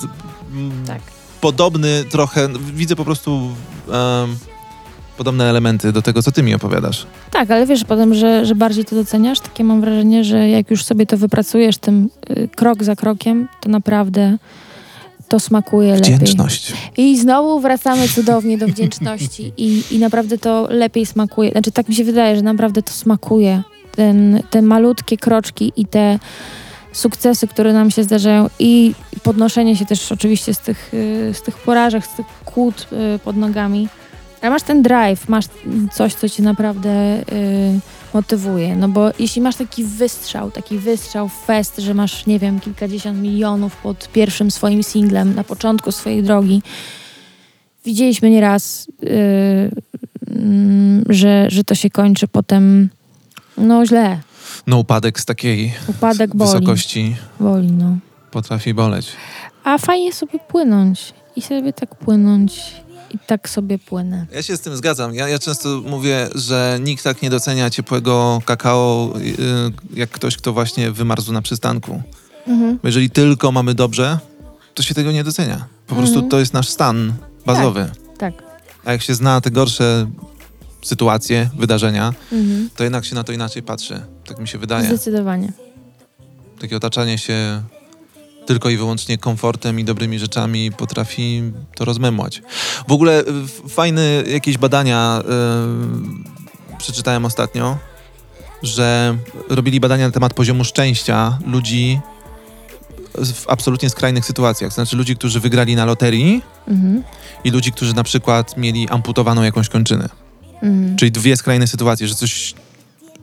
Tak. 0.87 1.01
podobny 1.41 2.03
trochę, 2.09 2.49
widzę 2.59 2.95
po 2.95 3.05
prostu 3.05 3.55
em, 3.87 4.37
podobne 5.17 5.49
elementy 5.49 5.91
do 5.91 6.01
tego, 6.01 6.21
co 6.21 6.31
ty 6.31 6.43
mi 6.43 6.55
opowiadasz. 6.55 7.07
Tak, 7.31 7.51
ale 7.51 7.65
wiesz 7.65 7.83
potem, 7.83 8.13
że, 8.13 8.45
że 8.45 8.55
bardziej 8.55 8.85
to 8.85 8.95
doceniasz. 8.95 9.39
Takie 9.39 9.63
mam 9.63 9.81
wrażenie, 9.81 10.23
że 10.23 10.49
jak 10.49 10.71
już 10.71 10.83
sobie 10.83 11.05
to 11.05 11.17
wypracujesz 11.17 11.77
tym 11.77 12.09
y, 12.29 12.49
krok 12.55 12.83
za 12.83 12.95
krokiem, 12.95 13.47
to 13.61 13.69
naprawdę 13.69 14.37
to 15.27 15.39
smakuje 15.39 15.93
lepiej. 15.93 16.15
Wdzięczność. 16.15 16.73
I 16.97 17.17
znowu 17.17 17.59
wracamy 17.59 18.07
cudownie 18.07 18.57
do 18.57 18.67
wdzięczności 18.67 19.53
i, 19.57 19.83
i 19.91 19.99
naprawdę 19.99 20.37
to 20.37 20.67
lepiej 20.69 21.05
smakuje. 21.05 21.51
Znaczy 21.51 21.71
tak 21.71 21.89
mi 21.89 21.95
się 21.95 22.03
wydaje, 22.03 22.35
że 22.35 22.41
naprawdę 22.41 22.83
to 22.83 22.91
smakuje. 22.91 23.63
Ten, 23.95 24.43
te 24.49 24.61
malutkie 24.61 25.17
kroczki 25.17 25.73
i 25.75 25.85
te 25.85 26.19
sukcesy, 26.91 27.47
które 27.47 27.73
nam 27.73 27.91
się 27.91 28.03
zdarzają 28.03 28.49
i 28.59 28.93
podnoszenie 29.23 29.75
się 29.75 29.85
też 29.85 30.11
oczywiście 30.11 30.53
z 30.53 30.59
tych, 30.59 30.93
y, 30.93 31.31
z 31.33 31.41
tych 31.41 31.57
porażek, 31.57 32.05
z 32.05 32.15
tych 32.15 32.25
kłód 32.45 32.87
y, 33.15 33.19
pod 33.19 33.37
nogami. 33.37 33.87
Ale 34.43 34.49
masz 34.49 34.63
ten 34.63 34.81
drive, 34.81 35.29
masz 35.29 35.45
coś, 35.93 36.13
co 36.13 36.29
cię 36.29 36.43
naprawdę 36.43 37.19
y, 37.19 37.79
motywuje. 38.13 38.75
No 38.75 38.87
bo 38.87 39.11
jeśli 39.19 39.41
masz 39.41 39.55
taki 39.55 39.83
wystrzał, 39.83 40.51
taki 40.51 40.77
wystrzał 40.77 41.29
fest, 41.29 41.77
że 41.77 41.93
masz, 41.93 42.25
nie 42.25 42.39
wiem, 42.39 42.59
kilkadziesiąt 42.59 43.21
milionów 43.21 43.75
pod 43.75 44.09
pierwszym 44.11 44.51
swoim 44.51 44.83
singlem 44.83 45.35
na 45.35 45.43
początku 45.43 45.91
swojej 45.91 46.23
drogi, 46.23 46.61
widzieliśmy 47.85 48.29
nieraz, 48.29 48.87
y, 49.03 49.71
mm, 50.31 51.03
że, 51.09 51.45
że 51.49 51.63
to 51.63 51.75
się 51.75 51.89
kończy 51.89 52.27
potem 52.27 52.89
no 53.57 53.85
źle. 53.85 54.19
No 54.67 54.77
upadek 54.77 55.19
z 55.19 55.25
takiej 55.25 55.73
Upadek 55.87 56.35
boli. 56.35 56.51
wysokości 56.51 57.15
Boli, 57.39 57.71
no. 57.71 57.97
potrafi 58.31 58.73
boleć. 58.73 59.07
A 59.63 59.77
fajnie 59.77 60.13
sobie 60.13 60.39
płynąć 60.47 61.13
i 61.35 61.41
sobie 61.41 61.73
tak 61.73 61.95
płynąć 61.95 62.82
i 63.13 63.19
tak 63.27 63.49
sobie 63.49 63.79
płynę. 63.79 64.25
Ja 64.33 64.41
się 64.43 64.57
z 64.57 64.61
tym 64.61 64.77
zgadzam. 64.77 65.15
Ja, 65.15 65.29
ja 65.29 65.39
często 65.39 65.81
mówię, 65.85 66.29
że 66.35 66.79
nikt 66.81 67.03
tak 67.03 67.21
nie 67.21 67.29
docenia 67.29 67.69
ciepłego 67.69 68.41
kakao, 68.45 69.13
yy, 69.21 69.33
jak 69.93 70.09
ktoś, 70.09 70.37
kto 70.37 70.53
właśnie 70.53 70.91
wymarzł 70.91 71.33
na 71.33 71.41
przystanku. 71.41 72.01
Mhm. 72.47 72.79
Jeżeli 72.83 73.09
tylko 73.09 73.51
mamy 73.51 73.73
dobrze, 73.73 74.19
to 74.73 74.83
się 74.83 74.93
tego 74.95 75.11
nie 75.11 75.23
docenia. 75.23 75.65
Po 75.87 75.95
prostu 75.95 76.15
Mhm. 76.15 76.29
to 76.31 76.39
jest 76.39 76.53
nasz 76.53 76.69
stan 76.69 77.13
bazowy. 77.45 77.91
Tak. 78.17 78.33
A 78.85 78.91
jak 78.91 79.01
się 79.01 79.15
zna 79.15 79.41
te 79.41 79.51
gorsze 79.51 80.07
sytuacje, 80.83 81.49
wydarzenia, 81.57 82.13
Mhm. 82.31 82.69
to 82.75 82.83
jednak 82.83 83.05
się 83.05 83.15
na 83.15 83.23
to 83.23 83.31
inaczej 83.33 83.63
patrzy. 83.63 84.01
Tak 84.27 84.39
mi 84.39 84.47
się 84.47 84.57
wydaje. 84.57 84.85
Zdecydowanie. 84.87 85.51
Takie 86.61 86.77
otaczanie 86.77 87.17
się 87.17 87.61
tylko 88.45 88.69
i 88.69 88.77
wyłącznie 88.77 89.17
komfortem 89.17 89.79
i 89.79 89.83
dobrymi 89.83 90.19
rzeczami 90.19 90.71
potrafi 90.71 91.43
to 91.75 91.85
rozmemłać. 91.85 92.41
W 92.87 92.91
ogóle 92.91 93.21
y, 93.65 93.69
fajne 93.69 94.23
jakieś 94.27 94.57
badania 94.57 95.21
y, 96.73 96.77
przeczytałem 96.77 97.25
ostatnio, 97.25 97.77
że 98.63 99.17
robili 99.49 99.79
badania 99.79 100.05
na 100.05 100.11
temat 100.11 100.33
poziomu 100.33 100.63
szczęścia 100.63 101.37
ludzi 101.45 101.99
w 103.17 103.49
absolutnie 103.49 103.89
skrajnych 103.89 104.25
sytuacjach. 104.25 104.73
Znaczy 104.73 104.97
ludzi, 104.97 105.15
którzy 105.15 105.39
wygrali 105.39 105.75
na 105.75 105.85
loterii 105.85 106.41
Mhm. 106.67 107.03
i 107.43 107.51
ludzi, 107.51 107.71
którzy 107.71 107.93
na 107.95 108.03
przykład 108.03 108.57
mieli 108.57 108.89
amputowaną 108.89 109.43
jakąś 109.43 109.69
kończynę. 109.69 110.09
Mhm. 110.53 110.97
Czyli 110.97 111.11
dwie 111.11 111.37
skrajne 111.37 111.67
sytuacje, 111.67 112.07
że 112.07 112.15
coś 112.15 112.53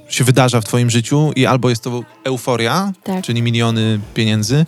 się 0.08 0.24
wydarza 0.24 0.60
w 0.60 0.64
twoim 0.64 0.90
życiu 0.90 1.32
i 1.36 1.46
albo 1.46 1.70
jest 1.70 1.82
to 1.84 2.02
euforia, 2.24 2.92
Tak. 3.04 3.24
czyli 3.24 3.42
miliony 3.42 4.00
pieniędzy, 4.14 4.66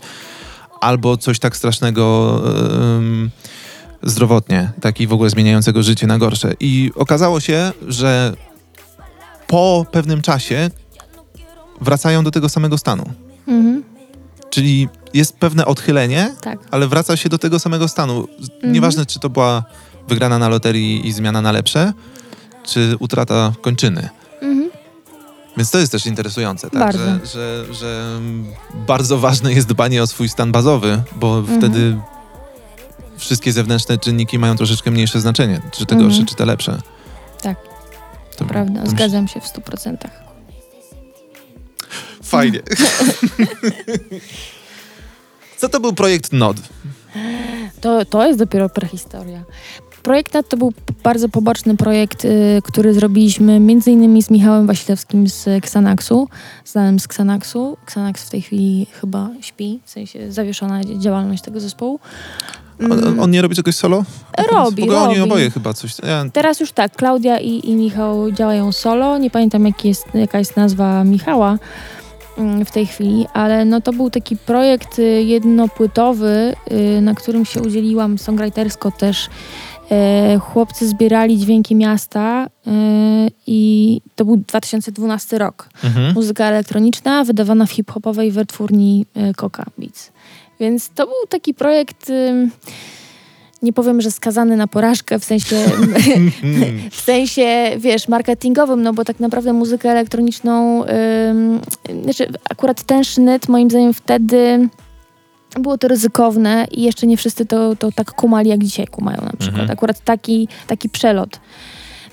albo 0.83 1.17
coś 1.17 1.39
tak 1.39 1.57
strasznego 1.57 2.41
zdrowotnie, 4.03 4.73
taki 4.81 5.07
w 5.07 5.13
ogóle 5.13 5.31
zmieniającego 5.31 5.83
życie 5.83 6.07
na 6.07 6.19
gorsze. 6.19 6.55
I 6.61 6.91
okazało 6.95 7.41
się, 7.41 7.73
że 7.89 8.37
po 9.47 9.87
pewnym 9.93 10.23
czasie 10.23 10.71
wracają 11.81 12.25
do 12.25 12.31
tego 12.31 12.49
samego 12.49 12.79
stanu. 12.79 13.05
Mhm. 13.49 13.83
Czyli 14.51 14.89
jest 15.15 15.37
pewne 15.37 15.67
odchylenie, 15.67 16.35
Tak. 16.41 16.59
ale 16.71 16.89
wraca 16.89 17.17
się 17.17 17.29
do 17.29 17.39
tego 17.39 17.59
samego 17.59 17.89
stanu. 17.89 18.29
Mhm. 18.41 18.73
Nieważne, 18.73 19.07
czy 19.07 19.21
to 19.21 19.31
była 19.31 19.65
wygrana 20.09 20.39
na 20.39 20.49
loterii 20.49 21.07
i 21.07 21.13
zmiana 21.13 21.43
na 21.43 21.53
lepsze, 21.53 21.93
czy 22.65 22.97
utrata 22.99 23.53
kończyny. 23.61 24.09
Mhm. 25.53 25.59
Więc 25.59 25.71
to 25.71 25.79
jest 25.79 25.93
też 25.93 26.07
interesujące, 26.07 26.71
tak? 26.71 26.79
Bardzo. 26.81 26.99
Że, 27.05 27.21
że, 27.27 27.75
że 27.75 28.21
bardzo 28.75 29.19
ważne 29.19 29.53
jest 29.53 29.69
dbanie 29.69 30.03
o 30.03 30.07
swój 30.07 30.29
stan 30.29 30.53
bazowy, 30.53 31.03
bo 31.17 31.39
Mhm. 31.39 31.59
wtedy 31.61 32.01
wszystkie 33.17 33.53
zewnętrzne 33.53 33.99
czynniki 33.99 34.39
mają 34.39 34.57
troszeczkę 34.57 34.91
mniejsze 34.91 35.21
znaczenie. 35.21 35.61
Czy 35.73 35.87
te 35.87 35.95
Mhm. 35.95 36.11
gorsze, 36.11 36.27
czy 36.27 36.35
te 36.35 36.47
lepsze. 36.47 36.79
Tak. 37.43 37.57
To, 38.37 38.45
Prawda, 38.45 38.83
to 38.83 38.91
zgadzam 38.91 39.29
się 39.29 39.41
w 39.41 39.47
stu 39.47 39.61
procentach. 39.61 40.11
Fajnie. 42.23 42.61
Co 45.59 45.69
to 45.69 45.81
był 45.81 45.93
projekt 45.93 46.33
NOD? 46.33 46.57
To, 47.81 48.05
to 48.05 48.27
jest 48.27 48.39
dopiero 48.39 48.69
prehistoria. 48.69 49.45
Projekt 50.03 50.35
NAT 50.35 50.49
to 50.49 50.57
był 50.57 50.73
bardzo 51.03 51.29
poboczny 51.29 51.77
projekt, 51.77 52.25
y, 52.25 52.63
który 52.65 52.95
zrobiliśmy 52.95 53.61
między 53.61 53.91
innymi 53.91 54.23
z 54.23 54.31
Michałem 54.31 54.67
Wasilewskim 54.67 55.29
z 55.29 55.49
Xanaxu, 55.49 56.29
znanym 56.65 57.01
z 57.01 57.05
Xanaxu. 57.05 57.77
Xanax 57.83 58.25
w 58.25 58.31
tej 58.31 58.43
chwili 58.43 58.87
chyba 59.01 59.31
śpi, 59.41 59.81
w 59.85 59.91
sensie 59.91 60.33
zawieszona 60.33 60.81
działalność 60.85 61.43
tego 61.43 61.61
zespołu. 61.61 62.01
On, 62.91 63.21
on 63.21 63.31
nie 63.31 63.43
robi 63.43 63.57
czegoś 63.57 63.75
solo? 63.75 64.05
Robi, 64.53 64.83
W 64.83 64.85
ogóle 64.85 64.99
oni 65.01 65.19
robi. 65.19 65.31
oboje 65.31 65.51
chyba 65.51 65.73
coś... 65.75 65.99
Ja, 65.99 66.25
Teraz 66.33 66.61
już 66.61 66.73
tak, 66.73 66.97
Klaudia 66.97 67.41
i, 67.41 67.71
i 67.71 67.75
Michał 67.75 68.33
działają 68.33 68.73
solo. 68.73 69.19
Nie 69.19 69.31
pamiętam 69.31 69.67
jaki 69.67 69.89
jest, 69.89 70.07
jaka 70.15 70.39
jest 70.39 70.57
nazwa 70.57 71.05
Michała 71.05 71.59
mm, 72.39 72.65
w 72.65 72.71
tej 72.71 72.87
chwili, 72.87 73.27
ale 73.33 73.65
no 73.65 73.81
to 73.81 73.93
był 73.93 74.11
taki 74.11 74.37
projekt 74.37 74.99
y, 74.99 75.03
jednopłytowy, 75.23 76.55
y, 76.73 77.01
na 77.01 77.15
którym 77.15 77.45
się 77.45 77.63
udzieliłam 77.63 78.19
songwritersko 78.19 78.91
też. 78.91 79.29
E, 79.93 80.39
Chłopcy 80.39 80.89
zbierali 80.89 81.39
dźwięki 81.39 81.75
miasta 81.75 82.47
y, 82.47 82.71
i 83.47 84.01
to 84.17 84.25
był 84.25 84.37
2012 84.37 85.39
rok. 85.39 85.69
mhm. 85.85 86.15
Muzyka 86.15 86.45
elektroniczna 86.45 87.25
wydawana 87.25 87.67
w 87.67 87.71
hip-hopowej 87.71 88.31
wytwórni 88.31 89.07
y, 89.31 89.35
Coca 89.35 89.65
Beats. 89.79 90.13
Więc 90.61 90.89
to 90.89 91.07
był 91.07 91.27
taki 91.29 91.55
projekt, 91.55 92.13
nie 93.63 93.73
powiem, 93.73 94.01
że 94.01 94.11
skazany 94.11 94.57
na 94.57 94.67
porażkę, 94.67 95.19
w 95.19 95.25
sensie, 95.25 95.57
w 96.91 97.01
sensie, 97.01 97.71
wiesz, 97.79 98.09
marketingowym, 98.09 98.83
no 98.83 98.93
bo 98.93 99.05
tak 99.05 99.21
naprawdę 99.21 99.53
muzykę 99.53 99.91
elektroniczną, 99.91 100.85
ym, 100.85 101.61
znaczy 102.03 102.29
akurat 102.51 102.83
ten 102.83 103.05
sznyt 103.05 103.49
moim 103.49 103.71
zdaniem 103.71 103.95
wtedy 103.95 104.69
było 105.61 105.79
to 105.79 105.89
ryzykowne 105.89 106.67
i 106.71 106.83
jeszcze 106.83 107.07
nie 107.07 107.17
wszyscy 107.17 107.47
to, 107.47 107.77
to 107.77 107.93
tak 107.93 108.13
kumali, 108.13 108.49
jak 108.51 108.65
dzisiaj 108.65 108.87
kumają 108.87 109.19
na 109.21 109.33
przykład. 109.39 109.61
Mhm. 109.61 109.71
Akurat 109.71 110.01
taki, 110.01 110.49
taki 110.67 110.89
przelot. 110.89 111.41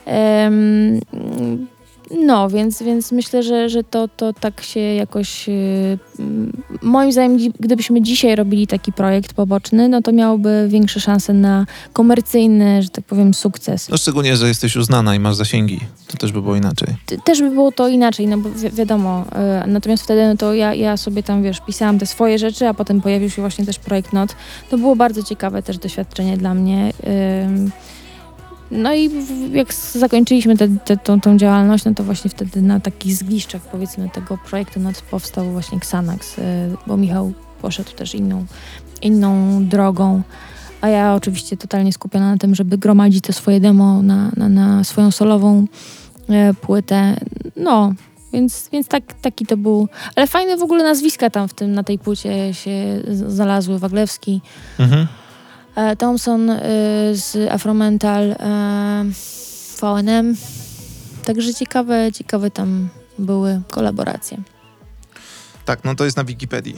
Em, 0.05 0.99
no, 2.11 2.49
więc, 2.49 2.83
więc 2.83 3.11
myślę, 3.11 3.43
że, 3.43 3.69
że 3.69 3.83
to, 3.83 4.07
to 4.07 4.33
tak 4.33 4.61
się 4.61 4.79
jakoś. 4.79 5.49
y, 5.49 5.97
mm, 6.19 6.51
moim 6.81 7.11
zdaniem, 7.11 7.37
gdybyśmy 7.59 8.01
dzisiaj 8.01 8.35
robili 8.35 8.67
taki 8.67 8.93
projekt 8.93 9.33
poboczny, 9.33 9.89
no 9.89 10.01
to 10.01 10.11
miałby 10.11 10.67
większe 10.69 10.99
szanse 10.99 11.33
na 11.33 11.65
komercyjny, 11.93 12.83
że 12.83 12.89
tak 12.89 13.05
powiem, 13.05 13.33
sukces. 13.33 13.89
No 13.89 13.97
szczególnie, 13.97 14.37
że 14.37 14.47
jesteś 14.47 14.75
uznana 14.75 15.15
i 15.15 15.19
masz 15.19 15.35
zasięgi. 15.35 15.79
To 16.07 16.17
też 16.17 16.31
by 16.31 16.41
było 16.41 16.55
inaczej. 16.55 16.87
Też 17.23 17.41
by 17.41 17.49
było 17.49 17.71
to 17.71 17.87
inaczej, 17.87 18.27
no 18.27 18.37
bo 18.37 18.49
wi- 18.49 18.69
wiadomo. 18.71 19.25
y, 19.65 19.67
natomiast 19.67 20.03
wtedy 20.03 20.27
no 20.27 20.37
to 20.37 20.53
ja, 20.53 20.73
ja 20.73 20.97
sobie 20.97 21.23
tam, 21.23 21.43
wiesz, 21.43 21.57
pisałam 21.67 21.99
te 21.99 22.05
swoje 22.05 22.39
rzeczy, 22.39 22.67
a 22.67 22.73
potem 22.73 23.01
pojawił 23.01 23.29
się 23.29 23.41
właśnie 23.41 23.65
też 23.65 23.79
projekt 23.79 24.13
NOT. 24.13 24.35
To 24.69 24.77
było 24.77 24.95
bardzo 24.95 25.23
ciekawe 25.23 25.63
też 25.63 25.77
doświadczenie 25.77 26.37
dla 26.37 26.53
mnie. 26.53 26.93
ym. 27.47 27.71
No 28.71 28.93
i 28.93 29.09
jak 29.51 29.73
zakończyliśmy 29.73 30.57
tę 30.57 30.67
te, 30.85 30.97
tą, 30.97 31.21
tą 31.21 31.37
działalność, 31.37 31.85
no 31.85 31.93
to 31.93 32.03
właśnie 32.03 32.29
wtedy 32.29 32.61
na 32.61 32.79
takich 32.79 33.15
zgliszczach 33.15 33.61
powiedzmy 33.61 34.09
tego 34.09 34.37
projektu 34.49 34.79
NOT 34.79 35.01
powstał 35.01 35.51
właśnie 35.51 35.77
Xanax, 35.77 36.37
y, 36.37 36.41
bo 36.87 36.97
Michał 36.97 37.33
poszedł 37.61 37.91
też 37.91 38.15
inną, 38.15 38.45
inną 39.01 39.59
drogą. 39.65 40.21
A 40.81 40.89
ja 40.89 41.15
oczywiście 41.15 41.57
totalnie 41.57 41.93
skupiona 41.93 42.31
na 42.31 42.37
tym, 42.37 42.55
żeby 42.55 42.77
gromadzić 42.77 43.23
to 43.25 43.33
swoje 43.33 43.59
demo 43.59 44.01
na, 44.01 44.31
na, 44.37 44.49
na 44.49 44.83
swoją 44.83 45.11
solową 45.11 45.65
e, 46.29 46.53
płytę. 46.53 47.15
No, 47.55 47.93
więc, 48.33 48.69
więc 48.71 48.87
tak, 48.87 49.03
taki 49.21 49.45
to 49.45 49.57
był. 49.57 49.87
Ale 50.15 50.27
fajne 50.27 50.57
w 50.57 50.63
ogóle 50.63 50.83
nazwiska 50.83 51.29
tam 51.29 51.47
w 51.47 51.53
tym, 51.53 51.71
na 51.71 51.83
tej 51.83 51.99
płycie 51.99 52.53
się 52.53 53.01
znalazły. 53.11 53.79
Waglewski, 53.79 54.41
Mhm. 54.79 55.07
E, 55.79 55.95
Thompson 55.95 56.49
e, 56.49 56.59
z 57.13 57.51
Afromental, 57.51 58.31
e, 58.31 58.35
VNM. 59.81 60.35
Także 61.25 61.53
ciekawe, 61.53 62.11
ciekawe 62.13 62.51
tam 62.51 62.89
były 63.19 63.61
kolaboracje. 63.71 64.37
Tak, 65.65 65.83
no 65.83 65.95
to 65.95 66.05
jest 66.05 66.17
na 66.17 66.23
Wikipedii. 66.23 66.75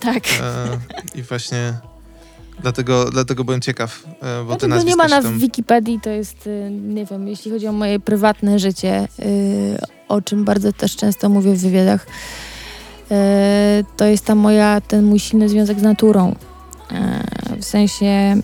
Tak. 0.00 0.24
E, 0.26 0.78
I 1.18 1.22
właśnie 1.22 1.74
Dlatego, 2.60 3.10
dlatego 3.10 3.44
byłem 3.44 3.60
ciekaw, 3.60 4.02
bo 4.46 4.50
No 4.50 4.56
te 4.56 4.84
nie 4.84 4.96
ma 4.96 5.08
na 5.08 5.22
tam... 5.22 5.38
Wikipedii, 5.38 6.00
to 6.00 6.10
jest, 6.10 6.48
nie 6.70 7.06
wiem, 7.06 7.28
jeśli 7.28 7.50
chodzi 7.50 7.66
o 7.66 7.72
moje 7.72 8.00
prywatne 8.00 8.58
życie, 8.58 9.08
o 10.08 10.20
czym 10.20 10.44
bardzo 10.44 10.72
też 10.72 10.96
często 10.96 11.28
mówię 11.28 11.54
w 11.54 11.60
wywiadach, 11.60 12.06
to 13.96 14.04
jest 14.04 14.24
ta 14.24 14.34
moja, 14.34 14.80
ten 14.80 15.04
mój 15.04 15.18
silny 15.18 15.48
związek 15.48 15.80
z 15.80 15.82
naturą. 15.82 16.34
W 17.62 17.64
sensie, 17.64 18.36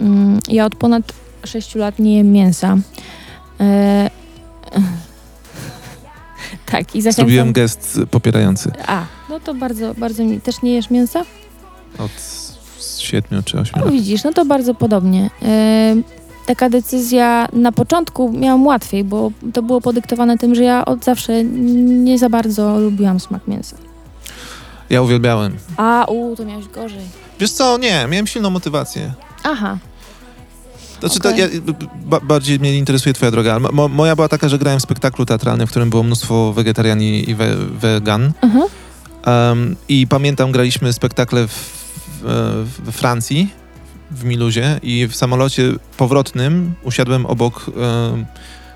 mm, 0.00 0.38
ja 0.48 0.64
od 0.66 0.74
ponad 0.74 1.02
6 1.44 1.74
lat 1.74 1.98
nie 1.98 2.16
jem 2.16 2.32
mięsa. 2.32 2.76
Y, 3.60 4.10
Tak, 6.66 6.94
i 6.94 7.02
zachęcam... 7.02 7.24
Zrobiłem 7.24 7.52
gest 7.52 7.98
popierający 8.10 8.72
A, 8.86 9.04
no 9.28 9.40
to 9.40 9.54
bardzo, 9.54 9.94
bardzo. 9.94 10.22
Też 10.42 10.62
nie 10.62 10.74
jesz 10.74 10.90
mięsa? 10.90 11.22
od 11.98 12.10
siedmiu 12.98 13.42
czy 13.42 13.58
ośmiu 13.60 13.78
No 13.78 13.84
lat. 13.84 13.94
widzisz, 13.94 14.24
no 14.24 14.32
to 14.32 14.44
bardzo 14.44 14.74
podobnie. 14.74 15.30
Ym, 15.92 16.04
taka 16.46 16.70
decyzja 16.70 17.48
na 17.52 17.72
początku 17.72 18.32
miałam 18.32 18.66
łatwiej, 18.66 19.04
bo 19.04 19.30
to 19.52 19.62
było 19.62 19.80
podyktowane 19.80 20.38
tym, 20.38 20.54
że 20.54 20.62
ja 20.62 20.84
od 20.84 21.04
zawsze 21.04 21.44
nie 21.44 22.18
za 22.18 22.28
bardzo 22.28 22.80
lubiłam 22.80 23.20
smak 23.20 23.48
mięsa. 23.48 23.76
Ja 24.90 25.02
uwielbiałem. 25.02 25.56
A, 25.76 26.06
u, 26.08 26.36
to 26.36 26.44
miałeś 26.44 26.68
gorzej. 26.68 27.04
Wiesz 27.40 27.50
co, 27.52 27.78
nie, 27.78 28.06
miałem 28.10 28.26
silną 28.26 28.50
motywację. 28.50 29.12
Aha, 29.44 29.78
Znaczy, 31.00 31.18
Okej. 31.18 31.32
to 31.32 31.38
ja, 31.38 31.48
ba, 32.04 32.20
bardziej 32.20 32.58
mnie 32.60 32.78
interesuje 32.78 33.12
twoja 33.14 33.30
droga. 33.30 33.58
Mo, 33.58 33.88
moja 33.88 34.16
była 34.16 34.28
taka, 34.28 34.48
że 34.48 34.58
grałem 34.58 34.80
w 34.80 34.82
spektaklu 34.82 35.26
teatralnym, 35.26 35.66
w 35.66 35.70
którym 35.70 35.90
było 35.90 36.02
mnóstwo 36.02 36.52
wegetariani 36.52 37.30
i 37.30 37.34
we, 37.34 37.56
wegan. 37.56 38.32
aha, 38.42 38.58
Um, 39.26 39.76
I 39.88 40.06
pamiętam, 40.06 40.52
graliśmy 40.52 40.92
spektakle 40.92 41.46
we 42.78 42.92
Francji, 42.92 43.48
w 44.10 44.24
Miluzie 44.24 44.80
i 44.82 45.06
w 45.06 45.16
samolocie 45.16 45.72
powrotnym 45.96 46.74
usiadłem 46.82 47.26
obok 47.26 47.66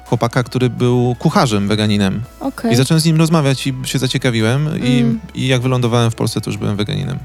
chłopaka, 0.07 0.43
który 0.43 0.71
był 0.71 1.17
kucharzem 1.19 1.69
weganinem. 1.69 2.23
okej. 2.41 2.73
I 2.73 2.77
zacząłem 2.77 3.01
z 3.01 3.05
nim 3.05 3.17
rozmawiać 3.19 3.67
i 3.67 3.75
się 3.85 3.99
zaciekawiłem 3.99 4.69
i, 4.85 4.99
Mm. 4.99 5.21
i 5.35 5.47
jak 5.47 5.63
wylądowałem 5.63 6.11
w 6.11 6.15
Polsce, 6.15 6.41
to 6.41 6.51
już 6.51 6.57
byłem 6.57 6.77
weganinem. 6.77 7.19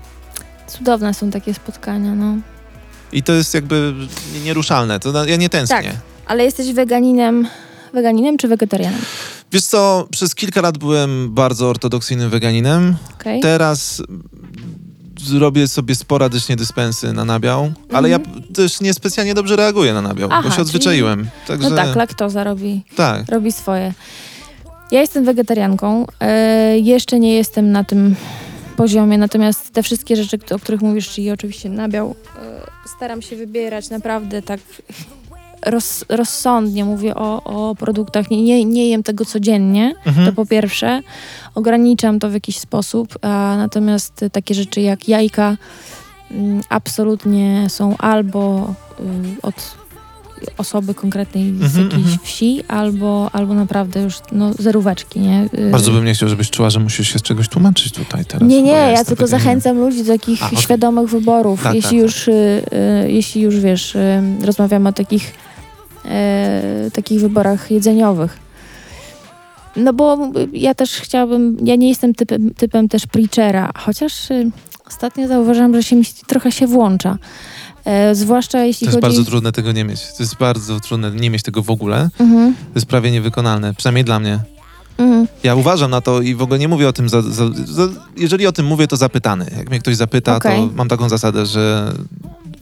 Cudowne 0.69 1.13
są 1.13 1.31
takie 1.31 1.53
spotkania, 1.53 2.15
no. 2.15 2.35
I 3.11 3.23
to 3.23 3.33
jest 3.33 3.53
jakby 3.53 3.93
nieruszalne, 4.43 4.99
to 4.99 5.25
ja 5.25 5.35
nie 5.35 5.49
tęsknię. 5.49 5.77
Tak. 5.83 5.95
Ale 6.27 6.43
jesteś 6.43 6.73
weganinem, 6.73 7.47
weganinem 7.93 8.37
czy 8.37 8.47
wegetarianem? 8.47 9.01
Wiesz 9.51 9.65
co, 9.65 10.07
przez 10.11 10.35
kilka 10.35 10.61
lat 10.61 10.77
byłem 10.77 11.33
bardzo 11.33 11.69
ortodoksyjnym 11.69 12.29
weganinem. 12.29 12.95
Okej. 13.19 13.41
Teraz 13.41 13.99
mm, 14.09 14.23
zrobię 15.21 15.67
sobie 15.67 15.95
sporadycznie 15.95 16.55
dyspensy 16.55 17.13
na 17.13 17.25
nabiał, 17.25 17.71
ale 17.93 18.09
ja 18.09 18.19
p- 18.19 18.29
też 18.55 18.81
niespecjalnie 18.81 19.33
dobrze 19.33 19.55
reaguję 19.55 19.93
na 19.93 20.01
nabiał, 20.01 20.25
Mhm. 20.25 20.39
Aha, 20.39 20.49
bo 20.49 20.55
się 20.55 20.61
odzwyczaiłem. 20.61 21.29
Także 21.47 21.69
No 21.69 21.75
tak, 21.75 21.95
laktoza 21.95 22.43
robi, 22.43 22.83
tak. 22.95 23.29
robi 23.29 23.51
swoje. 23.51 23.93
Ja 24.91 25.01
jestem 25.01 25.25
wegetarianką. 25.25 26.05
E, 26.19 26.79
jeszcze 26.79 27.19
nie 27.19 27.33
jestem 27.35 27.71
na 27.71 27.83
tym 27.83 28.15
poziomie, 28.83 29.17
natomiast 29.17 29.73
te 29.73 29.83
wszystkie 29.83 30.15
rzeczy, 30.15 30.39
o 30.55 30.59
których 30.59 30.81
mówisz, 30.81 31.09
czyli 31.09 31.31
oczywiście 31.31 31.69
nabiał, 31.69 32.15
e, 32.41 32.61
staram 32.97 33.21
się 33.21 33.35
wybierać 33.35 33.89
naprawdę 33.89 34.41
tak 34.41 34.59
roz, 35.65 36.05
rozsądnie. 36.09 36.85
Mówię 36.85 37.15
o, 37.15 37.43
o 37.43 37.75
produktach. 37.75 38.31
Nie, 38.31 38.41
nie, 38.43 38.65
nie 38.65 38.89
jem 38.89 39.03
tego 39.03 39.25
codziennie, 39.25 39.93
Mhm. 40.05 40.25
to 40.25 40.33
po 40.33 40.45
pierwsze. 40.45 41.01
Ograniczam 41.55 42.19
to 42.19 42.29
w 42.29 42.33
jakiś 42.33 42.59
sposób, 42.59 43.07
a 43.21 43.55
natomiast 43.57 44.25
takie 44.31 44.53
rzeczy 44.55 44.81
jak 44.81 45.07
jajka 45.07 45.57
mm, 46.31 46.61
absolutnie 46.69 47.65
są 47.69 47.97
albo 47.97 48.73
y, 48.99 49.03
od 49.41 49.78
osoby 50.57 50.93
konkretnej 50.93 51.53
z 51.59 51.61
Mhm, 51.63 51.83
jakiejś 51.83 52.01
mhm. 52.05 52.19
wsi, 52.23 52.63
albo, 52.67 53.29
albo 53.33 53.53
naprawdę 53.53 54.01
już 54.01 54.15
no, 54.31 54.53
zeróweczki, 54.59 55.19
nie? 55.19 55.49
Y, 55.67 55.71
Bardzo 55.71 55.91
bym 55.91 56.05
nie 56.05 56.13
chciał, 56.13 56.29
żebyś 56.29 56.49
czuła, 56.49 56.69
że 56.69 56.79
musisz 56.79 57.13
się 57.13 57.19
z 57.19 57.21
czegoś 57.21 57.49
tłumaczyć 57.49 57.93
tutaj 57.93 58.25
teraz. 58.25 58.49
nie, 58.49 58.61
nie, 58.61 58.71
ja, 58.71 58.89
jestem 58.89 59.05
tylko 59.07 59.27
zachęcam 59.27 59.77
ludzi 59.77 60.03
do 60.03 60.13
takich 60.13 60.43
A, 60.43 60.45
okej. 60.47 60.57
świadomych 60.59 61.09
wyborów. 61.09 61.63
Tak, 61.63 61.75
jeśli, 61.75 61.89
tak, 61.97 61.99
już, 61.99 62.27
y, 62.27 62.31
y, 63.05 63.11
jeśli 63.11 63.41
już, 63.41 63.59
wiesz, 63.59 63.95
y, 63.95 64.21
rozmawiamy 64.45 64.89
o 64.89 64.93
takich, 64.93 65.33
y, 66.87 66.91
takich 66.91 67.19
wyborach 67.21 67.71
jedzeniowych. 67.71 68.37
No 69.75 69.93
bo 69.93 70.31
ja 70.53 70.73
też 70.73 70.91
chciałabym, 70.91 71.57
ja 71.63 71.75
nie 71.75 71.89
jestem 71.89 72.13
typem, 72.15 72.53
typem 72.53 72.89
też 72.89 73.07
preachera, 73.07 73.71
chociaż 73.77 74.31
y, 74.31 74.51
ostatnio 74.87 75.27
zauważyłam, 75.27 75.73
że 75.75 75.83
się 75.83 75.95
mi 75.95 76.03
trochę 76.27 76.51
się 76.51 76.67
włącza. 76.67 77.17
E, 77.85 78.15
zwłaszcza 78.15 78.63
jeśli 78.65 78.87
To 78.87 78.91
jest 78.91 78.95
chodzi... 79.03 79.15
bardzo 79.17 79.31
trudne 79.31 79.51
tego 79.51 79.71
nie 79.71 79.83
mieć. 79.83 80.01
To 80.17 80.23
jest 80.23 80.35
bardzo 80.37 80.79
trudne 80.79 81.11
nie 81.11 81.29
mieć 81.29 81.43
tego 81.43 81.63
w 81.63 81.69
ogóle. 81.69 82.09
Mhm, 82.19 82.53
To 82.53 82.59
jest 82.75 82.85
prawie 82.87 83.11
niewykonalne, 83.11 83.73
przynajmniej 83.73 84.03
dla 84.05 84.19
mnie. 84.19 84.39
mhm. 84.97 85.27
Ja 85.43 85.55
uważam 85.55 85.91
na 85.91 86.01
to 86.01 86.21
i 86.21 86.35
w 86.35 86.41
ogóle 86.41 86.59
nie 86.59 86.67
mówię 86.67 86.87
o 86.87 86.93
tym, 86.93 87.09
za, 87.09 87.21
za, 87.21 87.49
za, 87.65 87.87
jeżeli 88.17 88.47
o 88.47 88.51
tym 88.51 88.65
mówię, 88.65 88.87
to 88.87 88.97
zapytany. 88.97 89.45
Jak 89.57 89.69
mnie 89.69 89.79
ktoś 89.79 89.95
zapyta, 89.95 90.35
Okej. 90.35 90.57
to 90.57 90.69
mam 90.75 90.87
taką 90.87 91.09
zasadę, 91.09 91.45
że 91.45 91.93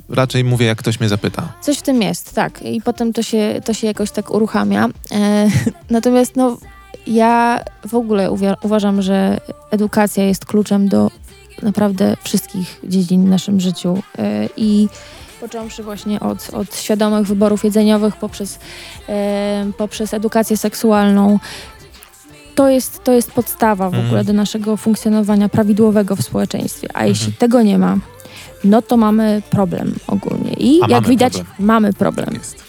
raczej 0.09 0.43
mówię, 0.43 0.65
jak 0.65 0.77
ktoś 0.77 0.99
mnie 0.99 1.09
zapyta. 1.09 1.53
Coś 1.61 1.77
w 1.77 1.81
tym 1.81 2.01
jest, 2.01 2.33
tak. 2.35 2.61
I 2.61 2.81
potem 2.81 3.13
to 3.13 3.23
się, 3.23 3.61
to 3.65 3.73
się 3.73 3.87
jakoś 3.87 4.11
tak 4.11 4.31
uruchamia. 4.31 4.89
E, 5.11 5.49
natomiast 5.89 6.35
no, 6.35 6.57
ja 7.07 7.59
w 7.87 7.95
ogóle 7.95 8.31
uważam, 8.61 9.01
że 9.01 9.39
edukacja 9.71 10.23
jest 10.23 10.45
kluczem 10.45 10.87
do 10.89 11.11
naprawdę 11.61 12.17
wszystkich 12.23 12.79
dziedzin 12.83 13.25
w 13.25 13.29
naszym 13.29 13.59
życiu. 13.59 14.03
E, 14.17 14.49
I 14.57 14.87
począwszy 15.41 15.83
właśnie 15.83 16.19
od, 16.19 16.49
od 16.53 16.75
świadomych 16.75 17.27
wyborów 17.27 17.63
jedzeniowych 17.63 18.15
poprzez, 18.15 18.59
e, 19.09 19.71
poprzez 19.77 20.13
edukację 20.13 20.57
seksualną. 20.57 21.39
To 22.55 22.69
jest, 22.69 23.03
to 23.03 23.11
jest 23.13 23.31
podstawa 23.31 23.85
w 23.89 23.93
Mhm. 23.93 24.05
ogóle 24.05 24.23
do 24.23 24.33
naszego 24.33 24.77
funkcjonowania 24.77 25.49
prawidłowego 25.49 26.15
w 26.15 26.21
społeczeństwie. 26.21 26.87
A 26.93 27.05
jeśli 27.05 27.25
Mhm. 27.25 27.37
tego 27.39 27.61
nie 27.61 27.77
ma, 27.77 27.97
no 28.63 28.81
to 28.81 28.97
mamy 28.97 29.41
problem 29.49 29.95
ogólnie. 30.07 30.53
I 30.53 30.81
A 30.83 30.87
jak 30.87 31.07
widać, 31.07 31.33
problem. 31.33 31.55
mamy 31.59 31.93
problem. 31.93 32.29
Jest. 32.33 32.66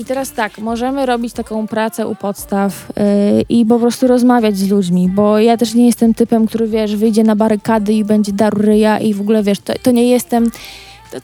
I 0.00 0.04
teraz 0.04 0.32
tak, 0.32 0.58
możemy 0.58 1.06
robić 1.06 1.32
taką 1.32 1.66
pracę 1.66 2.06
u 2.06 2.14
podstaw 2.14 2.88
yy, 2.96 3.02
i 3.48 3.66
po 3.66 3.78
prostu 3.78 4.06
rozmawiać 4.06 4.56
z 4.58 4.70
ludźmi, 4.70 5.08
bo 5.08 5.38
ja 5.38 5.56
też 5.56 5.74
nie 5.74 5.86
jestem 5.86 6.14
typem, 6.14 6.46
który 6.46 6.66
wiesz, 6.68 6.96
wyjdzie 6.96 7.24
na 7.24 7.36
barykady 7.36 7.92
i 7.92 8.04
będzie 8.04 8.32
darł 8.32 8.58
ryja 8.62 8.98
i 8.98 9.14
w 9.14 9.20
ogóle 9.20 9.42
wiesz, 9.42 9.58
to, 9.58 9.72
to 9.82 9.90
nie 9.90 10.08
jestem. 10.08 10.50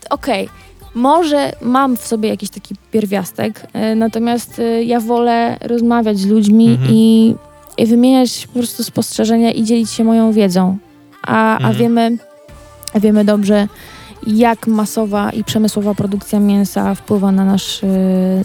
Okej, 0.09 0.49
może 0.95 1.51
mam 1.61 1.97
w 1.97 2.07
sobie 2.07 2.29
jakiś 2.29 2.49
taki 2.49 2.75
pierwiastek, 2.91 3.67
yy, 3.73 3.95
natomiast 3.95 4.57
yy, 4.57 4.83
ja 4.83 4.99
wolę 4.99 5.57
rozmawiać 5.61 6.17
z 6.19 6.25
ludźmi 6.25 6.67
Mhm. 6.69 6.89
i, 6.91 7.35
i 7.77 7.85
wymieniać 7.85 8.47
po 8.47 8.53
prostu 8.53 8.83
spostrzeżenia 8.83 9.51
i 9.51 9.63
dzielić 9.63 9.91
się 9.91 10.03
moją 10.03 10.31
wiedzą. 10.31 10.77
A, 11.23 11.53
a 11.53 11.57
Mhm. 11.57 11.75
wiemy, 11.75 12.17
wiemy 12.95 13.25
dobrze, 13.25 13.67
jak 14.27 14.67
masowa 14.67 15.31
i 15.31 15.43
przemysłowa 15.43 15.93
produkcja 15.93 16.39
mięsa 16.39 16.95
wpływa 16.95 17.31
na, 17.31 17.45
nasz, 17.45 17.83
y, 17.83 17.87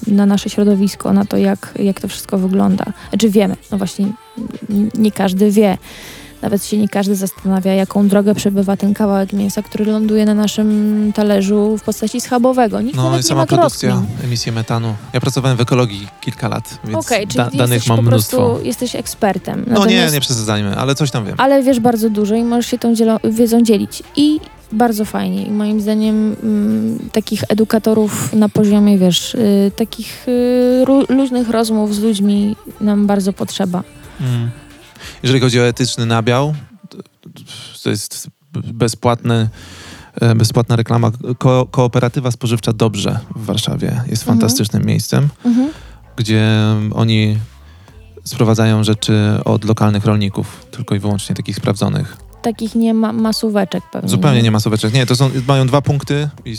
na 0.07 0.27
nasze 0.27 0.51
środowisko, 0.51 1.13
na 1.13 1.25
to, 1.25 1.37
jak, 1.37 1.75
jak 1.79 2.01
to 2.01 2.09
wszystko 2.09 2.39
wygląda. 2.39 2.85
Znaczy 3.09 3.31
wiemy, 3.31 3.57
no 3.71 3.79
właśnie 3.79 4.07
nie 4.95 5.13
każdy 5.13 5.51
wie. 5.51 5.79
Nawet 6.43 6.65
się 6.67 6.79
nie 6.79 6.89
każdy 6.89 7.15
zastanawia, 7.17 7.73
jaką 7.75 8.09
drogę 8.09 8.35
przebywa 8.35 8.77
ten 8.77 8.95
kawałek 8.95 9.33
mięsa, 9.33 9.63
który 9.63 9.85
ląduje 9.85 10.25
na 10.25 10.35
naszym 10.35 11.13
talerzu 11.15 11.77
w 11.79 11.83
postaci 11.83 12.21
schabowego. 12.21 12.81
Nikt 12.81 12.97
No 12.97 13.19
i 13.19 13.23
sama 13.23 13.41
ma 13.41 13.47
produkcja, 13.47 13.91
rozkmin. 13.91 14.25
emisje 14.25 14.53
metanu. 14.53 14.95
Ja 15.13 15.21
pracowałem 15.21 15.57
w 15.57 15.61
ekologii 15.61 16.07
kilka 16.21 16.49
lat, 16.49 16.79
więc 16.85 17.07
czyli 17.09 17.27
da, 17.37 17.51
danych 17.51 17.87
mam 17.87 17.97
po 17.97 18.03
mnóstwo. 18.03 18.37
prostu 18.37 18.65
jesteś 18.67 18.97
ekspertem. 18.97 19.65
No 19.67 19.73
nie, 19.73 19.81
Natomiast- 19.81 20.15
nie 20.15 20.21
przesadzajmy, 20.21 20.77
ale 20.77 20.95
coś 20.95 21.11
tam 21.11 21.25
wiem. 21.25 21.35
ale 21.39 21.63
wiesz 21.63 21.81
bardzo 21.81 22.11
dużo 22.11 22.35
i 22.35 22.45
możesz 22.45 22.67
się 22.67 22.79
tą 22.79 22.95
wiedzą 23.25 23.63
dzielić. 23.63 24.03
I 24.17 24.41
bardzo 24.73 25.05
fajnie. 25.05 25.43
I 25.47 25.51
moim 25.51 25.81
zdaniem 25.81 26.37
mm, 26.43 26.99
takich 27.13 27.43
edukatorów 27.49 28.33
na 28.33 28.49
poziomie, 28.49 28.99
wiesz, 28.99 29.35
y, 29.35 29.71
takich 29.77 30.29
y, 30.29 30.85
luźnych 31.09 31.49
rozmów 31.51 31.95
z 31.95 31.99
ludźmi 31.99 32.57
nam 32.81 33.07
bardzo 33.07 33.33
potrzeba. 33.33 33.83
Mm. 34.21 34.51
Jeżeli 35.23 35.41
chodzi 35.41 35.61
o 35.61 35.67
etyczny 35.67 36.07
nabiał, 36.07 36.55
to- 37.83 37.91
jest 37.91 38.29
bezpłatny, 38.55 39.49
e, 40.21 40.35
bezpłatna 40.35 40.77
reklama. 40.77 41.11
Ko 41.39 41.67
kooperatywa 41.71 42.31
spożywcza 42.31 42.73
Dobrze 42.73 43.19
w 43.37 43.45
Warszawie 43.45 43.87
jest 43.87 44.23
Mhm. 44.23 44.39
fantastycznym 44.39 44.85
miejscem, 44.85 45.29
Mhm. 45.45 45.69
gdzie 46.17 46.49
oni 46.95 47.39
sprowadzają 48.25 48.85
rzeczy 48.85 49.15
od 49.45 49.65
lokalnych 49.65 50.05
rolników, 50.05 50.67
tylko 50.71 50.95
i 50.95 50.99
wyłącznie 50.99 51.35
takich 51.37 51.57
sprawdzonych. 51.57 52.17
Takich 52.43 52.75
nie 52.75 52.95
ma 52.95 53.13
masóweczek 53.13 53.83
pewnie. 53.93 54.09
Zupełnie 54.11 54.43
nie 54.43 54.51
ma 54.51 54.61
sóweczek. 54.61 54.95
Nie, 54.95 55.07
to 55.07 55.17
są, 55.17 55.31
mają 55.49 55.67
dwa 55.67 55.83
punkty 55.83 56.29
i, 56.45 56.51
i, 56.51 56.55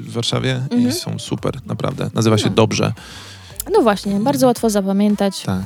w 0.00 0.12
Warszawie 0.12 0.54
Mhm. 0.56 0.88
i 0.88 0.92
są 0.92 1.18
super, 1.18 1.54
naprawdę. 1.66 2.10
Nazywa 2.14 2.38
się 2.38 2.48
No. 2.48 2.54
Dobrze. 2.54 2.92
No 3.72 3.82
właśnie, 3.82 4.20
bardzo 4.20 4.46
łatwo 4.46 4.70
zapamiętać. 4.70 5.42
Tak. 5.42 5.62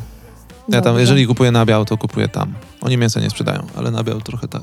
Ja 0.68 0.80
tam, 0.80 0.98
jeżeli 0.98 1.26
kupuję 1.26 1.50
nabiał, 1.50 1.84
to 1.84 1.96
kupuję 1.96 2.28
tam. 2.28 2.52
Oni 2.80 2.96
mięsa 2.96 3.20
nie 3.20 3.30
sprzedają, 3.30 3.66
ale 3.76 3.90
nabiał 3.90 4.20
trochę 4.20 4.48
tak. 4.48 4.62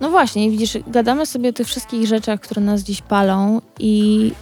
No 0.00 0.10
właśnie, 0.10 0.50
widzisz, 0.50 0.78
gadamy 0.86 1.26
sobie 1.26 1.48
o 1.48 1.52
tych 1.52 1.66
wszystkich 1.66 2.06
rzeczach, 2.06 2.40
które 2.40 2.62
nas 2.62 2.82
dziś 2.82 3.02
palą 3.02 3.60
i 3.78 4.32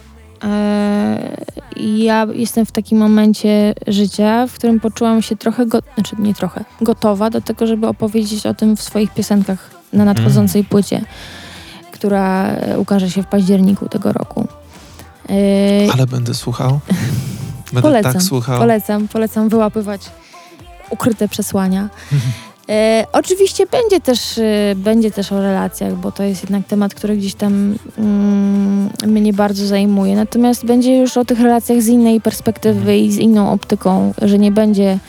e, 0.43 1.37
i 1.75 2.03
ja 2.03 2.27
jestem 2.33 2.65
w 2.65 2.71
takim 2.71 2.97
momencie 2.97 3.73
życia, 3.87 4.47
w 4.47 4.53
którym 4.53 4.79
poczułam 4.79 5.21
się 5.21 5.35
trochę, 5.35 5.65
go, 5.65 5.79
znaczy 5.95 6.15
nie 6.19 6.33
trochę, 6.33 6.65
gotowa 6.81 7.29
do 7.29 7.41
tego, 7.41 7.67
żeby 7.67 7.87
opowiedzieć 7.87 8.45
o 8.45 8.53
tym 8.53 8.77
w 8.77 8.81
swoich 8.81 9.13
piosenkach 9.13 9.69
na 9.93 10.05
nadchodzącej 10.05 10.63
płycie, 10.63 11.01
która 11.91 12.55
ukaże 12.77 13.09
się 13.09 13.23
w 13.23 13.27
październiku 13.27 13.89
tego 13.89 14.13
roku. 14.13 14.47
E, 15.29 15.33
Ale 15.93 16.07
będę 16.07 16.33
słuchał. 16.33 16.79
Będę 17.65 17.81
Polecam, 17.81 18.13
tak 18.13 18.21
słuchał. 18.21 18.59
Polecam, 18.59 19.07
polecam 19.07 19.49
wyłapywać 19.49 20.01
ukryte 20.89 21.27
przesłania. 21.27 21.89
E, 22.69 23.05
oczywiście 23.11 23.65
będzie 23.65 24.01
też, 24.01 24.37
e, 24.37 24.75
będzie 24.75 25.11
też 25.11 25.31
o 25.31 25.41
relacjach, 25.41 25.95
bo 25.95 26.11
to 26.11 26.23
jest 26.23 26.43
jednak 26.43 26.67
temat, 26.67 26.93
który 26.93 27.17
gdzieś 27.17 27.35
tam 27.35 27.75
mm, 27.97 28.89
mnie 29.05 29.33
bardzo 29.33 29.65
zajmuje. 29.65 30.15
Natomiast 30.15 30.65
będzie 30.65 30.97
już 30.97 31.17
o 31.17 31.25
tych 31.25 31.39
relacjach 31.39 31.81
z 31.81 31.87
innej 31.87 32.21
perspektywy 32.21 32.97
i 32.97 33.11
z 33.11 33.17
inną 33.17 33.51
optyką, 33.51 34.13
że 34.21 34.39
nie 34.39 34.51
będzie, 34.51 34.99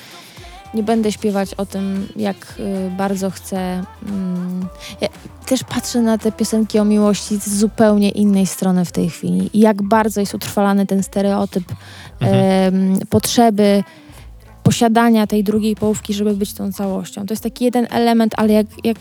nie 0.74 0.82
będę 0.82 1.12
śpiewać 1.12 1.54
o 1.54 1.66
tym, 1.66 2.08
jak 2.16 2.36
y, 2.58 2.90
bardzo 2.98 3.30
chcę. 3.30 3.82
Mm, 4.08 4.66
ja 5.00 5.08
też 5.46 5.64
patrzę 5.64 6.00
na 6.00 6.18
te 6.18 6.32
piosenki 6.32 6.78
o 6.78 6.84
miłości 6.84 7.36
z 7.36 7.48
zupełnie 7.48 8.10
innej 8.10 8.46
strony 8.46 8.84
w 8.84 8.92
tej 8.92 9.10
chwili. 9.10 9.50
I 9.52 9.60
jak 9.60 9.82
bardzo 9.82 10.20
jest 10.20 10.34
utrwalany 10.34 10.86
ten 10.86 11.02
stereotyp 11.02 11.64
em, 12.20 12.98
potrzeby 13.10 13.84
posiadania 14.68 15.26
tej 15.26 15.44
drugiej 15.44 15.76
połówki, 15.76 16.14
żeby 16.14 16.34
być 16.34 16.52
tą 16.52 16.72
całością. 16.72 17.26
To 17.26 17.32
jest 17.32 17.42
taki 17.42 17.64
jeden 17.64 17.86
element, 17.90 18.32
ale 18.36 18.52
jak, 18.52 18.66
jak 18.84 18.96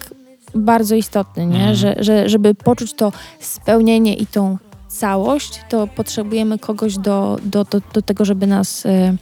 bardzo 0.55 0.95
istotny, 0.95 1.45
nie? 1.45 1.55
Mhm. 1.55 1.75
Że, 1.75 1.95
że, 1.99 2.29
żeby 2.29 2.55
poczuć 2.55 2.93
to 2.93 3.11
spełnienie 3.39 4.15
i 4.15 4.25
tą 4.27 4.57
całość, 4.87 5.61
to 5.69 5.87
potrzebujemy 5.87 6.59
kogoś 6.59 6.97
do, 6.97 7.39
do, 7.43 7.63
do, 7.63 7.81
do 7.93 8.01
tego, 8.01 8.25
żeby 8.25 8.47
nas 8.47 8.85
e, 8.85 9.15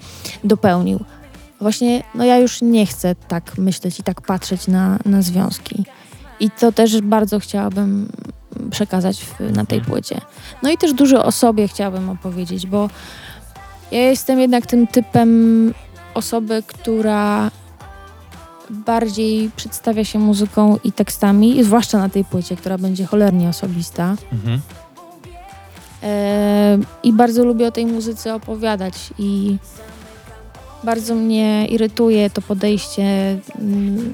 dopełnił. 0.43 0.99
Właśnie, 1.61 2.03
no 2.15 2.25
ja 2.25 2.37
już 2.37 2.61
nie 2.61 2.85
chcę 2.85 3.15
tak 3.15 3.57
myśleć 3.57 3.99
i 3.99 4.03
tak 4.03 4.21
patrzeć 4.21 4.67
na, 4.67 4.99
na 5.05 5.21
związki. 5.21 5.83
I 6.39 6.49
to 6.51 6.71
też 6.71 7.01
bardzo 7.01 7.39
chciałabym 7.39 8.09
przekazać 8.71 9.21
w, 9.21 9.39
na 9.39 9.65
tej 9.65 9.77
Mhm. 9.77 9.85
płycie. 9.85 10.21
No 10.63 10.71
i 10.71 10.77
też 10.77 10.93
dużo 10.93 11.25
o 11.25 11.31
sobie 11.31 11.67
chciałabym 11.67 12.09
opowiedzieć, 12.09 12.67
bo 12.67 12.89
ja 13.91 14.01
jestem 14.01 14.39
jednak 14.39 14.65
tym 14.65 14.87
typem 14.87 15.73
osoby, 16.15 16.63
która 16.67 17.51
bardziej 18.69 19.51
przedstawia 19.55 20.03
się 20.05 20.19
muzyką 20.19 20.77
i 20.83 20.91
tekstami, 20.91 21.63
zwłaszcza 21.63 21.97
na 21.97 22.09
tej 22.09 22.25
płycie, 22.25 22.55
która 22.55 22.77
będzie 22.77 23.05
cholernie 23.05 23.49
osobista. 23.49 24.15
Mhm. 24.33 24.61
E, 26.03 26.77
I 27.03 27.13
bardzo 27.13 27.45
lubię 27.45 27.67
o 27.67 27.71
tej 27.71 27.85
muzyce 27.85 28.35
opowiadać 28.35 28.93
i 29.19 29.57
bardzo 30.83 31.15
mnie 31.15 31.67
irytuje 31.67 32.29
to 32.29 32.41
podejście 32.41 33.37
mm, 33.59 34.13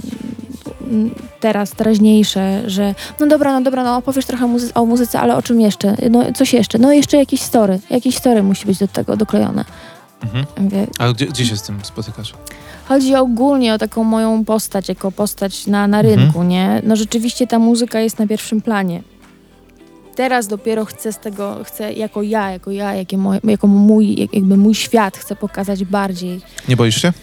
teraz, 1.40 1.72
teraźniejsze, 1.72 2.70
że 2.70 2.96
no 3.20 3.28
dobra, 3.28 3.54
no 3.54 3.62
dobra, 3.62 3.84
no 3.84 3.98
opowiesz 3.98 4.26
trochę 4.26 4.46
muzy- 4.46 4.72
o 4.74 4.86
muzyce, 4.86 5.20
ale 5.20 5.36
o 5.36 5.42
czym 5.42 5.62
jeszcze? 5.62 5.96
No 6.12 6.24
coś 6.34 6.54
jeszcze? 6.54 6.78
No 6.80 6.94
jeszcze 6.94 7.18
jakieś 7.18 7.42
story. 7.42 7.80
Jakieś 7.90 8.18
story 8.18 8.44
musi 8.44 8.66
być 8.66 8.80
do 8.80 8.88
tego 8.88 9.18
doklejone. 9.18 9.66
Mhm. 10.24 10.46
A 11.00 11.14
gdzie, 11.14 11.26
gdzie 11.26 11.46
się 11.46 11.58
z 11.58 11.62
tym 11.62 11.80
spotykasz? 11.84 12.34
Chodzi 12.88 13.16
ogólnie 13.16 13.74
o 13.74 13.78
taką 13.78 14.04
moją 14.04 14.46
postać, 14.46 14.90
jako 14.90 15.12
postać 15.12 15.68
na, 15.68 15.88
na 15.88 16.00
Mhm. 16.00 16.20
rynku, 16.20 16.44
nie? 16.44 16.82
No 16.84 16.96
rzeczywiście 16.96 17.48
ta 17.48 17.60
muzyka 17.60 18.00
jest 18.00 18.20
na 18.20 18.28
pierwszym 18.28 18.62
planie. 18.62 19.04
Teraz 20.16 20.48
dopiero 20.48 20.86
chcę 20.86 21.14
z 21.14 21.18
tego, 21.20 21.58
chcę 21.64 21.94
jako 21.94 22.22
ja, 22.22 22.52
jako 22.52 22.72
ja, 22.72 22.94
jakie 22.96 23.18
moje, 23.18 23.40
jako 23.44 23.68
mój, 23.68 24.16
jak- 24.20 24.34
jakby 24.34 24.58
mój 24.58 24.76
świat 24.76 25.18
chcę 25.18 25.36
pokazać 25.36 25.86
bardziej. 25.86 26.42
Nie 26.68 26.76
boisz 26.76 27.02
się? 27.02 27.14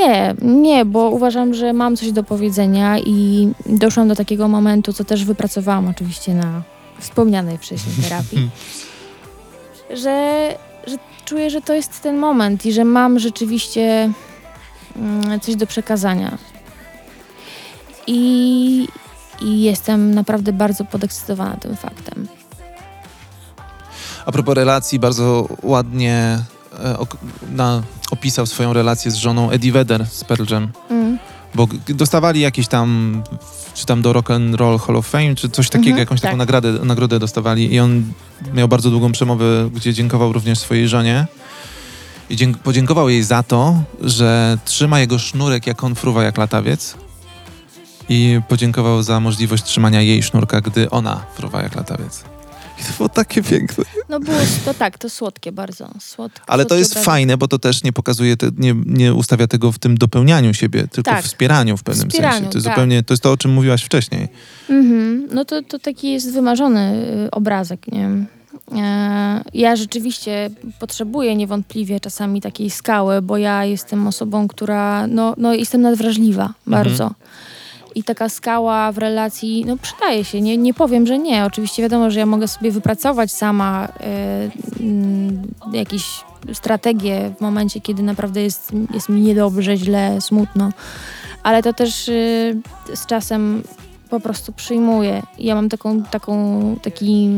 Nie, 0.00 0.34
nie, 0.42 0.84
bo 0.84 1.10
uważam, 1.10 1.54
że 1.54 1.72
mam 1.72 1.96
coś 1.96 2.12
do 2.12 2.22
powiedzenia 2.22 2.98
i 2.98 3.48
doszłam 3.66 4.08
do 4.08 4.16
takiego 4.16 4.48
momentu, 4.48 4.92
co 4.92 5.04
też 5.04 5.24
wypracowałam 5.24 5.88
oczywiście 5.88 6.34
na 6.34 6.62
wspomnianej 7.00 7.58
wcześniej 7.58 7.94
terapii, 8.02 8.50
że, 10.02 10.48
że 10.86 10.96
czuję, 11.26 11.50
że 11.50 11.60
to 11.60 11.74
jest 11.74 12.02
ten 12.02 12.16
moment 12.16 12.66
i 12.66 12.72
że 12.72 12.84
mam 12.84 13.18
rzeczywiście 13.18 14.12
mm, 14.96 15.40
coś 15.40 15.56
do 15.56 15.66
przekazania. 15.66 16.38
I, 18.06 18.88
I 19.40 19.62
jestem 19.62 20.14
naprawdę 20.14 20.52
bardzo 20.52 20.84
podekscytowana 20.84 21.56
tym 21.56 21.76
faktem. 21.76 22.28
A 24.26 24.32
propos 24.32 24.54
relacji, 24.54 24.98
bardzo 24.98 25.48
ładnie 25.62 26.38
e, 26.78 26.96
na, 27.52 27.82
opisał 28.10 28.46
swoją 28.46 28.72
relację 28.72 29.10
z 29.10 29.14
żoną 29.14 29.50
Eddie 29.50 29.72
Vedder 29.72 30.06
z 30.06 30.24
Pearl 30.24 30.44
Jam. 30.50 30.68
Mm. 30.90 31.18
Bo 31.54 31.68
dostawali 31.88 32.40
jakieś 32.40 32.68
tam, 32.68 33.22
czy 33.76 33.86
tam 33.86 34.02
do 34.02 34.12
Rock 34.12 34.30
and 34.30 34.54
Roll 34.54 34.78
Hall 34.78 34.96
of 34.96 35.06
Fame, 35.06 35.34
czy 35.34 35.48
coś 35.48 35.68
takiego, 35.68 35.88
Mhm, 35.90 35.98
jakąś 36.00 36.20
taką 36.20 36.30
tak. 36.32 36.38
nagradę, 36.38 36.72
nagrodę 36.72 37.18
dostawali 37.18 37.74
i 37.74 37.80
on 37.80 38.02
miał 38.54 38.68
bardzo 38.68 38.90
długą 38.90 39.12
przemowę, 39.12 39.70
gdzie 39.74 39.94
dziękował 39.94 40.32
również 40.32 40.58
swojej 40.58 40.88
żonie 40.88 41.26
i 42.30 42.36
dzięk- 42.36 42.56
podziękował 42.58 43.08
jej 43.08 43.22
za 43.22 43.42
to, 43.42 43.82
że 44.00 44.58
trzyma 44.64 45.00
jego 45.00 45.18
sznurek, 45.18 45.66
jak 45.66 45.84
on 45.84 45.94
fruwa 45.94 46.22
jak 46.22 46.38
latawiec 46.38 46.96
i 48.08 48.40
podziękował 48.48 49.02
za 49.02 49.20
możliwość 49.20 49.64
trzymania 49.64 50.00
jej 50.02 50.22
sznurka, 50.22 50.60
gdy 50.60 50.90
ona 50.90 51.20
fruwa 51.36 51.62
jak 51.62 51.74
latawiec. 51.76 52.24
I 52.80 52.84
to 52.84 52.92
było 52.96 53.08
takie 53.08 53.42
piękne. 53.42 53.84
No 54.08 54.20
było 54.20 54.38
to 54.64 54.74
tak, 54.74 54.98
to 54.98 55.10
słodkie 55.10 55.52
bardzo. 55.52 55.90
Słodkie, 56.00 56.40
Ale 56.46 56.64
to 56.64 56.74
jest 56.76 56.90
obrazy. 56.92 57.04
fajne, 57.06 57.36
bo 57.36 57.48
to 57.48 57.58
też 57.58 57.84
nie 57.84 57.92
pokazuje, 57.92 58.36
te, 58.36 58.50
nie, 58.58 58.74
nie 58.86 59.14
ustawia 59.14 59.46
tego 59.46 59.72
w 59.72 59.78
tym 59.78 59.98
dopełnianiu 59.98 60.54
siebie, 60.54 60.88
tylko 60.88 61.10
Tak. 61.10 61.22
w 61.24 61.26
wspieraniu 61.26 61.76
w 61.76 61.82
pewnym 61.82 62.08
Wspieraniu, 62.10 62.34
sensie. 62.36 62.50
To 62.50 62.58
jest 62.58 62.66
tak. 62.66 62.74
zupełnie, 62.74 63.02
to 63.02 63.12
jest 63.14 63.22
to, 63.22 63.32
o 63.32 63.36
czym 63.36 63.52
mówiłaś 63.52 63.82
wcześniej. 63.82 64.28
Mhm. 64.70 65.28
No 65.32 65.44
to, 65.44 65.62
to 65.62 65.78
taki 65.78 66.12
jest 66.12 66.32
wymarzony 66.32 67.06
y, 67.26 67.30
obrazek, 67.30 67.92
nie 67.92 67.98
wiem. 68.00 68.26
E, 68.76 69.42
Ja 69.54 69.76
rzeczywiście 69.76 70.50
potrzebuję 70.78 71.36
niewątpliwie 71.36 72.00
czasami 72.00 72.40
takiej 72.40 72.70
skały, 72.70 73.22
bo 73.22 73.36
ja 73.36 73.64
jestem 73.64 74.06
osobą, 74.06 74.48
która, 74.48 75.06
no, 75.06 75.34
no 75.38 75.54
jestem 75.54 75.80
nadwrażliwa 75.80 76.54
bardzo. 76.66 77.14
I 77.96 78.04
taka 78.04 78.28
skała 78.28 78.92
w 78.92 78.98
relacji, 78.98 79.64
no 79.66 79.76
przydaje 79.76 80.24
się, 80.24 80.40
nie, 80.40 80.56
nie 80.56 80.74
powiem, 80.74 81.06
że 81.06 81.18
nie. 81.18 81.44
Oczywiście 81.44 81.82
wiadomo, 81.82 82.10
że 82.10 82.20
ja 82.20 82.26
mogę 82.26 82.48
sobie 82.48 82.70
wypracować 82.70 83.32
sama 83.32 83.88
mm, 84.80 85.42
jakieś 85.72 86.24
strategie 86.52 87.30
w 87.38 87.40
momencie, 87.40 87.80
kiedy 87.80 88.02
naprawdę 88.02 88.42
jest, 88.42 88.72
jest 88.94 89.08
mi 89.08 89.20
niedobrze, 89.20 89.76
źle, 89.76 90.20
smutno. 90.20 90.70
Ale 91.42 91.62
to 91.62 91.72
też 91.72 92.08
y, 92.08 92.60
z 92.94 93.06
czasem 93.06 93.62
po 94.10 94.20
prostu 94.20 94.52
przyjmuję. 94.52 95.22
Ja 95.38 95.54
mam 95.54 95.68
taką, 95.68 96.02
taką, 96.02 96.60
taki, 96.82 97.30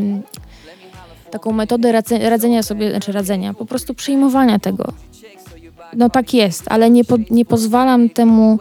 taką 1.31 1.53
metodę 1.53 1.93
radze, 1.93 2.31
radzenia 2.31 2.63
sobie, 2.63 2.91
znaczy 2.91 3.13
radzenia, 3.13 3.55
po 3.55 3.67
prostu 3.67 3.95
przyjmowania 3.95 4.59
tego. 4.59 4.93
No 5.97 6.11
tak 6.11 6.35
jest, 6.35 6.65
ale 6.67 6.91
nie, 6.91 7.05
po, 7.05 7.17
nie 7.31 7.45
pozwalam 7.45 8.09
temu 8.09 8.59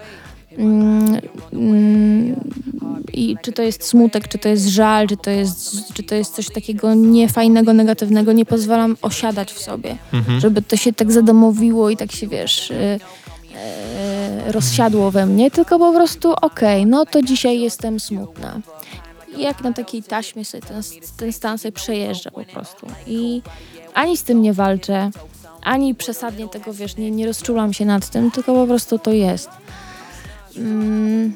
i 3.14 3.38
czy 3.42 3.52
to 3.52 3.62
jest 3.62 3.84
smutek, 3.84 4.28
czy 4.28 4.38
to 4.38 4.50
jest 4.50 4.68
żal, 4.68 5.08
czy 5.08 5.18
to 5.18 5.30
jest, 5.30 5.94
czy 5.94 6.04
to 6.04 6.16
jest 6.16 6.36
coś 6.36 6.50
takiego 6.50 6.94
niefajnego, 6.94 7.74
negatywnego, 7.74 8.32
nie 8.34 8.46
pozwalam 8.46 8.98
osiadać 9.02 9.52
w 9.54 9.60
sobie 9.60 9.96
Mhm. 10.14 10.40
żeby 10.40 10.62
to 10.62 10.76
się 10.78 10.94
tak 10.94 11.12
zadomowiło 11.12 11.90
i 11.90 11.98
tak 11.98 12.12
się, 12.12 12.28
wiesz, 12.28 12.72
y, 12.72 13.00
e, 13.56 14.52
rozsiadło 14.52 15.12
we 15.12 15.26
mnie, 15.26 15.52
tylko 15.52 15.80
po 15.80 15.94
prostu 15.94 16.34
okej, 16.42 16.86
no 16.86 17.06
to 17.06 17.22
dzisiaj 17.22 17.60
jestem 17.62 18.00
smutna. 18.00 18.60
I 19.38 19.42
jak 19.42 19.64
na 19.64 19.74
takiej 19.74 20.04
taśmie 20.04 20.46
sobie 20.46 20.64
ten, 20.64 20.82
ten 21.18 21.34
stan 21.34 21.58
sobie 21.58 21.72
przejeżdża 21.72 22.32
po 22.32 22.44
prostu. 22.44 22.88
I 23.08 23.42
ani 23.94 24.18
z 24.18 24.24
tym 24.24 24.42
nie 24.42 24.54
walczę, 24.54 25.12
ani 25.64 25.96
przesadnie 25.96 26.48
tego, 26.48 26.74
wiesz, 26.74 26.98
nie, 26.98 27.12
nie 27.12 27.26
rozczulam 27.28 27.74
się 27.74 27.86
nad 27.86 28.10
tym, 28.10 28.32
tylko 28.32 28.54
po 28.54 28.68
prostu 28.68 29.00
to 29.00 29.12
jest. 29.12 29.50
Mm. 30.58 31.34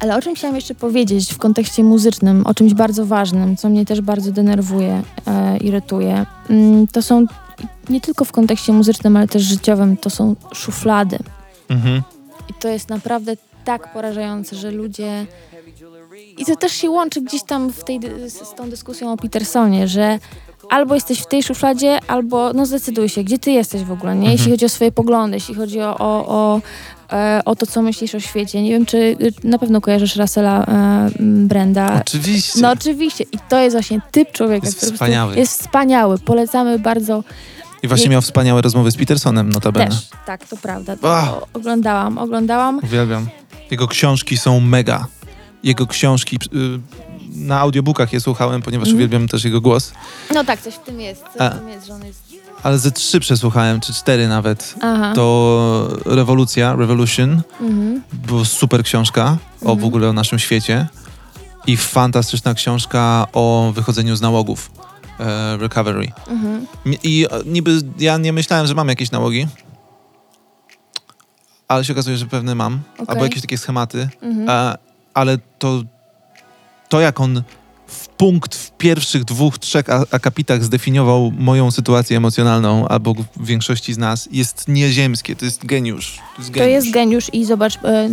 Ale 0.00 0.16
o 0.16 0.22
czym 0.22 0.34
chciałam 0.34 0.56
jeszcze 0.56 0.74
powiedzieć 0.74 1.34
w 1.34 1.38
kontekście 1.38 1.84
muzycznym, 1.84 2.46
o 2.46 2.54
czymś 2.54 2.74
bardzo 2.74 3.06
ważnym, 3.06 3.56
co 3.56 3.68
mnie 3.68 3.86
też 3.86 4.00
bardzo 4.00 4.32
denerwuje, 4.32 5.02
e, 5.26 5.56
irytuje, 5.58 6.26
mm, 6.50 6.86
to 6.86 7.02
są 7.02 7.26
nie 7.88 8.00
tylko 8.00 8.24
w 8.24 8.32
kontekście 8.32 8.72
muzycznym, 8.72 9.16
ale 9.16 9.28
też 9.28 9.42
życiowym, 9.42 9.96
to 9.96 10.10
są 10.10 10.36
szuflady. 10.52 11.18
Mhm. 11.68 12.02
I 12.50 12.54
to 12.54 12.68
jest 12.68 12.88
naprawdę 12.88 13.36
tak 13.64 13.92
porażające, 13.92 14.56
że 14.56 14.70
ludzie. 14.70 15.26
I 16.38 16.44
to 16.44 16.56
też 16.56 16.72
się 16.72 16.90
łączy 16.90 17.20
gdzieś 17.20 17.42
tam 17.42 17.72
w 17.72 17.84
tej, 17.84 18.00
z, 18.26 18.54
tą 18.54 18.70
dyskusją 18.70 19.12
o 19.12 19.16
Petersonie, 19.16 19.88
że 19.88 20.18
albo 20.70 20.94
jesteś 20.94 21.20
w 21.20 21.26
tej 21.26 21.42
szufladzie, 21.42 21.98
albo 22.06 22.52
no 22.52 22.66
zdecyduj 22.66 23.08
się, 23.08 23.24
gdzie 23.24 23.38
ty 23.38 23.50
jesteś 23.50 23.84
w 23.84 23.92
ogóle, 23.92 24.16
nie? 24.16 24.32
Jeśli 24.32 24.50
chodzi 24.50 24.64
o 24.64 24.68
swoje 24.68 24.92
poglądy, 24.92 25.36
jeśli 25.36 25.54
chodzi 25.54 25.80
o, 25.80 25.98
o, 25.98 26.26
o, 26.28 26.60
o 27.44 27.56
to, 27.56 27.66
co 27.66 27.82
myślisz 27.82 28.14
o 28.14 28.20
świecie. 28.20 28.62
Nie 28.62 28.70
wiem, 28.70 28.86
czy 28.86 28.96
y, 28.96 29.16
na 29.44 29.58
pewno 29.58 29.80
kojarzysz 29.80 30.16
Russella 30.16 30.64
e, 30.64 31.10
Brenda. 31.20 32.00
Oczywiście. 32.00 32.60
No 32.60 32.70
oczywiście. 32.70 33.24
I 33.24 33.38
to 33.48 33.58
jest 33.60 33.76
właśnie 33.76 34.00
typ 34.10 34.32
człowieka, 34.32 34.66
Jest 34.66 34.80
wspaniały. 34.80 35.36
jest 35.36 35.60
wspaniały. 35.62 36.18
Polecamy 36.18 36.78
bardzo 36.78 37.24
I 37.82 37.88
właśnie 37.88 38.08
miał 38.08 38.22
wspaniałe 38.22 38.62
rozmowy 38.62 38.90
z 38.90 38.96
Petersonem, 38.96 39.50
notabene. 39.50 39.86
też. 39.86 40.08
Tak, 40.26 40.44
to 40.48 40.56
prawda. 40.56 40.96
To 40.96 41.16
Ach. 41.16 41.34
oglądałam, 41.54 42.18
oglądałam. 42.18 42.78
Uwielbiam. 42.82 43.28
Jego 43.70 43.88
książki 43.88 44.36
są 44.36 44.60
mega. 44.60 45.06
Jego 45.62 45.86
książki 45.86 46.36
y, 46.36 46.80
na 47.34 47.60
audiobookach 47.60 48.12
je 48.12 48.20
słuchałem, 48.20 48.62
ponieważ 48.62 48.88
Mhm. 48.88 48.96
uwielbiam 48.96 49.28
też 49.28 49.44
jego 49.44 49.60
głos. 49.60 49.92
No 50.34 50.44
tak, 50.44 50.60
coś 50.60 50.74
w 50.74 50.78
tym 50.78 51.00
jest. 51.00 51.22
Coś 51.38 51.50
w 51.52 51.58
tym 51.58 51.68
jest, 51.68 51.86
że 51.86 51.94
on 51.94 52.04
jest... 52.04 52.29
Ale 52.62 52.78
ze 52.78 52.90
trzy 52.90 53.20
przesłuchałem, 53.20 53.80
czy 53.80 53.92
cztery 53.94 54.28
nawet. 54.28 54.74
Aha. 54.80 55.12
To 55.14 55.88
Rewolucja, 56.04 56.76
Revolution, 56.76 57.42
Mhm. 57.60 58.02
była 58.12 58.44
super 58.44 58.82
książka 58.84 59.36
o 59.62 59.64
w 59.66 59.68
Mhm. 59.68 59.84
ogóle 59.84 60.08
o 60.08 60.12
naszym 60.12 60.38
świecie. 60.38 60.86
I 61.66 61.76
fantastyczna 61.76 62.54
książka 62.54 63.26
o 63.32 63.72
wychodzeniu 63.74 64.16
z 64.16 64.20
nałogów. 64.20 64.70
E, 65.20 65.56
recovery. 65.56 66.12
Mhm. 66.28 66.66
I 67.02 67.26
e, 67.30 67.40
niby 67.46 67.78
ja 67.98 68.16
nie 68.18 68.32
myślałem, 68.32 68.66
że 68.66 68.74
mam 68.74 68.88
jakieś 68.88 69.10
nałogi, 69.10 69.46
ale 71.68 71.84
się 71.84 71.92
okazuje, 71.92 72.16
że 72.16 72.26
pewne 72.26 72.54
mam. 72.54 72.80
Okej. 72.94 73.06
Albo 73.08 73.22
jakieś 73.24 73.40
takie 73.40 73.58
schematy. 73.58 74.08
Mhm. 74.22 74.48
E, 74.50 74.78
ale 75.14 75.38
to, 75.58 75.82
to, 76.88 77.00
jak 77.00 77.20
on 77.20 77.42
w 77.90 78.08
punkt 78.08 78.54
w 78.54 78.70
pierwszych 78.70 79.24
dwóch, 79.24 79.58
trzech 79.58 79.86
akapitach 80.14 80.64
zdefiniował 80.64 81.32
moją 81.38 81.70
sytuację 81.70 82.16
emocjonalną, 82.16 82.88
albo 82.88 83.14
w 83.36 83.46
większości 83.46 83.94
z 83.94 83.98
nas, 83.98 84.28
jest 84.32 84.68
nieziemskie. 84.68 85.36
To 85.36 85.44
jest 85.44 85.66
geniusz. 85.66 86.18
To 86.36 86.42
jest 86.42 86.52
To 86.52 86.54
geniusz. 86.58 86.72
jest 86.74 86.90
geniusz 86.90 87.34
i 87.34 87.44
zobacz, 87.44 87.74
e, 87.84 88.08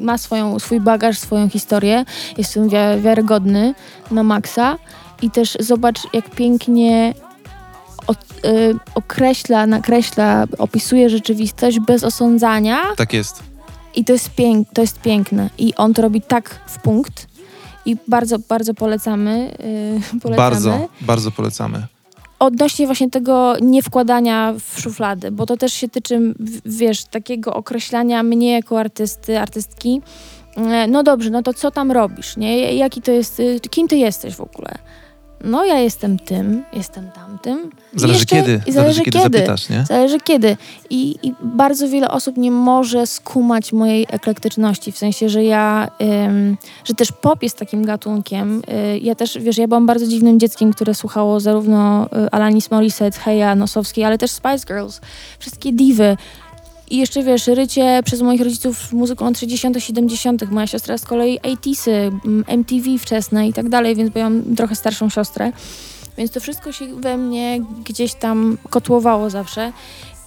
ma 0.00 0.18
swoją, 0.18 0.58
swój 0.58 0.80
bagaż, 0.80 1.18
swoją 1.18 1.48
historię, 1.48 2.04
jest 2.38 2.50
w 2.50 2.54
tym 2.54 2.68
wi- 2.68 3.02
wiarygodny 3.02 3.74
na 4.10 4.22
maksa 4.22 4.78
i 5.22 5.30
też 5.30 5.56
zobacz, 5.60 5.98
jak 6.12 6.30
pięknie 6.30 7.14
o, 8.06 8.12
e, 8.12 8.16
określa, 8.94 9.66
nakreśla, 9.66 10.44
opisuje 10.58 11.10
rzeczywistość 11.10 11.78
bez 11.80 12.04
osądzania 12.04 12.80
Tak 12.96 13.12
jest. 13.12 13.42
i 13.94 14.04
to 14.04 14.12
jest, 14.12 14.30
pięk, 14.30 14.68
to 14.74 14.80
jest 14.80 15.00
piękne 15.00 15.50
i 15.58 15.74
on 15.74 15.94
to 15.94 16.02
robi 16.02 16.20
tak 16.22 16.60
w 16.66 16.78
punkt 16.78 17.26
i 17.86 17.96
bardzo, 18.08 18.38
bardzo 18.48 18.74
polecamy. 18.74 19.50
e, 20.14 20.20
polecamy. 20.20 20.36
Bardzo, 20.36 20.88
bardzo 21.00 21.30
polecamy. 21.30 21.86
Odnośnie 22.38 22.86
właśnie 22.86 23.10
tego 23.10 23.54
nie 23.60 23.82
wkładania 23.82 24.54
w 24.74 24.80
szuflady, 24.80 25.30
bo 25.30 25.46
to 25.46 25.56
też 25.56 25.72
się 25.72 25.88
tyczy, 25.88 26.34
wiesz, 26.64 27.04
takiego 27.04 27.54
określania 27.54 28.22
mnie 28.22 28.52
jako 28.52 28.80
artysty, 28.80 29.40
artystki. 29.40 30.00
E, 30.56 30.86
No 30.86 31.02
dobrze, 31.02 31.30
no 31.30 31.42
to 31.42 31.54
co 31.54 31.70
tam 31.70 31.92
robisz, 31.92 32.36
nie? 32.36 32.74
Jaki 32.74 33.02
to 33.02 33.10
jest, 33.12 33.40
y, 33.40 33.60
kim 33.70 33.88
ty 33.88 33.96
jesteś 33.96 34.34
w 34.34 34.40
ogóle? 34.40 34.68
No 35.44 35.64
ja 35.64 35.78
jestem 35.78 36.18
tym, 36.18 36.64
jestem 36.72 37.10
tamtym. 37.10 37.70
Zależy 37.94 38.18
jeszcze- 38.18 38.36
kiedy. 38.36 38.60
I 38.66 38.72
Zależy 38.72 39.02
kiedy 39.02 39.20
zapytasz, 39.20 39.68
nie? 39.68 39.84
Zależy 39.88 40.20
kiedy. 40.20 40.56
I, 40.90 41.16
I 41.22 41.34
bardzo 41.42 41.88
wiele 41.88 42.10
osób 42.10 42.36
nie 42.36 42.50
może 42.50 43.06
skumać 43.06 43.72
mojej 43.72 44.06
eklektyczności, 44.10 44.92
w 44.92 44.98
sensie, 44.98 45.28
że 45.28 45.44
ja, 45.44 45.90
ym, 46.26 46.56
że 46.84 46.94
też 46.94 47.12
pop 47.12 47.42
jest 47.42 47.58
takim 47.58 47.84
gatunkiem. 47.84 48.62
Y, 48.94 48.98
ja 48.98 49.14
też, 49.14 49.38
wiesz, 49.38 49.58
ja 49.58 49.68
byłam 49.68 49.86
bardzo 49.86 50.06
dziwnym 50.06 50.40
dzieckiem, 50.40 50.72
które 50.72 50.94
słuchało 50.94 51.40
zarówno 51.40 52.06
y, 52.06 52.30
Alanis 52.30 52.70
Morissette, 52.70 53.18
Heja 53.18 53.54
Nosowskiej, 53.54 54.04
ale 54.04 54.18
też 54.18 54.30
Spice 54.30 54.66
Girls, 54.66 55.00
wszystkie 55.38 55.72
diwy. 55.72 56.16
I 56.92 56.96
jeszcze, 56.96 57.22
wiesz, 57.22 57.46
rycie 57.46 58.00
przez 58.04 58.22
moich 58.22 58.40
rodziców 58.40 58.92
muzyką 58.92 59.24
lat 59.24 59.38
60., 59.38 59.76
70., 59.84 60.50
moja 60.50 60.66
siostra 60.66 60.98
z 60.98 61.04
kolei 61.04 61.40
80sy, 61.40 61.90
m, 62.24 62.44
MTV 62.46 62.98
wczesne 62.98 63.48
i 63.48 63.52
tak 63.52 63.68
dalej, 63.68 63.96
więc 63.96 64.10
bo 64.10 64.18
ja 64.18 64.30
trochę 64.56 64.74
starszą 64.76 65.08
siostrę. 65.08 65.52
Więc 66.18 66.30
to 66.30 66.40
wszystko 66.40 66.72
się 66.72 66.86
we 67.00 67.16
mnie 67.16 67.60
gdzieś 67.84 68.14
tam 68.14 68.58
kotłowało 68.70 69.30
zawsze. 69.30 69.72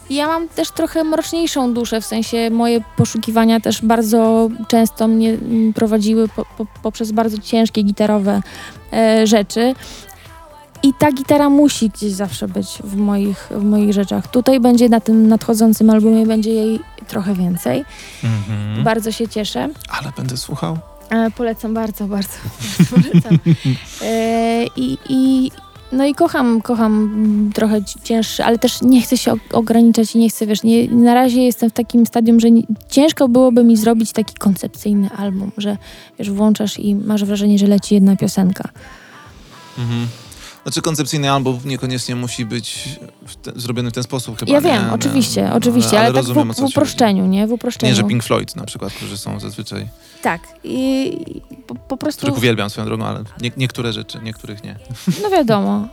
Ja 0.10 0.28
mam 0.28 0.48
też 0.50 0.72
trochę 0.72 1.04
mroczniejszą 1.04 1.74
duszę, 1.74 2.02
w 2.02 2.06
sensie 2.06 2.50
moje 2.50 2.82
poszukiwania 2.98 3.60
też 3.60 3.82
bardzo 3.82 4.50
często 4.68 5.08
mnie 5.08 5.30
mm, 5.30 5.74
prowadziły 5.74 6.28
po, 6.28 6.46
po, 6.58 6.66
poprzez 6.84 7.12
bardzo 7.12 7.38
ciężkie 7.38 7.84
gitarowe 7.84 8.42
e, 8.94 9.28
rzeczy. 9.28 9.76
I 10.86 10.94
ta 10.94 11.12
gitara 11.12 11.50
musi 11.50 11.90
gdzieś 11.90 12.12
zawsze 12.12 12.48
być 12.48 12.68
w 12.84 12.96
moich, 12.96 13.50
w 13.52 13.64
moich 13.64 13.94
rzeczach. 13.94 14.28
Tutaj 14.28 14.60
będzie 14.60 14.90
na 14.90 15.00
tym 15.00 15.28
nadchodzącym 15.28 15.90
albumie, 15.90 16.26
będzie 16.26 16.50
jej 16.54 16.80
trochę 17.08 17.34
więcej. 17.34 17.86
Mhm. 18.24 18.84
Bardzo 18.84 19.12
się 19.12 19.28
cieszę. 19.28 19.70
Ale 19.90 20.12
będę 20.18 20.38
słuchał. 20.38 20.78
E, 21.10 21.32
polecam 21.32 21.74
bardzo, 21.74 22.08
bardzo. 22.08 22.34
polecam. 22.96 23.40
E, 24.02 24.66
i, 24.76 24.98
i, 25.10 25.52
no 25.92 26.06
i 26.06 26.16
kocham, 26.16 26.62
kocham 26.62 27.52
trochę 27.54 27.84
ci- 27.84 28.00
cięższy, 28.04 28.44
ale 28.44 28.60
też 28.60 28.82
nie 28.82 29.02
chcę 29.02 29.18
się 29.18 29.34
ograniczać 29.54 30.16
i 30.16 30.20
nie 30.20 30.30
chcę, 30.30 30.46
wiesz, 30.48 30.64
nie, 30.64 30.88
na 30.88 31.14
razie 31.14 31.44
jestem 31.44 31.70
w 31.70 31.74
takim 31.74 32.06
stadium, 32.06 32.40
że 32.40 32.52
nie, 32.52 32.62
ciężko 32.90 33.28
byłoby 33.28 33.64
mi 33.64 33.78
zrobić 33.78 34.12
taki 34.12 34.34
koncepcyjny 34.34 35.10
album, 35.18 35.52
że 35.58 35.78
wiesz, 36.20 36.32
włączasz 36.32 36.80
i 36.80 36.96
masz 36.96 37.26
wrażenie, 37.26 37.60
że 37.60 37.68
leci 37.68 37.96
jedna 37.96 38.16
piosenka. 38.16 38.70
Mhm. 39.78 40.08
Znaczy 40.66 40.82
koncepcyjny 40.82 41.32
album 41.32 41.60
niekoniecznie 41.66 42.16
musi 42.16 42.46
być 42.46 43.00
w 43.28 43.36
te, 43.36 43.52
zrobiony 43.56 43.92
w 43.92 43.94
ten 43.94 44.04
sposób 44.04 44.40
chyba. 44.40 44.52
ja 44.52 44.60
nie? 44.60 44.66
wiem, 44.66 44.88
No, 44.88 44.94
oczywiście, 44.94 45.46
ale- 45.48 45.56
oczywiście, 45.56 46.00
ale, 46.00 46.08
tak 46.08 46.16
rozumiem, 46.16 46.52
o 46.52 46.54
w, 46.54 46.58
w 46.58 46.64
uproszczeniu, 46.64 47.26
nie? 47.26 47.48
W 47.48 47.52
uproszczeniu. 47.52 47.92
Nie, 47.92 47.96
że 47.96 48.04
Pink 48.04 48.24
Floyd 48.24 48.56
na 48.56 48.66
przykład, 48.66 48.94
którzy 48.94 49.18
są 49.18 49.40
zazwyczaj, 49.40 49.88
Tak. 50.22 50.42
I, 50.64 51.08
i 51.38 51.42
po, 51.62 51.76
po 51.76 51.98
prostu... 51.98 52.20
których 52.20 52.38
uwielbiam 52.38 52.70
swoją 52.70 52.88
drogą, 52.88 53.06
ale 53.06 53.24
nie, 53.42 53.52
niektóre 53.58 53.94
rzeczy, 53.94 54.20
niektórych 54.24 54.64
nie. 54.64 54.76
No 55.24 55.30
wiadomo. 55.30 55.88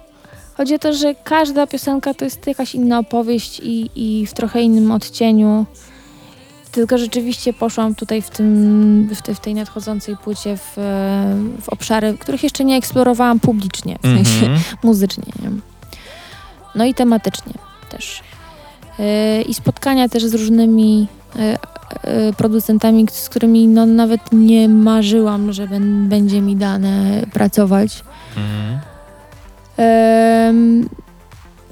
Chodzi 0.56 0.74
o 0.74 0.78
to, 0.78 0.92
że 0.92 1.14
każda 1.14 1.66
piosenka 1.66 2.14
to 2.14 2.24
jest 2.24 2.46
jakaś 2.46 2.74
inna 2.74 2.98
opowieść 2.98 3.60
i, 3.60 3.90
i 3.94 4.26
w 4.26 4.34
trochę 4.34 4.62
innym 4.62 4.90
odcieniu. 4.90 5.66
Tylko 6.72 6.98
rzeczywiście 6.98 7.52
poszłam 7.52 7.94
tutaj 7.94 8.22
w, 8.22 8.30
tym, 8.30 9.08
w, 9.14 9.22
tej, 9.22 9.34
w 9.34 9.40
tej 9.40 9.54
nadchodzącej 9.54 10.16
płycie 10.16 10.56
w, 10.56 10.72
w 11.60 11.68
obszary, 11.68 12.18
których 12.18 12.42
jeszcze 12.42 12.64
nie 12.64 12.76
eksplorowałam 12.76 13.40
publicznie, 13.40 13.98
w 14.02 14.06
sensie 14.06 14.46
Mhm. 14.46 14.60
muzycznie. 14.82 15.24
Nie? 15.42 15.50
No 16.74 16.84
i 16.84 16.94
tematycznie 16.94 17.52
też. 17.90 18.22
E, 18.98 19.42
I 19.42 19.54
spotkania 19.54 20.08
też 20.08 20.24
z 20.24 20.34
różnymi 20.34 21.08
e, 21.36 22.32
producentami, 22.32 23.06
z 23.12 23.28
którymi 23.28 23.68
no, 23.68 23.86
nawet 23.86 24.20
nie 24.32 24.68
marzyłam, 24.68 25.52
że 25.52 25.68
ben, 25.68 26.08
będzie 26.08 26.40
mi 26.40 26.56
dane 26.56 27.22
pracować. 27.32 28.04
Mhm. 28.36 28.80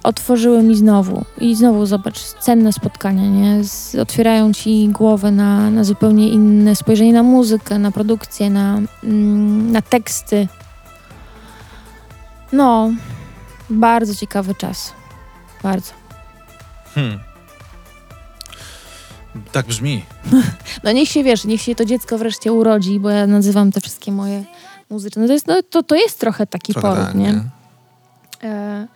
Otworzyły 0.03 0.63
mi 0.63 0.77
znowu. 0.77 1.25
I 1.39 1.55
znowu 1.57 1.87
zobacz, 1.87 2.19
cenne 2.19 2.73
spotkania, 2.73 3.29
nie? 3.29 3.65
Z, 3.65 3.95
otwierają 3.95 4.53
ci 4.53 4.89
głowę 4.89 5.31
na, 5.31 5.71
na 5.71 5.85
zupełnie 5.85 6.29
inne 6.29 6.77
spojrzenie 6.77 7.13
na 7.13 7.23
muzykę, 7.23 7.79
na 7.79 7.91
produkcję, 7.91 8.51
na, 8.51 8.81
mm, 9.05 9.73
na 9.73 9.83
teksty. 9.83 10.49
No, 12.53 12.91
bardzo 13.71 14.15
ciekawy 14.15 14.55
czas. 14.55 14.93
Bardzo. 15.63 15.93
Hmm. 16.95 17.19
Tak 19.53 19.67
brzmi. 19.67 20.05
No 20.85 20.93
niech 20.93 21.09
się 21.09 21.25
wiesz, 21.25 21.45
niech 21.45 21.63
się 21.63 21.75
to 21.75 21.85
dziecko 21.85 22.19
wreszcie 22.19 22.53
urodzi, 22.53 23.01
bo 23.01 23.11
ja 23.11 23.27
nazywam 23.27 23.73
te 23.73 23.81
wszystkie 23.81 24.13
moje 24.13 24.45
muzyczne. 24.91 25.23
No 25.23 25.29
to 25.29 25.33
jest, 25.35 25.47
no, 25.47 25.63
to, 25.71 25.83
to 25.83 25.95
jest 25.95 26.21
trochę 26.21 26.47
taki 26.47 26.73
Trochę 26.73 26.89
poród, 26.89 27.07
tak, 27.07 27.15
nie? 27.15 27.33
nie? 27.33 27.43
E, 28.43 28.89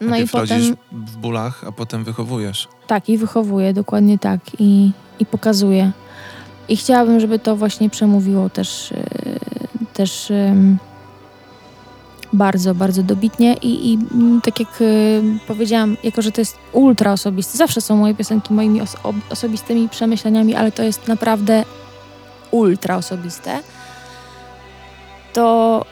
no 0.00 0.06
i 0.06 0.10
Najpierw 0.10 0.32
potem... 0.32 0.48
rodzisz 0.58 0.72
w 0.92 1.16
bólach, 1.16 1.64
a 1.68 1.72
potem 1.72 2.04
wychowujesz. 2.04 2.68
Tak, 2.86 3.08
i 3.08 3.18
wychowuję, 3.18 3.72
dokładnie 3.72 4.18
tak. 4.18 4.40
I, 4.58 4.90
i 5.20 5.26
pokazuję. 5.26 5.92
I 6.68 6.76
chciałabym, 6.76 7.20
żeby 7.20 7.38
to 7.38 7.56
właśnie 7.56 7.90
przemówiło 7.90 8.50
też, 8.50 8.90
yy, 8.90 9.86
też 9.94 10.32
bardzo, 12.32 12.74
bardzo 12.74 13.02
dobitnie. 13.02 13.54
I, 13.54 13.92
i 13.92 13.98
tak 14.44 14.60
jak 14.60 14.80
y, 14.80 15.22
powiedziałam, 15.46 15.96
jako 16.04 16.22
że 16.22 16.32
to 16.32 16.40
jest 16.40 16.56
ultra 16.72 17.12
osobiste, 17.12 17.58
zawsze 17.58 17.80
są 17.80 17.96
moje 17.96 18.14
piosenki 18.14 18.54
moimi 18.54 18.80
os- 18.80 18.96
ob- 19.02 19.32
osobistymi 19.32 19.88
przemyśleniami, 19.88 20.54
ale 20.54 20.72
to 20.72 20.82
jest 20.82 21.08
naprawdę 21.08 21.64
ultra 22.50 22.96
osobiste, 22.96 23.60
to 25.32 25.84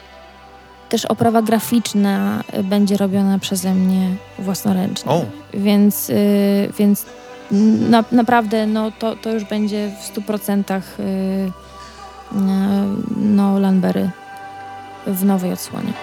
też 0.89 1.05
oprawa 1.05 1.41
graficzna 1.41 2.43
y, 2.59 2.63
będzie 2.63 2.97
robiona 2.97 3.39
przeze 3.39 3.73
mnie 3.73 4.15
własnoręcznie. 4.39 5.11
Oh. 5.11 5.25
Więc, 5.53 6.09
y, 6.09 6.73
więc 6.79 7.05
na, 7.89 8.03
naprawdę 8.11 8.67
no, 8.67 8.91
to, 8.99 9.15
to 9.15 9.31
już 9.31 9.43
będzie 9.43 9.91
w 10.01 10.17
100% 10.17 10.81
y, 10.99 11.03
y, 11.03 11.51
no, 13.17 13.59
Lanbery 13.59 14.09
w 15.07 15.25
nowej 15.25 15.53
odsłonie. 15.53 15.93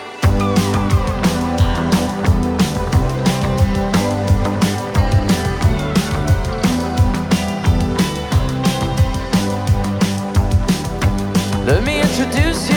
Let 11.67 11.85
me 11.85 12.01
introduce 12.01 12.69
you 12.69 12.77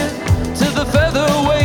to 0.60 0.72
the 0.72 0.86
featherweight 0.86 1.57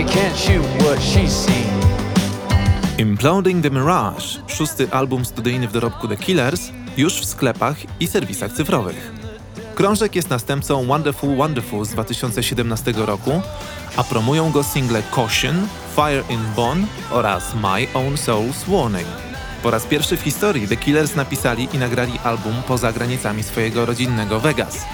she 0.00 0.04
can't 0.04 0.36
shoot 0.36 0.64
what 0.82 0.98
she's 1.02 1.32
seen. 1.32 1.80
Imploding 2.98 3.62
the 3.62 3.70
Mirage, 3.70 4.38
szósty 4.46 4.88
album 4.90 5.24
studyjny 5.24 5.68
w 5.68 5.72
dorobku 5.72 6.08
The 6.08 6.16
Killers, 6.16 6.70
już 6.96 7.14
w 7.20 7.24
sklepach 7.24 7.76
i 8.00 8.06
serwisach 8.06 8.52
cyfrowych. 8.52 9.12
Krążek 9.74 10.16
jest 10.16 10.30
następcą 10.30 10.86
Wonderful 10.86 11.36
Wonderful 11.36 11.84
z 11.84 11.88
2017 11.88 12.92
roku, 12.92 13.42
a 13.96 14.04
promują 14.04 14.50
go 14.50 14.62
single 14.62 15.02
Caution, 15.14 15.68
Fire 15.96 16.22
in 16.30 16.40
Bone 16.56 16.86
oraz 17.10 17.54
My 17.54 17.86
Own 17.94 18.14
Soul's 18.14 18.68
Warning. 18.68 19.08
Po 19.62 19.70
raz 19.70 19.86
pierwszy 19.86 20.16
w 20.16 20.20
historii 20.20 20.68
The 20.68 20.76
Killers 20.76 21.16
napisali 21.16 21.68
i 21.72 21.78
nagrali 21.78 22.12
album 22.24 22.54
poza 22.68 22.92
granicami 22.92 23.42
swojego 23.42 23.86
rodzinnego 23.86 24.40
Vegas. 24.40 24.86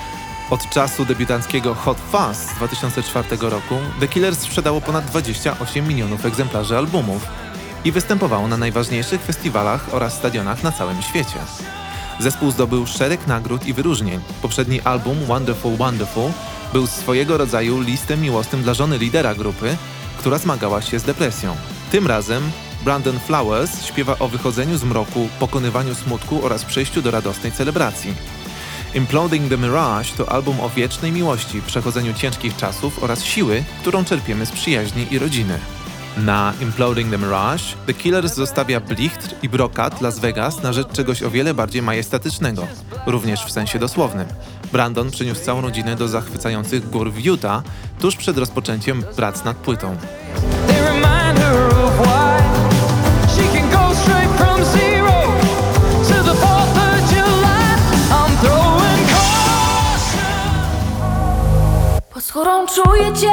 Od 0.51 0.71
czasu 0.71 1.05
debiutanckiego 1.05 1.75
Hot 1.75 1.99
Fuzz 2.11 2.37
z 2.37 2.55
2004 2.55 3.29
roku 3.41 3.75
The 4.01 4.09
Killers 4.09 4.39
sprzedało 4.39 4.81
ponad 4.81 5.05
28 5.05 5.89
milionów 5.89 6.27
egzemplarzy 6.27 6.77
albumów 6.77 7.27
i 7.85 7.93
występowało 7.93 8.49
na 8.49 8.57
najważniejszych 8.57 9.21
festiwalach 9.21 9.95
oraz 9.95 10.15
stadionach 10.15 10.63
na 10.63 10.73
całym 10.73 11.03
świecie. 11.03 11.39
Zespół 12.21 12.51
zdobył 12.51 12.87
szereg 12.87 13.27
nagród 13.27 13.67
i 13.67 13.73
wyróżnień. 13.73 14.21
Poprzedni 14.43 14.81
album 14.81 15.25
Wonderful 15.25 15.77
Wonderful 15.77 16.31
był 16.73 16.87
swojego 16.87 17.37
rodzaju 17.39 17.81
listem 17.81 18.21
miłosnym 18.21 18.63
dla 18.63 18.75
żony 18.75 18.99
lidera 18.99 19.35
grupy, 19.35 19.77
która 20.19 20.39
zmagała 20.39 20.83
się 20.83 20.99
z 20.99 21.03
depresją. 21.03 21.57
Tym 21.91 22.07
razem 22.07 22.51
Brandon 22.85 23.19
Flowers 23.19 23.85
śpiewa 23.85 24.19
o 24.19 24.29
wychodzeniu 24.29 24.77
z 24.77 24.85
mroku, 24.85 25.29
pokonywaniu 25.41 25.95
smutku 25.95 26.45
oraz 26.45 26.65
przejściu 26.65 27.03
do 27.03 27.11
radosnej 27.11 27.53
celebracji. 27.53 28.36
Imploding 28.95 29.49
the 29.49 29.59
Mirage 29.59 30.09
to 30.17 30.33
album 30.33 30.61
o 30.61 30.69
wiecznej 30.69 31.13
miłości, 31.13 31.63
przechodzeniu 31.67 32.15
ciężkich 32.15 32.57
czasów 32.57 33.03
oraz 33.03 33.25
siły, 33.25 33.65
którą 33.81 34.05
czerpiemy 34.05 34.47
z 34.47 34.51
przyjaźni 34.51 35.07
i 35.11 35.19
rodziny. 35.19 35.59
Na 36.17 36.53
Imploding 36.61 37.11
the 37.11 37.19
Mirage 37.19 37.65
The 37.87 37.95
Killers 37.95 38.35
zostawia 38.35 38.81
blichtr 38.81 39.35
i 39.43 39.49
brokat 39.49 40.01
Las 40.01 40.19
Vegas 40.19 40.63
na 40.63 40.73
rzecz 40.73 40.93
czegoś 40.93 41.23
o 41.23 41.31
wiele 41.31 41.55
bardziej 41.55 41.83
majestatycznego, 41.83 42.67
również 43.07 43.45
w 43.45 43.53
sensie 43.53 43.79
dosłownym. 43.79 44.27
Brandon 44.73 45.11
przyniósł 45.11 45.45
całą 45.45 45.61
rodzinę 45.61 45.97
do 45.97 46.09
zachwycających 46.09 46.91
gór 46.91 47.13
w 47.13 47.25
Utah 47.25 47.63
tuż 48.01 48.17
przed 48.17 48.39
rozpoczęciem 48.39 49.03
prac 49.17 49.45
nad 49.45 49.57
płytą. 49.57 49.97
Skórą 62.37 62.67
czuję 62.67 63.13
cię. 63.13 63.33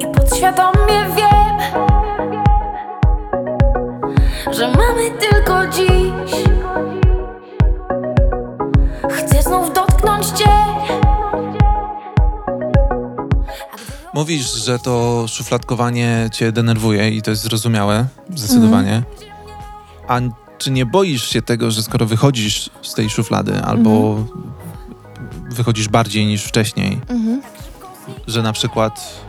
I 0.00 0.14
podświadomie 0.14 1.06
wiem 1.16 1.58
Że 4.52 4.68
mamy 4.68 5.10
tylko 5.10 5.66
dziś. 5.66 6.32
Chcę 9.10 9.42
znów 9.42 9.74
dotknąć 9.74 10.26
cię. 10.26 10.50
Mówisz, 14.14 14.52
że 14.52 14.78
to 14.78 15.24
szufladkowanie 15.28 16.28
cię 16.32 16.52
denerwuje 16.52 17.10
i 17.10 17.22
to 17.22 17.30
jest 17.30 17.42
zrozumiałe, 17.42 18.06
zdecydowanie. 18.34 19.02
A 20.08 20.20
czy 20.58 20.70
nie 20.70 20.86
boisz 20.86 21.28
się 21.28 21.42
tego, 21.42 21.70
że 21.70 21.82
skoro 21.82 22.06
wychodzisz 22.06 22.70
z 22.82 22.94
tej 22.94 23.10
szuflady 23.10 23.62
albo 23.62 24.24
wychodzisz 25.58 25.88
bardziej 25.88 26.26
niż 26.26 26.44
wcześniej, 26.44 27.00
Mhm. 27.08 27.42
że 28.26 28.42
na 28.42 28.52
przykład 28.52 29.20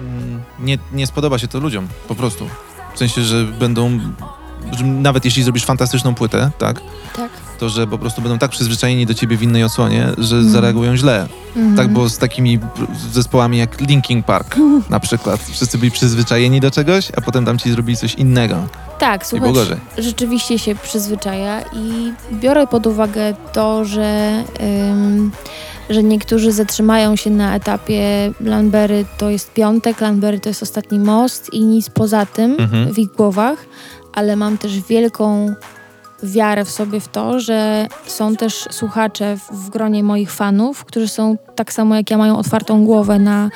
mm, 0.00 0.42
nie, 0.60 0.78
nie 0.92 1.06
spodoba 1.06 1.38
się 1.38 1.48
to 1.48 1.60
ludziom, 1.60 1.88
po 2.08 2.14
prostu. 2.14 2.48
W 2.94 2.98
sensie, 2.98 3.22
że 3.22 3.44
będą, 3.44 4.00
że 4.72 4.84
nawet 4.84 5.24
jeśli 5.24 5.42
zrobisz 5.42 5.64
fantastyczną 5.64 6.14
płytę, 6.14 6.50
tak, 6.58 6.80
Tak. 7.16 7.30
To 7.58 7.68
że 7.68 7.86
po 7.86 7.98
prostu 7.98 8.22
będą 8.22 8.38
tak 8.38 8.50
przyzwyczajeni 8.50 9.06
do 9.06 9.14
ciebie 9.14 9.36
w 9.36 9.42
innej 9.42 9.64
odsłonie, 9.64 10.06
że 10.18 10.36
Mhm. 10.36 10.52
zareagują 10.52 10.96
źle. 10.96 11.26
Mhm. 11.56 11.76
Tak 11.76 11.88
było 11.88 12.08
z 12.08 12.18
takimi 12.18 12.58
zespołami 13.12 13.58
jak 13.58 13.80
Linkin 13.80 14.22
Park 14.22 14.56
na 14.90 15.00
przykład. 15.00 15.40
Wszyscy 15.52 15.78
byli 15.78 15.90
przyzwyczajeni 15.90 16.60
do 16.60 16.70
czegoś, 16.70 17.08
a 17.16 17.20
potem 17.20 17.44
tam 17.44 17.58
ci 17.58 17.70
zrobili 17.72 17.96
coś 17.96 18.14
innego 18.14 18.56
Tak, 18.98 19.26
słuchaj, 19.26 19.52
rzeczywiście 19.98 20.58
się 20.58 20.74
przyzwyczaja 20.74 21.60
i 21.72 22.12
biorę 22.32 22.66
pod 22.66 22.86
uwagę 22.86 23.34
to, 23.52 23.84
że, 23.84 24.42
ym, 24.90 25.30
że 25.90 26.02
niektórzy 26.02 26.52
zatrzymają 26.52 27.16
się 27.16 27.30
na 27.30 27.54
etapie 27.56 28.32
Lanbery 28.40 29.04
to 29.18 29.30
jest 29.30 29.52
piątek, 29.52 30.00
Lanbery 30.00 30.40
to 30.40 30.48
jest 30.48 30.62
ostatni 30.62 30.98
most 30.98 31.52
i 31.54 31.60
nic 31.64 31.90
poza 31.90 32.26
tym 32.26 32.56
Mhm. 32.58 32.94
w 32.94 32.98
ich 32.98 33.08
głowach, 33.08 33.58
ale 34.12 34.36
mam 34.36 34.58
też 34.58 34.80
wielką 34.80 35.54
wiarę 36.24 36.64
w 36.64 36.70
sobie 36.70 37.00
w 37.00 37.08
to, 37.08 37.40
że 37.40 37.86
są 38.06 38.36
też 38.36 38.68
słuchacze 38.70 39.36
w, 39.52 39.70
gronie 39.70 40.02
moich 40.02 40.32
fanów, 40.32 40.84
którzy 40.84 41.08
są 41.08 41.36
tak 41.54 41.72
samo 41.72 41.94
jak 41.94 42.10
ja, 42.10 42.18
mają 42.18 42.38
otwartą 42.38 42.84
głowę 42.84 43.18
na, 43.18 43.50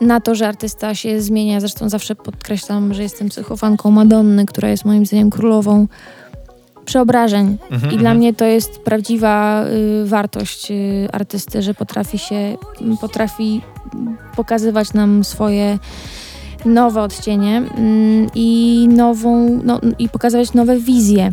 na 0.00 0.20
to, 0.20 0.34
że 0.34 0.48
artysta 0.48 0.94
się 0.94 1.20
zmienia. 1.20 1.60
Zresztą 1.60 1.88
zawsze 1.88 2.14
podkreślam, 2.14 2.94
że 2.94 3.02
jestem 3.02 3.28
psychofanką 3.28 3.90
Madonny, 3.90 4.46
która 4.46 4.68
jest 4.68 4.84
moim 4.84 5.06
zdaniem 5.06 5.30
królową 5.30 5.86
przeobrażeń. 6.84 7.58
Mhm, 7.70 7.92
I 7.92 7.96
dla 7.96 8.10
mhm. 8.10 8.16
mnie 8.16 8.34
to 8.34 8.44
jest 8.44 8.78
prawdziwa 8.78 9.64
y, 9.64 10.06
wartość 10.06 10.70
y, 10.70 11.08
artysty, 11.12 11.62
że 11.62 11.74
potrafi 11.74 12.18
się, 12.18 12.56
m, 12.80 12.96
potrafi 13.00 13.60
pokazywać 14.36 14.92
nam 14.92 15.24
swoje 15.24 15.78
nowe 16.64 17.02
odcienie 17.02 17.56
mm, 17.56 18.30
i 18.34 18.88
nową, 18.90 19.60
no, 19.64 19.80
i 19.98 20.08
pokazywać 20.08 20.52
nowe 20.52 20.78
wizje. 20.78 21.32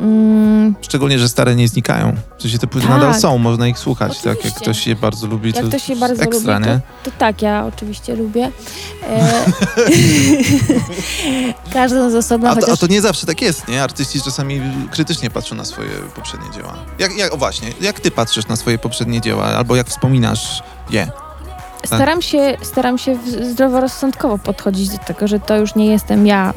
Mm, 0.00 0.74
Szczególnie, 0.82 1.18
że 1.18 1.28
stare 1.28 1.56
nie 1.56 1.68
znikają. 1.68 2.16
W 2.38 2.42
sensie 2.42 2.58
te 2.58 2.66
płyty 2.66 2.86
Tak. 2.86 2.96
nadal 2.96 3.20
są, 3.20 3.38
można 3.38 3.68
ich 3.68 3.78
słuchać. 3.78 4.18
Tak, 4.20 4.44
jak 4.44 4.54
ktoś 4.54 4.86
je 4.86 4.96
bardzo 4.96 5.26
lubi, 5.26 5.52
to 5.52 5.58
Jak 5.60 5.68
ktoś 5.68 5.82
się 5.82 5.92
jest 5.92 6.00
bardzo 6.00 6.22
ekstra, 6.22 6.58
lubi, 6.58 6.66
nie? 6.70 6.80
to, 7.04 7.10
to 7.10 7.16
tak, 7.18 7.42
ja 7.42 7.66
oczywiście 7.66 8.16
lubię. 8.16 8.50
E, 9.10 9.44
każdą 11.72 12.10
z 12.10 12.14
osobna, 12.14 12.50
A 12.50 12.54
to, 12.54 12.60
chociaż 12.60 12.74
a 12.74 12.76
to 12.76 12.86
nie 12.86 13.00
zawsze 13.02 13.26
tak 13.26 13.42
jest, 13.42 13.68
nie? 13.68 13.82
Artyści 13.82 14.22
czasami 14.22 14.60
krytycznie 14.90 15.30
patrzą 15.30 15.54
na 15.54 15.64
swoje 15.64 15.88
poprzednie 16.14 16.50
dzieła. 16.54 16.74
Jak, 16.98 17.16
jak, 17.16 17.34
o 17.34 17.36
właśnie, 17.36 17.68
jak 17.80 18.00
ty 18.00 18.10
patrzysz 18.10 18.48
na 18.48 18.56
swoje 18.56 18.78
poprzednie 18.78 19.20
dzieła, 19.20 19.44
albo 19.44 19.76
jak 19.76 19.88
wspominasz 19.88 20.62
je? 20.90 21.08
Staram 21.86 22.22
się, 22.22 22.56
staram 22.62 22.98
się 22.98 23.16
zdroworozsądkowo 23.42 24.38
podchodzić 24.38 24.88
do 24.88 24.98
tego, 24.98 25.28
że 25.28 25.40
to 25.40 25.56
już 25.56 25.74
nie 25.74 25.86
jestem 25.86 26.26
ja, 26.26 26.54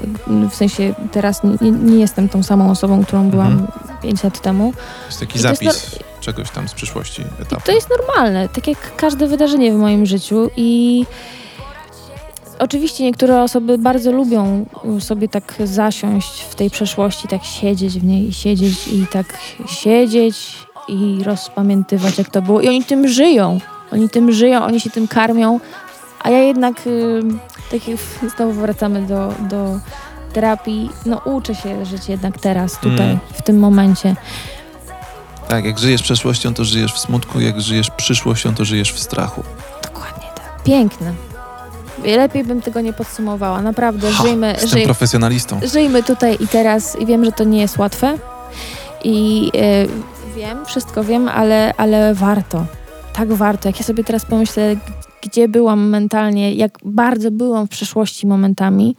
w 0.51 0.55
sensie 0.55 0.93
teraz 1.11 1.41
nie, 1.61 1.71
nie 1.71 1.99
jestem 1.99 2.29
tą 2.29 2.43
samą 2.43 2.71
osobą, 2.71 3.03
którą 3.05 3.29
byłam 3.29 3.51
Mhm. 3.51 3.67
5 4.01 4.23
lat 4.23 4.41
temu. 4.41 4.73
Jest 5.07 5.19
taki 5.19 5.39
I 5.39 5.41
to 5.41 5.49
jest 5.49 5.63
zapis 5.63 5.99
czegoś 6.21 6.49
tam 6.49 6.67
z 6.67 6.73
przyszłości 6.73 7.21
I 7.21 7.41
etapu. 7.41 7.61
to 7.65 7.71
jest 7.71 7.89
normalne, 7.89 8.49
tak 8.49 8.67
jak 8.67 8.95
każde 8.95 9.27
wydarzenie 9.27 9.73
w 9.73 9.75
moim 9.75 10.05
życiu 10.05 10.49
i 10.57 11.05
oczywiście 12.59 13.03
niektóre 13.03 13.41
osoby 13.43 13.77
bardzo 13.77 14.11
lubią 14.11 14.65
sobie 14.99 15.27
tak 15.29 15.53
zasiąść 15.63 16.41
w 16.41 16.55
tej 16.55 16.69
przeszłości, 16.69 17.27
tak 17.27 17.43
siedzieć 17.43 17.99
w 17.99 18.03
niej 18.03 18.27
i 18.27 18.33
siedzieć 18.33 18.87
i 18.87 19.07
tak 19.11 19.25
siedzieć 19.67 20.57
i 20.87 21.19
rozpamiętywać 21.23 22.17
jak 22.17 22.29
to 22.29 22.41
było 22.41 22.61
i 22.61 22.67
oni 22.67 22.83
tym 22.83 23.07
żyją, 23.07 23.59
oni 23.91 24.09
tym 24.09 24.31
żyją, 24.31 24.63
oni 24.63 24.79
się 24.79 24.89
tym 24.89 25.07
karmią, 25.07 25.59
a 26.23 26.29
ja 26.29 26.37
jednak 26.39 26.87
y, 26.87 27.21
tak 27.71 27.87
jak 27.87 27.97
znowu 28.35 28.53
wracamy 28.53 29.01
do, 29.01 29.33
do 29.39 29.79
terapii, 30.33 30.89
no 31.05 31.17
uczę 31.25 31.55
się 31.55 31.85
żyć 31.85 32.09
jednak 32.09 32.39
teraz, 32.39 32.79
tutaj, 32.79 33.05
Mm. 33.07 33.19
w 33.33 33.41
tym 33.41 33.59
momencie. 33.59 34.15
Tak, 35.47 35.65
jak 35.65 35.79
żyjesz 35.79 36.01
przeszłością, 36.03 36.53
to 36.53 36.65
żyjesz 36.65 36.93
w 36.93 36.99
smutku, 36.99 37.39
jak 37.39 37.61
żyjesz 37.61 37.89
przyszłością, 37.97 38.55
to 38.55 38.65
żyjesz 38.65 38.93
w 38.93 38.99
strachu. 38.99 39.43
Dokładnie 39.83 40.27
tak. 40.35 40.63
Piękne. 40.63 41.13
Lepiej 42.05 42.43
bym 42.43 42.61
tego 42.61 42.81
nie 42.81 42.93
podsumowała. 42.93 43.61
Naprawdę, 43.61 44.11
Ha, 44.11 44.23
żyjmy, 44.23 44.47
Jestem 44.51 44.69
żyj, 44.69 44.83
profesjonalistą. 44.83 45.59
żyjmy 45.63 46.03
tutaj 46.03 46.37
i 46.39 46.47
teraz 46.47 46.95
i 46.99 47.05
wiem, 47.05 47.25
że 47.25 47.31
to 47.31 47.43
nie 47.43 47.61
jest 47.61 47.77
łatwe 47.77 48.17
i 49.03 49.49
e, 49.55 50.33
wiem, 50.35 50.65
wszystko 50.65 51.03
wiem, 51.03 51.27
ale, 51.29 51.73
ale 51.77 52.13
warto. 52.13 52.65
Tak 53.17 53.33
warto. 53.33 53.69
Jak 53.69 53.79
ja 53.79 53.85
sobie 53.85 54.03
teraz 54.03 54.25
pomyślę, 54.25 54.75
gdzie 55.21 55.47
byłam 55.47 55.89
mentalnie, 55.89 56.53
jak 56.53 56.77
bardzo 56.85 57.31
byłam 57.31 57.67
w 57.67 57.69
przeszłości 57.69 58.27
momentami 58.27 58.95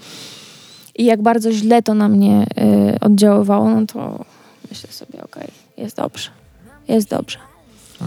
i 0.94 1.04
jak 1.04 1.22
bardzo 1.22 1.52
źle 1.52 1.82
to 1.82 1.94
na 1.94 2.08
mnie 2.08 2.46
e, 2.56 3.00
oddziaływało, 3.00 3.70
no 3.70 3.86
to 3.86 4.24
myślę 4.70 4.92
sobie, 4.92 5.22
okej, 5.22 5.48
jest 5.76 5.96
dobrze. 5.96 6.30
Jest 6.88 7.10
dobrze. 7.10 7.38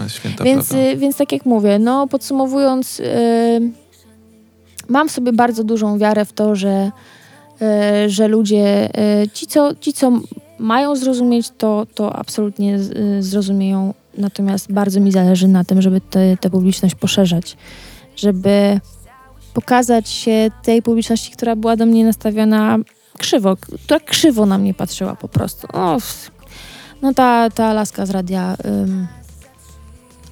Jest 0.02 0.14
święta 0.14 0.44
Więc, 0.44 0.72
y, 0.72 0.96
więc 0.96 1.16
tak 1.16 1.32
jak 1.32 1.46
mówię, 1.46 1.78
no 1.78 2.06
podsumowując, 2.06 3.00
y, 3.00 3.04
mam 4.88 5.08
sobie 5.08 5.32
bardzo 5.32 5.64
dużą 5.64 5.98
wiarę 5.98 6.24
w 6.24 6.32
to, 6.32 6.56
że, 6.56 6.90
y, 8.06 8.10
że 8.10 8.28
ludzie, 8.28 8.90
y, 9.22 9.28
ci 9.28 9.46
co, 9.46 9.74
ci 9.74 9.92
co 9.92 10.12
mają 10.58 10.96
zrozumieć, 10.96 11.50
to, 11.58 11.86
to 11.94 12.16
absolutnie 12.16 12.74
y, 12.76 13.22
zrozumieją 13.22 13.94
natomiast 14.18 14.72
bardzo 14.72 15.00
mi 15.00 15.12
zależy 15.12 15.48
na 15.48 15.64
tym, 15.64 15.82
żeby 15.82 16.00
tę 16.40 16.50
publiczność 16.50 16.94
poszerzać, 16.94 17.56
żeby 18.16 18.80
pokazać 19.54 20.08
się 20.08 20.50
tej 20.62 20.82
publiczności, 20.82 21.32
która 21.32 21.56
była 21.56 21.76
do 21.76 21.86
mnie 21.86 22.04
nastawiona 22.04 22.78
krzywo, 23.18 23.56
która 23.56 24.00
krzywo 24.00 24.46
na 24.46 24.58
mnie 24.58 24.74
patrzyła 24.74 25.16
po 25.16 25.28
prostu. 25.28 25.66
O, 25.72 25.98
no 27.02 27.14
ta, 27.14 27.50
ta 27.50 27.72
laska 27.72 28.06
z 28.06 28.10
radia 28.10 28.56
ym, 28.64 29.06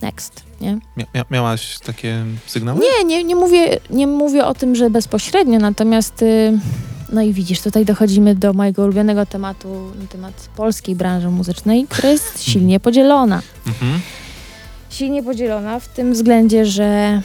Next, 0.03 0.43
nie? 0.61 0.79
Mia 0.97 1.25
miałaś 1.31 1.79
takie 1.79 2.25
sygnały? 2.47 2.81
Nie, 2.81 3.05
nie, 3.05 3.25
nie, 3.25 3.37
mówię, 3.37 3.81
nie 3.91 4.07
mówię 4.07 4.47
o 4.47 4.55
tym, 4.55 4.77
że 4.77 4.91
bezpośrednio, 4.91 5.59
natomiast 5.59 6.23
y, 6.23 6.59
no 7.13 7.23
i 7.23 7.33
widzisz, 7.33 7.61
tutaj 7.61 7.85
dochodzimy 7.85 8.35
do 8.35 8.53
mojego 8.53 8.83
ulubionego 8.83 9.27
tematu, 9.27 9.69
na 10.01 10.07
temat 10.07 10.49
polskiej 10.57 10.97
branży 10.97 11.29
muzycznej, 11.29 11.87
która 11.89 12.09
jest 12.09 12.43
silnie 12.43 12.81
podzielona. 12.81 13.43
Mhm. 13.67 14.01
Silnie 14.91 15.23
podzielona 15.23 15.81
w 15.81 15.89
tym 15.89 16.13
względzie, 16.13 16.67
że 16.67 17.21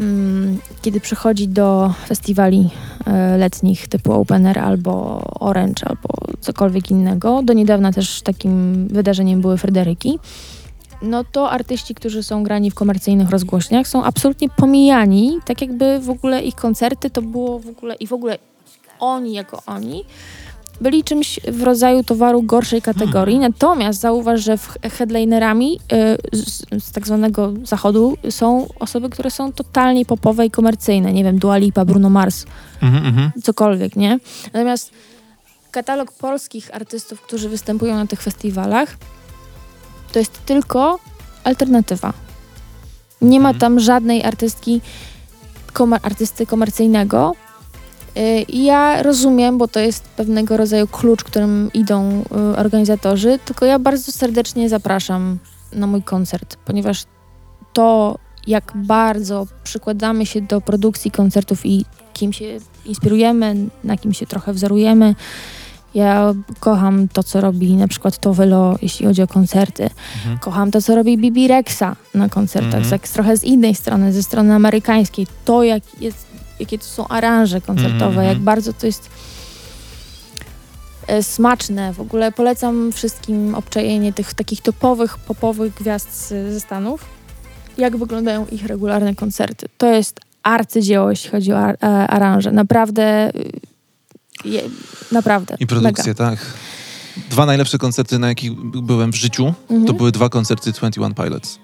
mm, 0.00 0.58
kiedy 0.82 1.00
przychodzi 1.00 1.48
do 1.48 1.94
festiwali 2.06 2.70
e, 3.06 3.36
letnich 3.38 3.88
typu 3.88 4.12
Open 4.12 4.46
Air 4.46 4.58
albo 4.58 5.22
Orange 5.40 5.86
albo 5.86 6.08
cokolwiek 6.40 6.90
innego, 6.90 7.42
do 7.42 7.52
niedawna 7.52 7.92
też 7.92 8.22
takim 8.22 8.86
wydarzeniem 8.88 9.40
były 9.40 9.58
Fryderyki, 9.58 10.18
no 11.02 11.24
to 11.24 11.50
artyści, 11.50 11.94
którzy 11.94 12.22
są 12.22 12.42
grani 12.42 12.70
w 12.70 12.74
komercyjnych 12.74 13.30
rozgłośniach 13.30 13.88
są 13.88 14.04
absolutnie 14.04 14.48
pomijani, 14.48 15.38
tak 15.44 15.60
jakby 15.60 16.00
w 16.00 16.10
ogóle 16.10 16.42
ich 16.42 16.54
koncerty 16.54 17.10
to 17.10 17.22
było 17.22 17.58
w 17.58 17.68
ogóle 17.68 17.94
i 17.94 18.06
w 18.06 18.12
ogóle 18.12 18.38
oni 19.00 19.32
jako 19.32 19.62
oni 19.66 20.04
byli 20.80 21.04
czymś 21.04 21.40
w 21.48 21.62
rodzaju 21.62 22.04
towaru 22.04 22.42
gorszej 22.42 22.82
kategorii. 22.82 23.38
Natomiast 23.38 24.00
zauważ, 24.00 24.40
że 24.40 24.58
headlinerami 24.98 25.80
y, 26.32 26.36
z, 26.36 26.62
z 26.84 26.92
tak 26.92 27.06
zwanego 27.06 27.52
zachodu 27.64 28.16
są 28.30 28.66
osoby, 28.78 29.10
które 29.10 29.30
są 29.30 29.52
totalnie 29.52 30.06
popowe 30.06 30.46
i 30.46 30.50
komercyjne. 30.50 31.12
Nie 31.12 31.24
wiem, 31.24 31.38
Dua 31.38 31.56
Lipa, 31.56 31.84
Bruno 31.84 32.10
Mars, 32.10 32.44
mhm. 32.82 33.30
cokolwiek, 33.42 33.96
nie? 33.96 34.18
Natomiast 34.52 34.90
katalog 35.70 36.12
polskich 36.12 36.74
artystów, 36.74 37.20
którzy 37.20 37.48
występują 37.48 37.94
na 37.94 38.06
tych 38.06 38.22
festiwalach, 38.22 38.96
to 40.12 40.18
jest 40.18 40.44
tylko 40.46 40.98
alternatywa. 41.44 42.12
Nie 43.22 43.40
ma 43.40 43.48
Mhm. 43.48 43.60
tam 43.60 43.80
żadnej 43.80 44.24
artystki, 44.24 44.80
komer- 45.74 46.00
artysty 46.02 46.46
komercyjnego. 46.46 47.32
Y, 48.16 48.42
I 48.48 48.64
ja 48.64 49.02
rozumiem, 49.02 49.58
bo 49.58 49.68
to 49.68 49.80
jest 49.80 50.04
pewnego 50.04 50.56
rodzaju 50.56 50.86
klucz, 50.86 51.24
którym 51.24 51.70
idą 51.74 52.22
y, 52.54 52.56
organizatorzy, 52.56 53.38
tylko 53.44 53.66
ja 53.66 53.78
bardzo 53.78 54.12
serdecznie 54.12 54.68
zapraszam 54.68 55.38
na 55.72 55.86
mój 55.86 56.02
koncert, 56.02 56.56
ponieważ 56.56 57.04
to, 57.72 58.18
jak 58.46 58.72
bardzo 58.76 59.46
przykładamy 59.64 60.26
się 60.26 60.40
do 60.40 60.60
produkcji 60.60 61.10
koncertów 61.10 61.66
i 61.66 61.84
kim 62.12 62.32
się 62.32 62.44
inspirujemy, 62.86 63.56
na 63.84 63.96
kim 63.96 64.12
się 64.12 64.26
trochę 64.26 64.52
wzorujemy. 64.52 65.14
Ja 65.94 66.34
kocham 66.60 67.08
to, 67.08 67.22
co 67.22 67.40
robi 67.40 67.76
na 67.76 67.88
przykład 67.88 68.18
Tovelo, 68.18 68.76
jeśli 68.82 69.06
chodzi 69.06 69.22
o 69.22 69.26
koncerty. 69.26 69.90
Mhm. 70.16 70.38
Kocham 70.38 70.70
to, 70.70 70.82
co 70.82 70.94
robi 70.94 71.18
Bibi 71.18 71.48
Rexa 71.48 71.96
na 72.14 72.28
koncertach, 72.28 72.74
Mhm. 72.74 72.90
tak 72.90 73.08
trochę 73.08 73.36
z 73.36 73.44
innej 73.44 73.74
strony, 73.74 74.12
ze 74.12 74.22
strony 74.22 74.54
amerykańskiej. 74.54 75.26
To, 75.44 75.62
jak 75.62 75.82
jest, 76.00 76.26
jakie 76.60 76.78
to 76.78 76.84
są 76.84 77.08
aranże 77.08 77.60
koncertowe, 77.60 78.06
Mhm. 78.06 78.26
jak 78.26 78.38
bardzo 78.38 78.72
to 78.72 78.86
jest 78.86 79.10
e, 81.06 81.22
smaczne. 81.22 81.92
W 81.92 82.00
ogóle 82.00 82.32
polecam 82.32 82.92
wszystkim 82.92 83.54
obczajenie 83.54 84.12
tych 84.12 84.34
takich 84.34 84.60
topowych, 84.60 85.18
popowych 85.18 85.74
gwiazd 85.74 86.28
ze 86.28 86.60
Stanów. 86.60 87.04
Jak 87.78 87.96
wyglądają 87.96 88.46
ich 88.46 88.66
regularne 88.66 89.14
koncerty. 89.14 89.66
To 89.78 89.86
jest 89.86 90.20
arcydzieło, 90.42 91.10
jeśli 91.10 91.30
chodzi 91.30 91.52
o 91.52 91.58
ar, 91.58 91.76
e, 91.82 91.86
aranże. 91.86 92.52
Naprawdę, 92.52 93.30
y, 93.34 93.50
je, 94.44 94.62
naprawdę. 95.12 95.56
I 95.60 95.66
produkcję, 95.66 96.14
tak. 96.14 96.38
Dwa 97.30 97.46
najlepsze 97.46 97.78
koncerty, 97.78 98.18
na 98.18 98.28
jakich 98.28 98.52
byłem 98.62 99.12
w 99.12 99.14
życiu, 99.16 99.44
Mega. 99.44 99.56
Mhm. 99.62 99.84
to 99.86 99.92
były 99.92 100.12
dwa 100.12 100.28
koncerty 100.28 100.72
21 100.72 101.14
Pilots. 101.14 101.58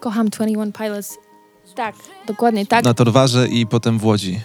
Kocham 0.00 0.28
21 0.28 0.72
Pilots. 0.72 1.18
Tak, 1.74 1.94
dokładnie 2.26 2.66
tak. 2.66 2.84
Na 2.84 2.94
Torwarze 2.94 3.48
i 3.48 3.66
potem 3.66 3.98
w 3.98 4.04
Łodzi 4.04 4.40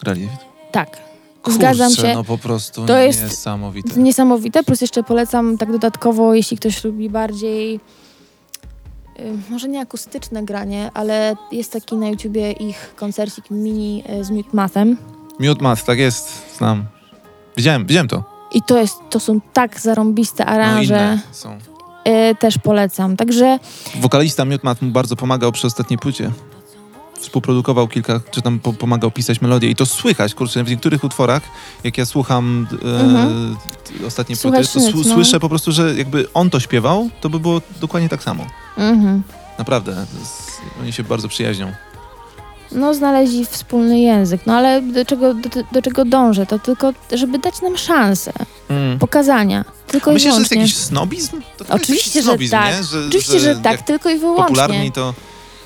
grali. 0.00 0.28
Tak. 0.72 0.98
Kurczę, 1.42 1.58
Zgadzam 1.58 1.92
się. 1.92 2.14
no 2.14 2.24
po 2.24 2.38
prostu 2.38 2.86
To 2.86 2.98
jest- 2.98 3.22
niesamowite. 3.22 4.00
Niesamowite, 4.00 4.62
plus 4.62 4.80
jeszcze 4.80 5.02
polecam 5.02 5.58
tak 5.58 5.72
dodatkowo, 5.72 6.34
jeśli 6.34 6.56
ktoś 6.56 6.84
lubi 6.84 7.10
bardziej 7.10 7.80
y, 9.20 9.32
może 9.50 9.68
nie 9.68 9.80
akustyczne 9.80 10.42
granie, 10.44 10.90
ale 10.94 11.36
jest 11.52 11.72
taki 11.72 11.96
na 11.96 12.08
YouTubie 12.08 12.52
ich 12.52 12.94
koncercik 12.96 13.50
mini 13.50 14.04
y, 14.20 14.24
z 14.24 14.30
Mute 14.30 14.48
Mathem 14.52 14.96
Miód 15.40 15.62
Math, 15.62 15.84
tak 15.84 15.98
jest, 15.98 16.56
znam. 16.56 16.84
Widziałem, 17.56 17.86
widziałem 17.86 18.08
to. 18.08 18.24
i 18.52 18.62
to 18.62 18.78
jest, 18.78 18.96
to 19.10 19.20
są 19.20 19.40
tak 19.52 19.80
zarąbiste 19.80 20.44
No 20.44 20.50
aranże, 20.50 20.94
inne 20.94 21.20
są. 21.32 21.58
y, 22.32 22.34
też 22.34 22.58
polecam. 22.58 23.16
Także 23.16 23.58
Wokalista 24.00 24.44
Miód 24.44 24.64
Math 24.64 24.82
mu 24.82 24.90
bardzo 24.90 25.16
pomagał 25.16 25.52
przy 25.52 25.66
ostatniej 25.66 25.98
płycie. 25.98 26.30
Współprodukował 27.20 27.88
kilka, 27.88 28.20
czy 28.30 28.42
tam 28.42 28.58
po, 28.58 28.72
pomagał 28.72 29.10
pisać 29.10 29.40
melodię 29.40 29.70
i 29.70 29.74
to 29.76 29.86
słychać, 29.86 30.34
kurczę, 30.34 30.64
w 30.64 30.70
niektórych 30.70 31.04
utworach, 31.04 31.42
jak 31.84 31.98
ja 31.98 32.06
słucham 32.06 32.66
e, 32.84 33.00
Mhm. 33.00 33.56
ostatnie 34.06 34.36
płyty, 34.36 34.68
to 34.72 34.80
nic, 34.80 35.06
no. 35.06 35.14
słyszę 35.14 35.40
po 35.40 35.48
prostu, 35.48 35.72
że 35.72 35.94
jakby 35.94 36.26
on 36.34 36.50
to 36.50 36.60
śpiewał, 36.60 37.10
to 37.20 37.30
by 37.30 37.40
było 37.40 37.60
dokładnie 37.80 38.08
tak 38.08 38.22
samo. 38.22 38.46
mhm. 38.76 39.22
Naprawdę, 39.58 39.92
to 39.94 40.18
jest, 40.20 40.42
oni 40.82 40.92
się 40.92 41.04
bardzo 41.04 41.28
przyjaźnią. 41.28 41.72
no 42.72 42.94
znaleźli 42.94 43.46
wspólny 43.46 44.00
język, 44.00 44.40
no 44.46 44.54
ale 44.54 44.82
do 44.82 45.04
czego, 45.04 45.34
do, 45.34 45.48
do 45.72 45.82
czego 45.82 46.04
dążę? 46.04 46.46
To 46.46 46.58
tylko, 46.58 46.92
żeby 47.12 47.38
dać 47.38 47.62
nam 47.62 47.76
szansę 47.78 48.32
Mm. 48.68 48.98
pokazania. 48.98 49.64
Tylko 49.86 50.12
Myślisz, 50.12 50.32
i 50.32 50.34
że 50.34 50.38
jest 50.40 50.50
wyłącznie. 50.50 50.60
jakiś 50.72 50.76
snobizm? 50.76 51.40
To 51.56 51.64
trochę 51.64 51.72
jest 51.74 51.84
Oczywiście, 51.84 52.10
jakiś 52.18 52.24
że 52.24 52.30
snobizm, 52.30 52.50
tak. 52.50 52.84
Że, 52.84 52.98
Oczywiście, 53.08 53.40
że, 53.40 53.56
tak, 53.56 53.72
jak 53.72 53.82
tylko 53.82 54.10
i 54.10 54.18
wyłącznie. 54.18 54.44
popularni 54.44 54.92
to... 54.92 55.14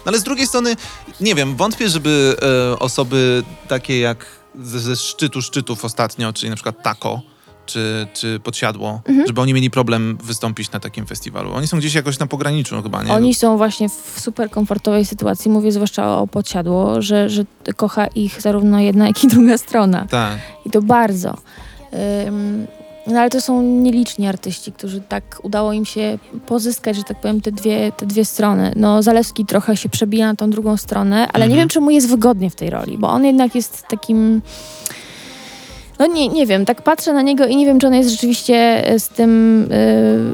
No 0.07 0.09
ale 0.11 0.18
z 0.18 0.22
drugiej 0.22 0.46
strony, 0.46 0.76
nie 1.20 1.34
wiem, 1.34 1.57
wątpię, 1.57 1.88
żeby 1.88 2.36
e, 2.72 2.78
osoby 2.78 3.42
takie 3.68 4.00
jak 4.00 4.26
ze, 4.62 4.80
ze 4.80 4.96
szczytu 4.96 5.42
szczytów 5.42 5.84
ostatnio, 5.84 6.32
czyli 6.32 6.50
na 6.50 6.57
przykład 6.57 6.82
Taco, 6.82 7.20
czy, 7.66 8.07
czy 8.14 8.40
Podsiadło, 8.40 9.00
Mhm. 9.09 9.26
żeby 9.26 9.40
oni 9.40 9.55
mieli 9.55 9.70
problem 9.70 10.18
wystąpić 10.24 10.70
na 10.72 10.80
takim 10.80 11.07
festiwalu. 11.07 11.53
Oni 11.55 11.66
są 11.66 11.78
gdzieś 11.78 11.94
jakoś 11.94 12.18
na 12.18 12.26
pograniczu 12.26 12.82
chyba, 12.82 13.03
nie? 13.03 13.12
Oni 13.12 13.34
są 13.34 13.57
właśnie 13.57 13.88
w 13.88 14.20
super 14.20 14.50
komfortowej 14.50 15.05
sytuacji. 15.05 15.50
Mówię 15.50 15.72
zwłaszcza 15.72 16.18
o 16.18 16.26
podsiadło, 16.26 17.03
że, 17.03 17.30
że 17.30 17.44
kocha 17.76 18.07
ich 18.07 18.40
zarówno 18.42 18.80
jedna, 18.80 19.07
jak 19.07 19.24
i 19.24 19.28
druga 19.28 19.59
strona. 19.59 20.07
Tak. 20.11 20.38
I 20.66 20.70
to 20.70 20.82
bardzo. 20.82 21.36
Ym, 22.26 22.66
no 23.07 23.20
ale 23.20 23.30
to 23.30 23.40
są 23.40 23.62
nieliczni 23.62 24.26
artyści, 24.26 24.72
którzy 24.72 25.00
tak 25.00 25.38
udało 25.42 25.72
im 25.72 25.84
się 25.84 26.18
pozyskać, 26.46 26.96
że 26.96 27.03
tak 27.03 27.20
powiem, 27.20 27.40
te 27.40 27.53
dwie, 27.53 27.92
te 27.96 28.07
dwie 28.07 28.24
strony. 28.24 28.72
No 28.76 29.03
Zalewski 29.03 29.44
trochę 29.47 29.76
się 29.76 29.89
przebija 29.89 30.26
na 30.26 30.36
tą 30.36 30.51
drugą 30.51 30.76
stronę, 30.76 31.28
ale 31.32 31.44
nie 31.44 31.52
Mhm. 31.52 31.59
wiem, 31.59 31.68
czy 31.68 31.81
mu 31.81 31.90
jest 31.90 32.09
wygodnie 32.09 32.51
w 32.51 32.55
tej 32.55 32.70
roli, 32.70 32.98
bo 32.98 33.09
on 33.09 33.24
jednak 33.24 33.55
jest 33.55 33.86
takim... 33.89 34.43
No 35.98 36.06
nie, 36.06 36.28
nie 36.28 36.47
wiem, 36.47 36.64
tak 36.64 36.82
patrzę 36.82 37.12
na 37.12 37.22
niego 37.22 37.47
i 37.47 37.56
nie 37.56 37.66
wiem, 37.66 37.81
czy 37.81 37.86
on 37.86 37.94
jest 37.94 38.10
rzeczywiście 38.10 38.85
z 38.98 39.09
tym 39.09 39.62
y, 39.62 39.68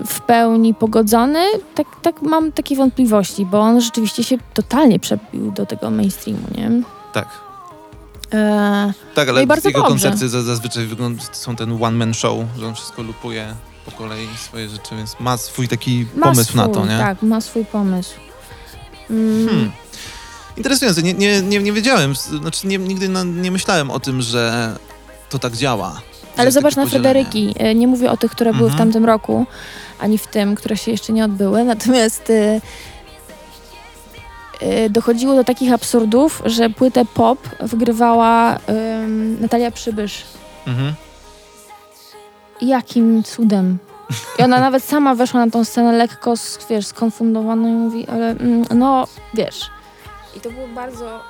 w 0.07 0.21
pełni 0.27 0.75
pogodzony. 0.75 1.39
Tak, 1.75 1.87
tak 2.03 2.23
mam 2.23 2.53
takie 2.53 2.77
wątpliwości, 2.77 3.47
bo 3.47 3.61
on 3.61 3.81
rzeczywiście 3.81 4.25
się 4.25 4.37
totalnie 4.55 4.99
przebił 4.99 5.51
do 5.53 5.67
tego 5.67 5.91
mainstreamu, 5.91 6.43
nie? 6.59 6.71
Tak. 7.13 7.29
E, 8.35 8.93
Tak, 9.15 9.29
No 9.29 9.35
ale 9.35 9.47
bardzo 9.47 9.69
jego 9.69 9.81
dobrze. 9.83 9.93
koncerty 10.09 10.29
za- 10.29 10.43
zazwyczaj 10.43 10.89
są 11.33 11.57
ten 11.57 11.83
one-man 11.83 12.15
show, 12.15 12.39
że 12.59 12.67
on 12.67 12.75
wszystko 12.75 13.03
lupuje 13.03 13.55
po 13.85 13.91
kolei 13.91 14.29
swoje 14.45 14.69
rzeczy, 14.69 14.97
więc 14.97 15.17
ma 15.21 15.37
swój 15.37 15.69
taki 15.69 16.07
ma 16.17 16.27
pomysł 16.27 16.45
swój, 16.51 16.57
na 16.61 16.69
to, 16.69 16.87
nie? 16.87 16.99
Tak, 16.99 17.23
ma 17.23 17.41
swój 17.41 17.65
pomysł. 17.65 18.15
Mm, 19.11 19.49
Hmm. 19.49 19.71
Interesujące, 20.57 21.03
nie, 21.03 21.15
nie, 21.15 21.43
nie, 21.43 21.59
nie 21.59 21.73
wiedziałem, 21.73 22.15
znaczy 22.17 22.67
nie, 22.67 22.79
nigdy 22.79 23.09
na, 23.09 23.25
nie 23.25 23.51
myślałem 23.51 23.91
o 23.91 24.01
tym, 24.01 24.23
że 24.23 24.75
to 25.31 25.39
tak 25.39 25.53
działa. 25.57 26.01
Ale 26.37 26.53
zobacz 26.53 26.77
na. 26.77 26.87
Fryderyki. 26.87 27.55
E, 27.59 27.75
Nie 27.75 27.87
mówię 27.89 28.11
o 28.11 28.17
tych, 28.17 28.31
które 28.31 28.53
były 28.55 28.69
w 28.71 28.73
Mhm. 28.73 28.79
tamtym 28.79 29.05
roku, 29.05 29.47
ani 29.99 30.19
w 30.19 30.27
tym, 30.27 30.55
które 30.55 30.77
się 30.77 30.91
jeszcze 30.91 31.13
nie 31.13 31.25
odbyły. 31.25 31.65
Natomiast 31.65 32.31
e, 32.31 32.61
dochodziło 34.91 35.35
do 35.35 35.45
takich 35.45 35.73
absurdów, 35.73 36.43
że 36.45 36.71
płytę 36.71 37.05
pop 37.15 37.39
wygrywała 37.61 38.59
em, 38.67 39.41
Natalia 39.41 39.71
Przybysz. 39.71 40.25
Mhm. 40.67 40.95
Jakim 42.61 43.23
cudem? 43.23 43.79
I 44.39 44.43
ona 44.43 44.61
nawet 44.61 44.85
sama 44.85 45.15
weszła 45.15 45.45
na 45.47 45.51
tą 45.53 45.65
scenę 45.65 45.93
lekko, 45.93 46.35
wiesz, 46.71 46.87
skonfundowana 46.87 47.69
i 47.69 47.73
mówi, 47.73 48.07
ale 48.07 48.31
mm, 48.31 48.65
no, 48.75 49.07
wiesz. 49.35 49.71
I 50.37 50.41
to 50.41 50.51
było 50.51 50.69
bardzo 50.69 51.21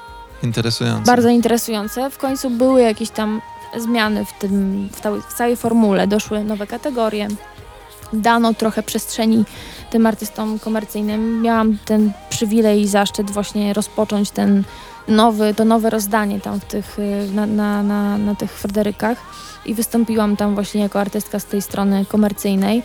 Interesujące. 0.42 1.04
bardzo 1.06 1.28
interesujące. 1.28 2.10
W 2.10 2.18
końcu 2.18 2.50
były 2.50 2.82
jakieś 2.82 3.10
tam 3.10 3.40
zmiany 3.76 4.24
w, 4.24 4.32
tym, 4.32 4.88
w, 4.92 5.00
całej, 5.00 5.20
w 5.28 5.34
całej 5.34 5.56
formule, 5.56 6.06
doszły 6.06 6.44
nowe 6.44 6.66
kategorie. 6.66 7.28
Dano 8.12 8.54
trochę 8.54 8.82
przestrzeni 8.82 9.44
tym 9.90 10.06
artystom 10.06 10.58
komercyjnym. 10.58 11.42
Miałam 11.42 11.78
ten 11.84 12.12
przywilej 12.30 12.80
i 12.80 12.88
zaszczyt 12.88 13.30
właśnie 13.30 13.74
rozpocząć 13.74 14.30
ten 14.30 14.64
nowy, 15.08 15.54
to 15.54 15.64
nowe 15.64 15.90
rozdanie 15.90 16.40
tam 16.40 16.60
w 16.60 16.64
tych, 16.64 16.98
y, 16.98 17.28
na, 17.34 17.46
na, 17.46 17.82
na, 17.82 18.18
na 18.18 18.34
tych 18.34 18.52
Fryderykach 18.52 19.18
i 19.66 19.74
wystąpiłam 19.74 20.36
tam 20.36 20.54
właśnie 20.54 20.80
jako 20.80 21.00
artystka 21.00 21.38
z 21.38 21.44
tej 21.44 21.62
strony 21.62 22.04
komercyjnej. 22.04 22.82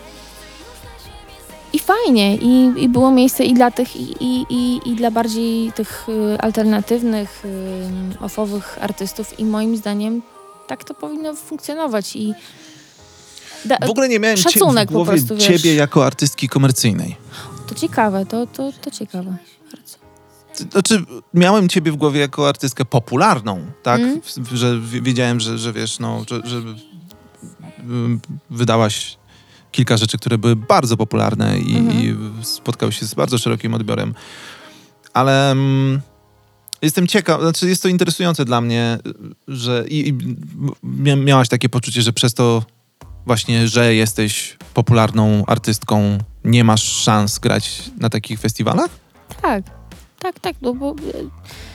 I 1.74 1.80
fajnie, 1.80 2.36
i, 2.36 2.72
i 2.78 2.90
było 2.90 3.12
miejsce 3.12 3.44
i 3.44 3.54
dla 3.54 3.72
tych, 3.72 3.96
i, 3.96 4.16
i, 4.20 4.46
i, 4.50 4.90
i 4.92 4.96
dla 4.96 5.12
bardziej 5.12 5.72
tych 5.72 6.10
y, 6.10 6.42
alternatywnych, 6.42 7.46
y, 7.46 8.20
ofowych 8.20 8.78
artystów 8.82 9.40
i 9.40 9.46
moim 9.46 9.78
zdaniem 9.78 10.22
tak 10.68 10.84
to 10.84 10.94
powinno 10.94 11.36
funkcjonować 11.36 12.16
i 12.16 12.34
da, 13.66 13.78
W 13.88 13.90
ogóle 13.90 14.10
nie 14.10 14.20
miałem 14.20 14.38
cie- 14.38 14.44
Szacunek 14.44 14.90
w 14.90 14.92
po 14.92 14.94
głowie 15.04 15.12
prostu, 15.12 15.36
wiesz. 15.36 15.44
ciebie 15.48 15.76
jako 15.76 16.06
artystki 16.06 16.50
komercyjnej. 16.50 17.16
to 17.68 17.76
ciekawe, 17.76 18.26
to, 18.26 18.48
to, 18.48 18.72
to 18.82 18.92
ciekawe. 18.92 19.36
Bardzo. 19.72 19.98
Znaczy, 20.72 21.04
miałem 21.34 21.70
ciebie 21.70 21.92
w 21.92 21.96
głowie 21.96 22.20
jako 22.20 22.50
artystkę 22.50 22.86
popularną, 22.86 23.66
tak? 23.84 24.02
Mm. 24.02 24.22
W- 24.22 24.56
Że 24.56 24.80
wi- 24.80 25.02
wiedziałem, 25.02 25.40
że, 25.40 25.58
że 25.58 25.74
wiesz, 25.74 26.00
no, 26.00 26.26
że, 26.30 26.42
że 26.46 26.58
ym, 27.90 28.20
wydałaś 28.50 29.18
kilka 29.72 29.98
rzeczy, 29.98 30.18
które 30.18 30.38
były 30.38 30.56
bardzo 30.56 30.98
popularne 30.98 31.60
i, 31.60 31.76
Mhm. 31.78 32.02
i 32.02 32.16
spotkały 32.46 32.92
się 32.92 33.06
z 33.06 33.14
bardzo 33.14 33.38
szerokim 33.38 33.74
odbiorem. 33.74 34.14
Ale 35.14 35.52
mm, 35.52 36.02
jestem 36.82 37.08
ciekaw, 37.08 37.42
znaczy 37.42 37.70
jest 37.70 37.82
to 37.84 37.88
interesujące 37.90 38.46
dla 38.46 38.62
mnie, 38.62 39.00
że 39.48 39.86
i, 39.88 40.08
i 40.10 40.14
mia- 40.84 41.24
miałaś 41.24 41.50
takie 41.50 41.70
poczucie, 41.70 42.02
że 42.02 42.14
przez 42.14 42.34
to 42.34 42.64
właśnie, 43.26 43.68
że 43.68 43.96
jesteś 43.96 44.58
popularną 44.74 45.46
artystką, 45.46 46.18
nie 46.46 46.64
masz 46.64 46.84
szans 46.84 47.40
grać 47.40 47.82
na 48.00 48.10
takich 48.10 48.40
festiwalach? 48.40 48.90
Tak, 49.42 49.64
tak, 50.24 50.40
tak, 50.40 50.56
no 50.62 50.74
bo 50.74 50.96
To 50.96 51.00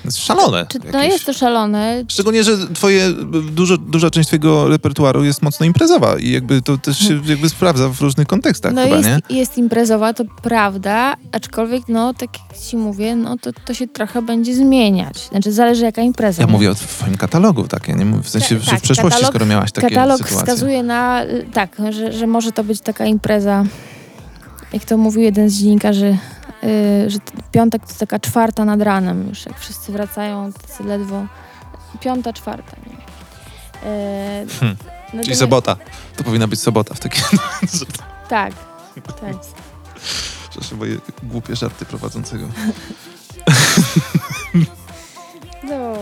jest 0.04 0.18
szalone. 0.18 0.66
czy, 0.68 0.78
no 0.78 0.98
jakieś. 0.98 1.12
jest 1.12 1.26
to 1.26 1.32
szalone. 1.32 2.04
Szczególnie, 2.08 2.44
że 2.44 2.52
twoje, 2.74 3.12
dużo, 3.52 3.78
duża 3.78 4.10
część 4.10 4.26
twojego 4.26 4.68
repertuaru 4.68 5.24
jest 5.24 5.42
mocno 5.42 5.66
imprezowa 5.66 6.18
i 6.18 6.30
jakby 6.30 6.62
to 6.62 6.78
też 6.78 6.98
się 6.98 7.20
jakby 7.26 7.48
sprawdza 7.48 7.88
w 7.88 8.00
różnych 8.00 8.26
kontekstach 8.26 8.72
No 8.74 8.82
chyba, 8.82 8.96
jest, 8.96 9.08
nie? 9.30 9.36
jest 9.38 9.58
imprezowa, 9.58 10.14
to 10.14 10.24
prawda, 10.42 11.16
aczkolwiek 11.32 11.82
no 11.88 12.14
tak 12.14 12.28
jak 12.50 12.58
ci 12.60 12.76
mówię, 12.76 13.16
no 13.16 13.36
to, 13.38 13.50
to 13.64 13.74
się 13.74 13.88
trochę 13.88 14.22
będzie 14.22 14.54
zmieniać. 14.54 15.18
Znaczy 15.28 15.52
zależy 15.52 15.84
jaka 15.84 16.02
impreza. 16.02 16.42
Ja 16.42 16.46
nie? 16.46 16.52
mówię 16.52 16.70
o 16.70 16.74
twoim 16.74 17.16
katalogu, 17.16 17.68
tak? 17.68 17.88
Ja 17.88 17.94
nie 17.94 18.04
mówię, 18.04 18.22
w 18.22 18.28
sensie, 18.28 18.54
Ta- 18.56 18.60
że 18.64 18.70
tak, 18.70 18.80
w 18.80 18.82
przeszłości, 18.82 19.20
katalog- 19.20 19.28
skoro 19.28 19.46
miałaś 19.46 19.72
takie 19.72 19.88
Katalog 19.88 20.16
sytuacje. 20.18 20.38
wskazuje 20.38 20.82
na, 20.82 21.24
y, 21.24 21.46
tak, 21.52 21.76
że, 21.90 22.12
że 22.12 22.26
może 22.26 22.52
to 22.52 22.64
być 22.64 22.80
taka 22.80 23.06
impreza, 23.06 23.64
jak 24.72 24.84
to 24.84 24.96
mówił 24.96 25.22
jeden 25.22 25.48
z 25.50 25.54
dziennikarzy, 25.54 26.18
y, 26.64 27.10
że 27.10 27.18
piątek 27.52 27.86
to 27.86 27.94
taka 27.98 28.18
czwarta 28.18 28.64
nad 28.64 28.82
ranem 28.82 29.28
już, 29.28 29.46
jak 29.46 29.58
wszyscy 29.58 29.92
wracają, 29.92 30.52
tacy 30.52 30.84
ledwo, 30.84 31.26
piąta, 32.00 32.32
czwarta, 32.32 32.76
nie? 32.86 32.96
E, 33.90 34.46
Hmm. 34.60 34.76
Czyli 35.24 35.36
sobota. 35.36 35.76
To 36.16 36.24
powinna 36.24 36.46
być 36.46 36.60
sobota 36.60 36.94
w 36.94 37.00
takim... 37.00 37.22
Tak, 38.28 38.52
tak. 39.20 39.34
Przepraszam, 40.50 40.78
moje 40.78 40.96
głupie 41.22 41.56
żarty 41.56 41.84
prowadzącego. 41.84 42.48
No, 45.64 45.92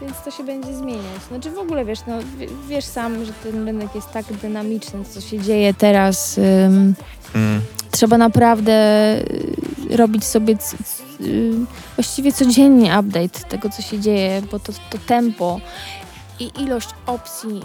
więc 0.00 0.22
to 0.24 0.30
się 0.30 0.44
będzie 0.44 0.74
zmieniać. 0.74 1.22
Znaczy 1.28 1.50
w 1.50 1.58
ogóle 1.58 1.84
wiesz, 1.84 1.98
no 2.06 2.14
wiesz 2.68 2.84
sam, 2.84 3.24
że 3.24 3.32
ten 3.32 3.66
rynek 3.66 3.94
jest 3.94 4.10
tak 4.12 4.24
dynamiczny, 4.32 5.04
co 5.04 5.20
się 5.20 5.38
dzieje 5.38 5.74
teraz. 5.74 6.38
ym, 6.38 6.94
Mm. 7.34 7.60
trzeba 7.90 8.18
naprawdę 8.18 8.72
y, 9.90 9.96
robić 9.96 10.24
sobie 10.24 10.56
y, 11.20 11.52
właściwie 11.96 12.32
codziennie 12.32 12.98
update 13.00 13.48
tego, 13.48 13.68
co 13.68 13.82
się 13.82 13.98
dzieje, 14.00 14.42
bo 14.50 14.58
to, 14.58 14.72
to 14.72 14.98
tempo 15.06 15.60
i 16.40 16.50
ilość 16.62 16.88
opcji, 17.06 17.62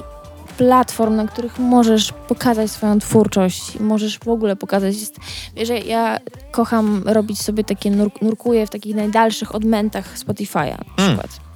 platform, 0.57 1.15
na 1.15 1.27
których 1.27 1.59
możesz 1.59 2.13
pokazać 2.27 2.71
swoją 2.71 2.99
twórczość, 2.99 3.79
możesz 3.79 4.19
w 4.19 4.27
ogóle 4.27 4.55
pokazać. 4.55 4.95
Jest, 4.95 5.15
wiesz, 5.55 5.69
ja 5.85 6.17
kocham 6.51 7.03
robić 7.05 7.41
sobie 7.41 7.63
takie, 7.63 7.91
nur, 7.91 8.11
nurkuję 8.21 8.67
w 8.67 8.69
takich 8.69 8.95
najdalszych 8.95 9.55
odmętach 9.55 10.17
Spotify'a 10.17 10.77
na 10.77 10.95
przykład. 10.95 11.50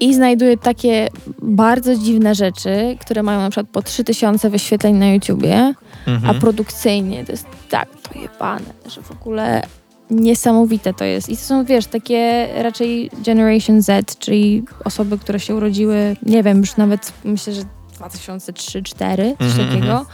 I 0.00 0.14
znajduję 0.14 0.56
takie 0.56 1.08
bardzo 1.42 1.96
dziwne 1.96 2.34
rzeczy, 2.34 2.96
które 3.00 3.22
mają 3.22 3.40
na 3.40 3.50
przykład 3.50 3.66
po 3.72 3.82
3000 3.82 4.50
wyświetleń 4.50 4.96
na 4.96 5.08
YouTubie, 5.08 5.74
a 6.06 6.10
Mhm. 6.10 6.40
produkcyjnie 6.40 7.24
to 7.24 7.32
jest 7.32 7.46
tak 7.70 7.88
dojebane, 8.14 8.64
że 8.94 9.02
w 9.02 9.12
ogóle 9.12 9.62
niesamowite 10.10 10.94
to 10.94 11.04
jest. 11.04 11.28
I 11.28 11.36
to 11.36 11.42
są, 11.42 11.64
wiesz, 11.64 11.86
takie 11.86 12.48
raczej 12.62 13.10
Generation 13.26 13.82
Z, 13.82 14.18
czyli 14.18 14.62
osoby, 14.84 15.18
które 15.18 15.40
się 15.40 15.54
urodziły, 15.54 16.16
nie 16.22 16.42
wiem, 16.42 16.58
już 16.58 16.76
nawet 16.76 17.12
myślę, 17.24 17.52
że 17.52 17.62
2003-2004, 18.00 19.36
coś 19.38 19.46
Mhm, 19.48 19.68
takiego. 19.68 20.06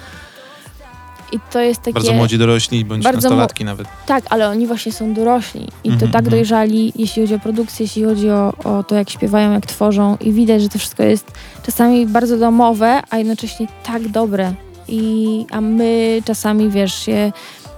I 1.33 1.39
to 1.53 1.61
jest 1.61 1.81
takie... 1.81 1.93
Bardzo 1.93 2.13
młodzi 2.13 2.39
dorośli, 2.39 2.85
bądź 2.85 3.05
Bardzo 3.05 3.29
nastolatki 3.29 3.65
nawet. 3.65 3.89
Tak, 4.07 4.25
ale 4.31 4.49
oni 4.49 4.67
właśnie 4.67 4.93
są 4.93 5.15
dorośli 5.15 5.63
i 5.85 5.89
to 5.89 5.95
Mhm, 5.95 6.13
tak 6.13 6.21
mhm. 6.25 6.31
dojrzali, 6.31 6.93
jeśli 6.97 7.23
chodzi 7.23 7.35
o 7.35 7.39
produkcję, 7.39 7.85
jeśli 7.85 8.05
chodzi 8.05 8.31
o, 8.31 8.53
o 8.65 8.83
to, 8.83 8.95
jak 8.95 9.11
śpiewają, 9.11 9.53
jak 9.53 9.67
tworzą 9.67 10.17
i 10.21 10.33
widać, 10.33 10.63
że 10.63 10.69
to 10.69 10.79
wszystko 10.79 11.03
jest 11.03 11.33
czasami 11.63 12.07
bardzo 12.07 12.39
domowe, 12.39 13.03
a 13.11 13.19
jednocześnie 13.19 13.67
tak 13.85 14.09
dobre. 14.09 14.55
I, 14.89 15.47
a 15.51 15.61
my 15.61 16.23
czasami, 16.25 16.71
wiesz, 16.71 16.95
się 16.95 17.33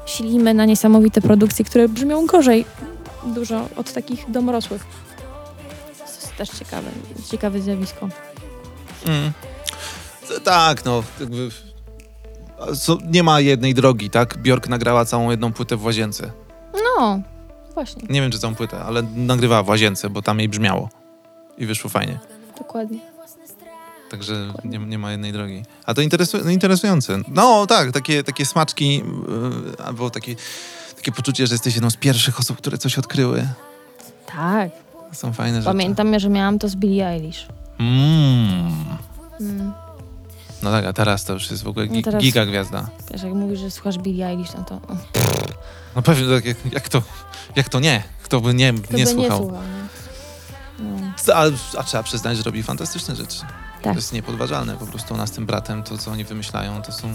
silimy 0.06 0.54
na 0.54 0.64
niesamowite 0.64 1.20
produkcje, 1.20 1.64
które 1.64 1.88
brzmią 1.88 2.26
gorzej 2.26 2.64
dużo 3.26 3.68
od 3.76 3.92
takich 3.92 4.30
domorosłych. 4.30 4.86
To 5.98 6.04
jest 6.04 6.36
też 6.36 6.48
ciekawe, 6.48 6.90
ciekawe 7.30 7.60
zjawisko. 7.60 8.08
Mm. 9.06 9.32
Tak, 10.44 10.84
no. 10.84 11.02
Jakby, 11.20 11.48
nie 13.10 13.22
ma 13.22 13.40
jednej 13.40 13.74
drogi, 13.74 14.10
tak? 14.10 14.38
Bjork 14.38 14.68
nagrała 14.68 15.04
całą 15.04 15.30
jedną 15.30 15.52
płytę 15.52 15.76
w 15.76 15.84
łazience. 15.84 16.32
No, 16.74 17.20
właśnie, 17.74 18.02
Nie 18.10 18.20
wiem, 18.20 18.30
czy 18.30 18.38
całą 18.38 18.54
płytę, 18.54 18.84
ale 18.84 19.02
nagrywała 19.16 19.62
w 19.62 19.68
łazience, 19.68 20.10
bo 20.10 20.22
tam 20.22 20.38
jej 20.38 20.48
brzmiało. 20.48 20.88
I 21.58 21.66
wyszło 21.66 21.90
fajnie. 21.90 22.18
dokładnie. 22.58 22.98
Także 24.10 24.52
nie, 24.64 24.78
nie 24.78 24.98
ma 24.98 25.12
jednej 25.12 25.32
drogi. 25.32 25.62
A 25.86 25.94
to 25.94 26.00
interesu, 26.02 26.38
no, 26.44 26.50
interesujące. 26.50 27.18
No 27.28 27.66
tak, 27.66 27.92
takie, 27.92 28.22
takie 28.24 28.46
smaczki, 28.46 28.96
yy, 28.96 29.84
albo 29.84 30.10
takie, 30.10 30.36
takie 30.96 31.12
poczucie, 31.12 31.46
że 31.46 31.54
jesteś 31.54 31.74
jedną 31.74 31.90
z 31.90 31.96
pierwszych 31.96 32.38
osób, 32.40 32.56
które 32.56 32.78
coś 32.78 32.98
odkryły. 32.98 33.48
Tak, 34.26 34.70
są 35.12 35.32
fajne 35.32 35.56
rzeczy. 35.58 35.66
pamiętam, 35.66 36.18
że 36.18 36.28
miałam 36.28 36.58
to 36.58 36.68
z 36.68 36.76
Billie 36.76 37.08
Eilish. 37.08 37.46
Mm. 37.78 38.74
Mm. 39.40 39.72
No 40.64 40.70
tak, 40.70 40.84
a 40.84 40.92
teraz 40.92 41.24
to 41.24 41.32
już 41.32 41.50
jest 41.50 41.62
w 41.62 41.68
ogóle 41.68 41.86
gi- 41.86 41.96
No 41.96 42.02
teraz- 42.02 42.22
giga 42.22 42.46
gwiazda. 42.46 42.88
Wiesz, 43.12 43.22
jak 43.22 43.32
mówisz, 43.32 43.60
że 43.60 43.70
słuchasz 43.70 43.98
Billie 43.98 44.26
Eilish, 44.26 44.52
no 44.58 44.64
to 44.64 44.80
No 45.96 46.02
pewnie, 46.02 46.34
tak, 46.36 46.44
jak, 46.44 46.56
jak, 46.72 46.88
to, 46.88 47.02
jak 47.56 47.68
to 47.68 47.80
nie? 47.80 48.02
Kto 48.22 48.40
by 48.40 48.54
nie, 48.54 48.72
nie 48.90 49.06
słuchał? 49.06 49.38
słuchał. 49.38 49.62
Nie? 50.78 50.84
No, 51.28 51.34
A, 51.34 51.44
a 51.78 51.82
trzeba 51.82 52.02
przyznać, 52.02 52.36
że 52.36 52.42
robi 52.42 52.62
fantastyczne 52.62 53.16
rzeczy. 53.16 53.40
Tak. 53.82 53.92
To 53.92 53.98
jest 53.98 54.12
niepodważalne. 54.12 54.76
Po 54.76 54.86
prostu 54.86 55.14
ona 55.14 55.26
z 55.26 55.30
tym 55.30 55.46
bratem, 55.46 55.82
to 55.82 55.98
co 55.98 56.10
oni 56.10 56.24
wymyślają, 56.24 56.82
to 56.82 56.92
są 56.92 57.08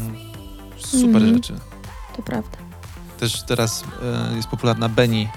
super 0.77 1.15
Mhm. 1.21 1.33
rzeczy. 1.35 1.53
to 2.15 2.21
prawda. 2.21 2.57
Też 3.19 3.43
teraz 3.43 3.83
e, 4.31 4.35
jest 4.35 4.47
popularna 4.47 4.89
Benny. 4.89 5.27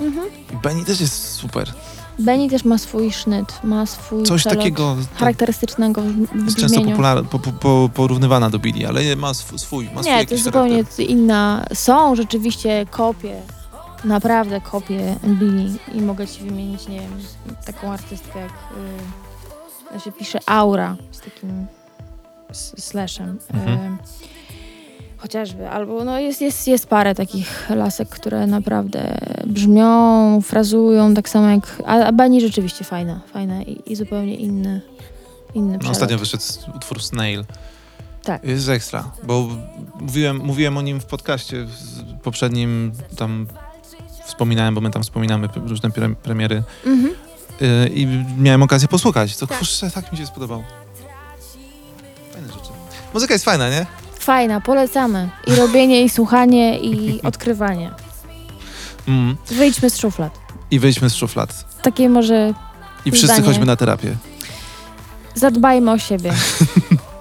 Mhm. 0.00 0.26
I 0.52 0.56
Benny 0.56 0.84
też 0.84 1.00
jest 1.00 1.32
super. 1.34 1.72
Benny 2.18 2.48
też 2.50 2.64
ma 2.64 2.78
swój 2.78 3.12
sznyt, 3.12 3.64
ma 3.64 3.86
swój 3.86 4.22
Coś 4.22 4.44
takiego 4.44 4.96
charakterystycznego 5.16 6.02
w, 6.02 6.44
jest 6.44 6.56
często 6.56 6.80
popular, 6.80 7.24
po, 7.24 7.38
po, 7.38 7.52
po, 7.52 7.90
porównywana 7.94 8.50
do 8.50 8.58
Billy, 8.58 8.88
ale 8.88 9.16
ma 9.16 9.30
sw, 9.30 9.58
swój, 9.58 9.84
ma 9.84 10.02
swój 10.02 10.12
Nie, 10.12 10.26
to 10.26 10.34
jest 10.34 10.44
charakter. 10.44 10.84
zupełnie 10.94 11.12
inna. 11.12 11.64
Są 11.74 12.16
rzeczywiście 12.16 12.86
kopie, 12.90 13.42
naprawdę 14.04 14.60
kopie 14.60 15.16
Billy 15.26 15.78
i 15.94 16.02
mogę 16.02 16.26
ci 16.26 16.44
wymienić, 16.44 16.88
nie 16.88 17.00
wiem, 17.00 17.20
taką 17.66 17.92
artystkę 17.92 18.38
jak 18.38 18.52
y, 19.96 20.00
się 20.00 20.12
pisze 20.12 20.38
Aura 20.46 20.96
z 21.10 21.20
takim 21.20 21.66
slashem. 22.76 23.38
Mhm. 23.54 23.94
Y, 23.94 23.98
chociażby, 25.24 25.68
albo 25.70 26.04
no 26.04 26.18
jest, 26.18 26.40
jest, 26.40 26.68
jest 26.68 26.86
parę 26.86 27.14
takich 27.14 27.70
lasek, 27.70 28.08
które 28.08 28.46
naprawdę 28.46 29.18
brzmią, 29.46 30.40
frazują 30.40 31.14
tak 31.14 31.28
samo 31.28 31.48
jak, 31.48 31.82
a, 31.86 32.04
a 32.04 32.12
Benny 32.12 32.40
rzeczywiście 32.40 32.84
fajna, 32.84 33.20
fajna 33.32 33.62
i, 33.62 33.82
i 33.86 33.96
zupełnie 33.96 34.34
inny, 34.34 34.80
inny 35.54 35.78
No, 35.82 35.90
ostatnio 35.90 36.18
wyszedł 36.18 36.42
utwór 36.76 37.02
Snail. 37.02 37.44
Tak. 38.24 38.44
Jest 38.44 38.68
ekstra, 38.68 39.10
bo 39.22 39.48
mówiłem, 40.00 40.36
mówiłem 40.38 40.76
o 40.78 40.82
nim 40.82 41.00
w 41.00 41.04
podcaście 41.04 41.64
w 41.64 42.20
poprzednim, 42.22 42.92
tam 43.16 43.46
wspominałem, 44.26 44.74
bo 44.74 44.80
my 44.80 44.90
tam 44.90 45.02
wspominamy 45.02 45.48
różne 45.66 45.90
pre 45.90 46.14
premiery 46.14 46.62
Mhm. 46.86 47.14
yy, 47.60 47.88
i 47.88 48.06
miałem 48.38 48.62
okazję 48.62 48.88
posłuchać. 48.88 49.36
To 49.36 49.46
Tak. 49.46 49.58
kurczę, 49.58 49.90
tak 49.90 50.12
mi 50.12 50.18
się 50.18 50.26
spodobał. 50.26 50.62
Fajne 52.32 52.48
rzeczy. 52.48 52.70
Muzyka 53.14 53.34
jest 53.34 53.44
fajna, 53.44 53.70
nie? 53.70 53.86
Fajna, 54.24 54.60
polecamy. 54.60 55.28
I 55.46 55.54
robienie, 55.54 56.02
i 56.02 56.08
słuchanie, 56.08 56.78
i 56.78 57.22
odkrywanie. 57.28 57.90
Mm. 59.08 59.36
Wyjdźmy 59.50 59.90
z 59.90 59.96
szuflad. 59.98 60.38
I 60.70 60.78
wyjdźmy 60.78 61.10
z 61.10 61.14
szuflad. 61.14 61.64
Takie 61.82 62.08
może 62.08 62.54
I 63.04 63.10
wszyscy 63.10 63.26
Zdanie. 63.26 63.42
chodźmy 63.46 63.66
na 63.66 63.76
terapię. 63.76 64.16
zadbajmy 65.34 65.90
o 65.90 65.98
siebie. 65.98 66.32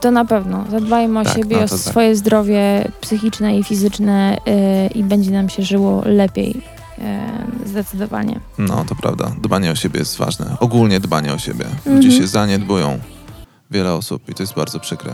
To 0.04 0.12
na 0.12 0.26
pewno. 0.26 0.66
Zadbajmy 0.72 1.20
o 1.20 1.24
Tak, 1.24 1.36
siebie, 1.36 1.58
no 1.58 1.64
o 1.64 1.68
tak. 1.68 1.80
swoje 1.80 2.16
zdrowie 2.16 2.92
psychiczne 3.02 3.58
i 3.58 3.64
fizyczne 3.64 4.38
yy, 4.46 4.88
i 4.88 5.04
będzie 5.04 5.32
nam 5.32 5.50
się 5.50 5.64
żyło 5.64 6.02
lepiej. 6.06 6.62
Yy, 6.98 7.68
zdecydowanie. 7.68 8.40
No, 8.58 8.86
to 8.90 8.96
prawda. 8.96 9.32
Dbanie 9.42 9.72
o 9.72 9.76
siebie 9.76 10.00
jest 10.00 10.18
ważne. 10.18 10.56
Ogólnie 10.60 11.00
dbanie 11.00 11.34
o 11.34 11.38
siebie. 11.38 11.66
Ludzie 11.86 12.08
Mhm. 12.08 12.12
się 12.22 12.28
zaniedbują. 12.28 13.00
Wiele 13.72 13.94
osób 13.94 14.30
i 14.30 14.34
to 14.34 14.44
jest 14.44 14.54
bardzo 14.54 14.80
przykre. 14.80 15.14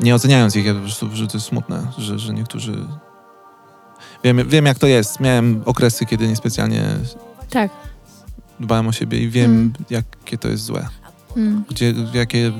Nie 0.00 0.14
oceniając 0.14 0.56
ich, 0.56 0.66
ja 0.66 0.74
po 0.74 0.80
prostu, 0.80 1.08
że 1.16 1.26
to 1.26 1.36
jest 1.36 1.46
smutne, 1.46 1.86
że, 1.98 2.18
że 2.18 2.32
niektórzy... 2.34 2.86
Wiem, 4.24 4.48
wiem, 4.48 4.66
jak 4.66 4.78
to 4.78 4.86
jest. 4.86 5.20
Miałem 5.20 5.62
okresy, 5.66 6.06
kiedy 6.06 6.28
niespecjalnie 6.28 6.84
Tak. 7.50 7.70
dbałem 8.60 8.88
o 8.88 8.92
siebie 8.92 9.18
i 9.18 9.28
wiem, 9.28 9.50
Mm. 9.50 9.72
jakie 9.90 10.38
to 10.38 10.48
jest 10.48 10.64
złe. 10.64 10.88
Mm, 11.36 11.64
Gdzie, 11.68 11.94
jakie 12.14 12.52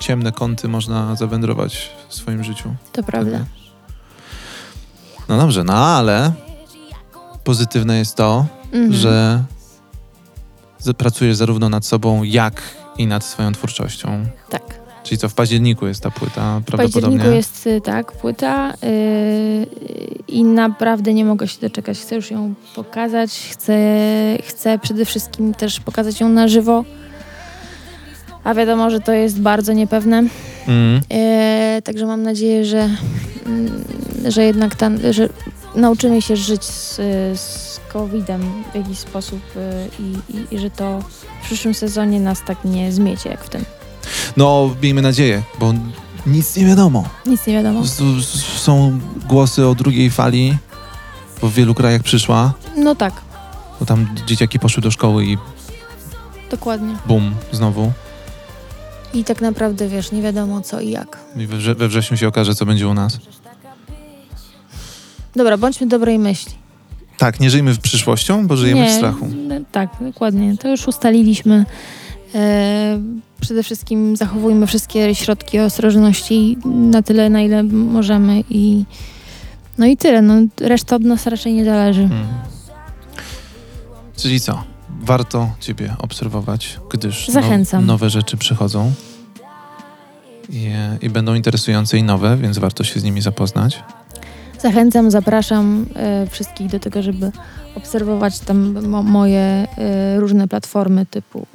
ciemne 0.00 0.32
kąty 0.32 0.68
można 0.68 1.14
zawędrować 1.16 1.90
w 2.08 2.14
swoim 2.14 2.44
życiu. 2.44 2.74
to 2.92 3.02
prawda. 3.02 3.44
No 5.28 5.38
dobrze, 5.38 5.64
no 5.64 5.72
ale 5.86 6.32
pozytywne 7.44 7.98
jest 7.98 8.16
to, 8.16 8.46
Mhm. 8.72 8.92
że 8.92 9.44
z- 10.78 10.96
pracujesz 10.96 11.36
zarówno 11.36 11.68
nad 11.68 11.86
sobą, 11.86 12.22
jak 12.22 12.62
i 12.98 13.06
nad 13.06 13.24
swoją 13.24 13.52
twórczością. 13.52 14.26
Tak. 14.50 14.80
Czyli 15.08 15.18
co, 15.18 15.28
w 15.28 15.34
październiku 15.34 15.86
jest 15.86 16.02
ta 16.02 16.10
płyta 16.10 16.60
W 16.60 16.64
prawdopodobnie? 16.64 17.18
październiku 17.18 17.36
jest 17.36 17.66
y, 17.66 17.80
tak, 17.80 18.12
płyta 18.12 18.74
yy, 18.82 19.66
i 20.28 20.44
naprawdę 20.44 21.14
nie 21.14 21.24
mogę 21.24 21.48
się 21.48 21.60
doczekać. 21.60 21.98
Chcę 21.98 22.14
już 22.14 22.30
ją 22.30 22.54
pokazać, 22.74 23.30
chcę, 23.50 23.78
chcę 24.44 24.78
przede 24.78 25.04
wszystkim 25.04 25.54
też 25.54 25.80
pokazać 25.80 26.20
ją 26.20 26.28
na 26.28 26.48
żywo. 26.48 26.84
A 28.44 28.54
wiadomo, 28.54 28.90
że 28.90 29.00
to 29.00 29.12
jest 29.12 29.40
bardzo 29.40 29.72
niepewne. 29.72 30.24
Mm. 30.68 31.00
E, 31.10 31.82
także 31.84 32.06
mam 32.06 32.22
nadzieję, 32.22 32.64
że, 32.64 32.90
mm, 33.46 33.84
że 34.28 34.44
jednak 34.44 34.74
ta, 34.74 34.90
że 35.10 35.28
nauczymy 35.74 36.22
się 36.22 36.36
żyć 36.36 36.64
z, 36.64 36.96
z 37.40 37.80
COVID-em 37.92 38.42
w 38.72 38.74
jakiś 38.74 38.98
sposób 38.98 39.40
i, 39.98 40.36
i, 40.36 40.54
i 40.54 40.58
że 40.58 40.70
to 40.70 41.00
w 41.42 41.44
przyszłym 41.44 41.74
sezonie 41.74 42.20
nas 42.20 42.44
tak 42.46 42.64
nie 42.64 42.92
zmiecie 42.92 43.30
jak 43.30 43.44
w 43.44 43.48
tym. 43.48 43.64
No, 44.38 44.70
miejmy 44.82 45.02
nadzieję, 45.02 45.42
bo 45.60 45.74
nic 46.26 46.56
nie 46.56 46.66
wiadomo. 46.66 47.04
Nic 47.26 47.46
nie 47.46 47.54
wiadomo. 47.54 47.80
S- 47.80 48.00
s- 48.18 48.60
Są 48.62 49.00
głosy 49.28 49.66
o 49.66 49.74
drugiej 49.74 50.10
fali, 50.10 50.56
bo 51.40 51.48
w 51.48 51.52
wielu 51.54 51.74
krajach 51.74 52.02
przyszła, 52.02 52.52
No 52.76 52.94
tak, 52.94 53.12
bo 53.80 53.86
tam 53.86 54.06
dzieciaki 54.26 54.58
poszły 54.58 54.82
do 54.82 54.90
szkoły 54.90 55.24
i 55.26 55.38
dokładnie. 56.50 56.96
bum, 57.06 57.34
znowu. 57.52 57.92
I 59.14 59.24
tak 59.24 59.40
naprawdę 59.40 59.88
wiesz, 59.88 60.12
nie 60.12 60.22
wiadomo 60.22 60.60
co 60.60 60.80
i 60.80 60.90
jak. 60.90 61.18
I 61.36 61.46
we, 61.46 61.56
wrze- 61.56 61.74
we 61.74 61.88
wrześniu 61.88 62.16
się 62.16 62.28
okaże, 62.28 62.54
co 62.54 62.66
będzie 62.66 62.88
u 62.88 62.94
nas. 62.94 63.18
Dobra, 65.36 65.56
bądźmy 65.58 65.86
dobrej 65.86 66.18
myśli. 66.18 66.52
Tak, 67.18 67.40
nie 67.40 67.50
żyjmy 67.50 67.74
w 67.74 67.78
przyszłością, 67.80 68.46
bo 68.46 68.56
żyjemy 68.56 68.86
w 68.88 68.92
strachu. 68.92 69.28
no, 69.48 69.54
tak, 69.72 69.90
dokładnie. 70.00 70.56
To 70.56 70.68
już 70.68 70.88
ustaliliśmy. 70.88 71.64
E, 72.34 72.98
przede 73.40 73.62
wszystkim 73.62 74.16
zachowujmy 74.16 74.66
wszystkie 74.66 75.14
środki 75.14 75.58
ostrożności 75.60 76.58
na 76.64 77.02
tyle, 77.02 77.30
na 77.30 77.40
ile 77.40 77.62
możemy 77.62 78.44
i 78.50 78.84
no 79.78 79.86
i 79.86 79.96
tyle. 79.96 80.22
No, 80.22 80.34
reszta 80.60 80.96
od 80.96 81.02
nas 81.02 81.26
raczej 81.26 81.54
nie 81.54 81.64
zależy. 81.64 82.02
Mm. 82.02 82.26
Czyli 84.16 84.40
co? 84.40 84.62
Warto 85.00 85.50
Ciebie 85.60 85.96
obserwować, 85.98 86.78
gdyż. 86.90 87.28
No, 87.80 87.86
nowe 87.86 88.10
rzeczy 88.10 88.36
przychodzą 88.36 88.92
i, 90.48 90.70
i 91.02 91.10
będą 91.10 91.34
interesujące 91.34 91.98
i 91.98 92.02
nowe, 92.02 92.36
więc 92.36 92.58
warto 92.58 92.84
się 92.84 93.00
z 93.00 93.04
nimi 93.04 93.20
zapoznać. 93.20 93.82
Zachęcam, 94.58 95.10
zapraszam 95.10 95.86
e, 95.96 96.26
wszystkich 96.26 96.70
do 96.70 96.80
tego, 96.80 97.02
żeby 97.02 97.32
obserwować 97.74 98.38
tam 98.38 98.88
mo 98.88 99.02
moje 99.02 99.40
e, 99.40 99.66
różne 100.20 100.48
platformy 100.48 101.06
typu 101.06 101.46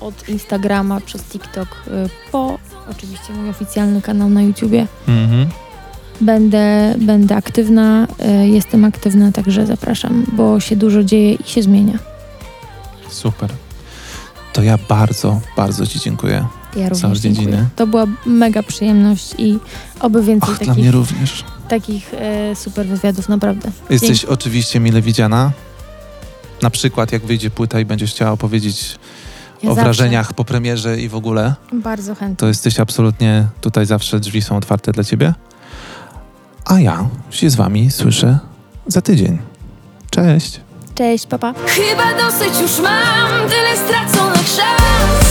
od 0.00 0.28
Instagrama 0.28 1.00
przez 1.00 1.22
TikTok 1.22 1.68
e, 1.68 1.90
po 2.32 2.58
oczywiście 2.90 3.32
mój 3.32 3.50
oficjalny 3.50 4.02
kanał 4.02 4.28
na 4.28 4.42
YouTubie. 4.42 4.86
Mhm. 5.08 5.48
Będę, 6.20 6.94
będę 6.98 7.36
aktywna, 7.36 8.06
e, 8.18 8.48
jestem 8.48 8.84
aktywna, 8.84 9.32
także 9.32 9.66
zapraszam, 9.66 10.26
bo 10.32 10.60
się 10.60 10.76
dużo 10.76 11.04
dzieje 11.04 11.32
i 11.34 11.44
się 11.44 11.62
zmienia. 11.62 11.98
Super. 13.08 13.50
To 14.52 14.62
ja 14.62 14.78
bardzo, 14.88 15.40
bardzo 15.56 15.86
Ci 15.86 16.00
dziękuję. 16.00 16.46
Ja 16.76 16.88
również 16.88 17.18
dziękuję. 17.18 17.68
To 17.76 17.86
była 17.86 18.06
mega 18.26 18.62
przyjemność 18.62 19.34
i 19.38 19.58
oby 20.00 20.22
więcej 20.22 20.50
Och, 20.50 20.58
dla 20.58 20.66
takich, 20.66 20.82
mnie 20.82 20.92
również. 20.92 21.44
takich 21.68 22.14
e, 22.14 22.56
super 22.56 22.86
wywiadów, 22.86 23.28
naprawdę. 23.28 23.70
Jesteś 23.90 24.24
oczywiście 24.24 24.80
mile 24.80 25.02
widziana. 25.02 25.52
Na 26.62 26.70
przykład, 26.70 27.12
jak 27.12 27.26
wyjdzie 27.26 27.50
płyta 27.50 27.80
i 27.80 27.84
będziesz 27.84 28.10
chciała 28.10 28.30
opowiedzieć 28.30 28.98
Ja 29.62 29.70
o 29.70 29.74
zawsze 29.74 29.84
wrażeniach 29.84 30.32
po 30.32 30.44
premierze 30.44 31.00
i 31.00 31.08
w 31.08 31.14
ogóle, 31.14 31.54
Bardzo 31.72 32.14
chętnie. 32.14 32.36
to 32.36 32.46
jesteś 32.46 32.80
absolutnie 32.80 33.46
tutaj 33.60 33.86
zawsze 33.86 34.20
drzwi 34.20 34.42
są 34.42 34.56
otwarte 34.56 34.92
dla 34.92 35.04
ciebie. 35.04 35.34
A 36.64 36.80
ja 36.80 37.08
się 37.30 37.50
z 37.50 37.54
wami 37.54 37.90
słyszę 37.90 38.38
za 38.86 39.00
tydzień. 39.02 39.38
Cześć. 40.10 40.60
Cześć, 40.94 41.26
papa. 41.26 41.54
Chyba 41.66 42.14
dosyć 42.24 42.60
już 42.62 42.80
mam 42.80 43.48
tyle 43.48 43.76
straconych 43.86 44.48
szans 44.48 45.29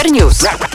Tixter 0.00 0.12
News. 0.12 0.69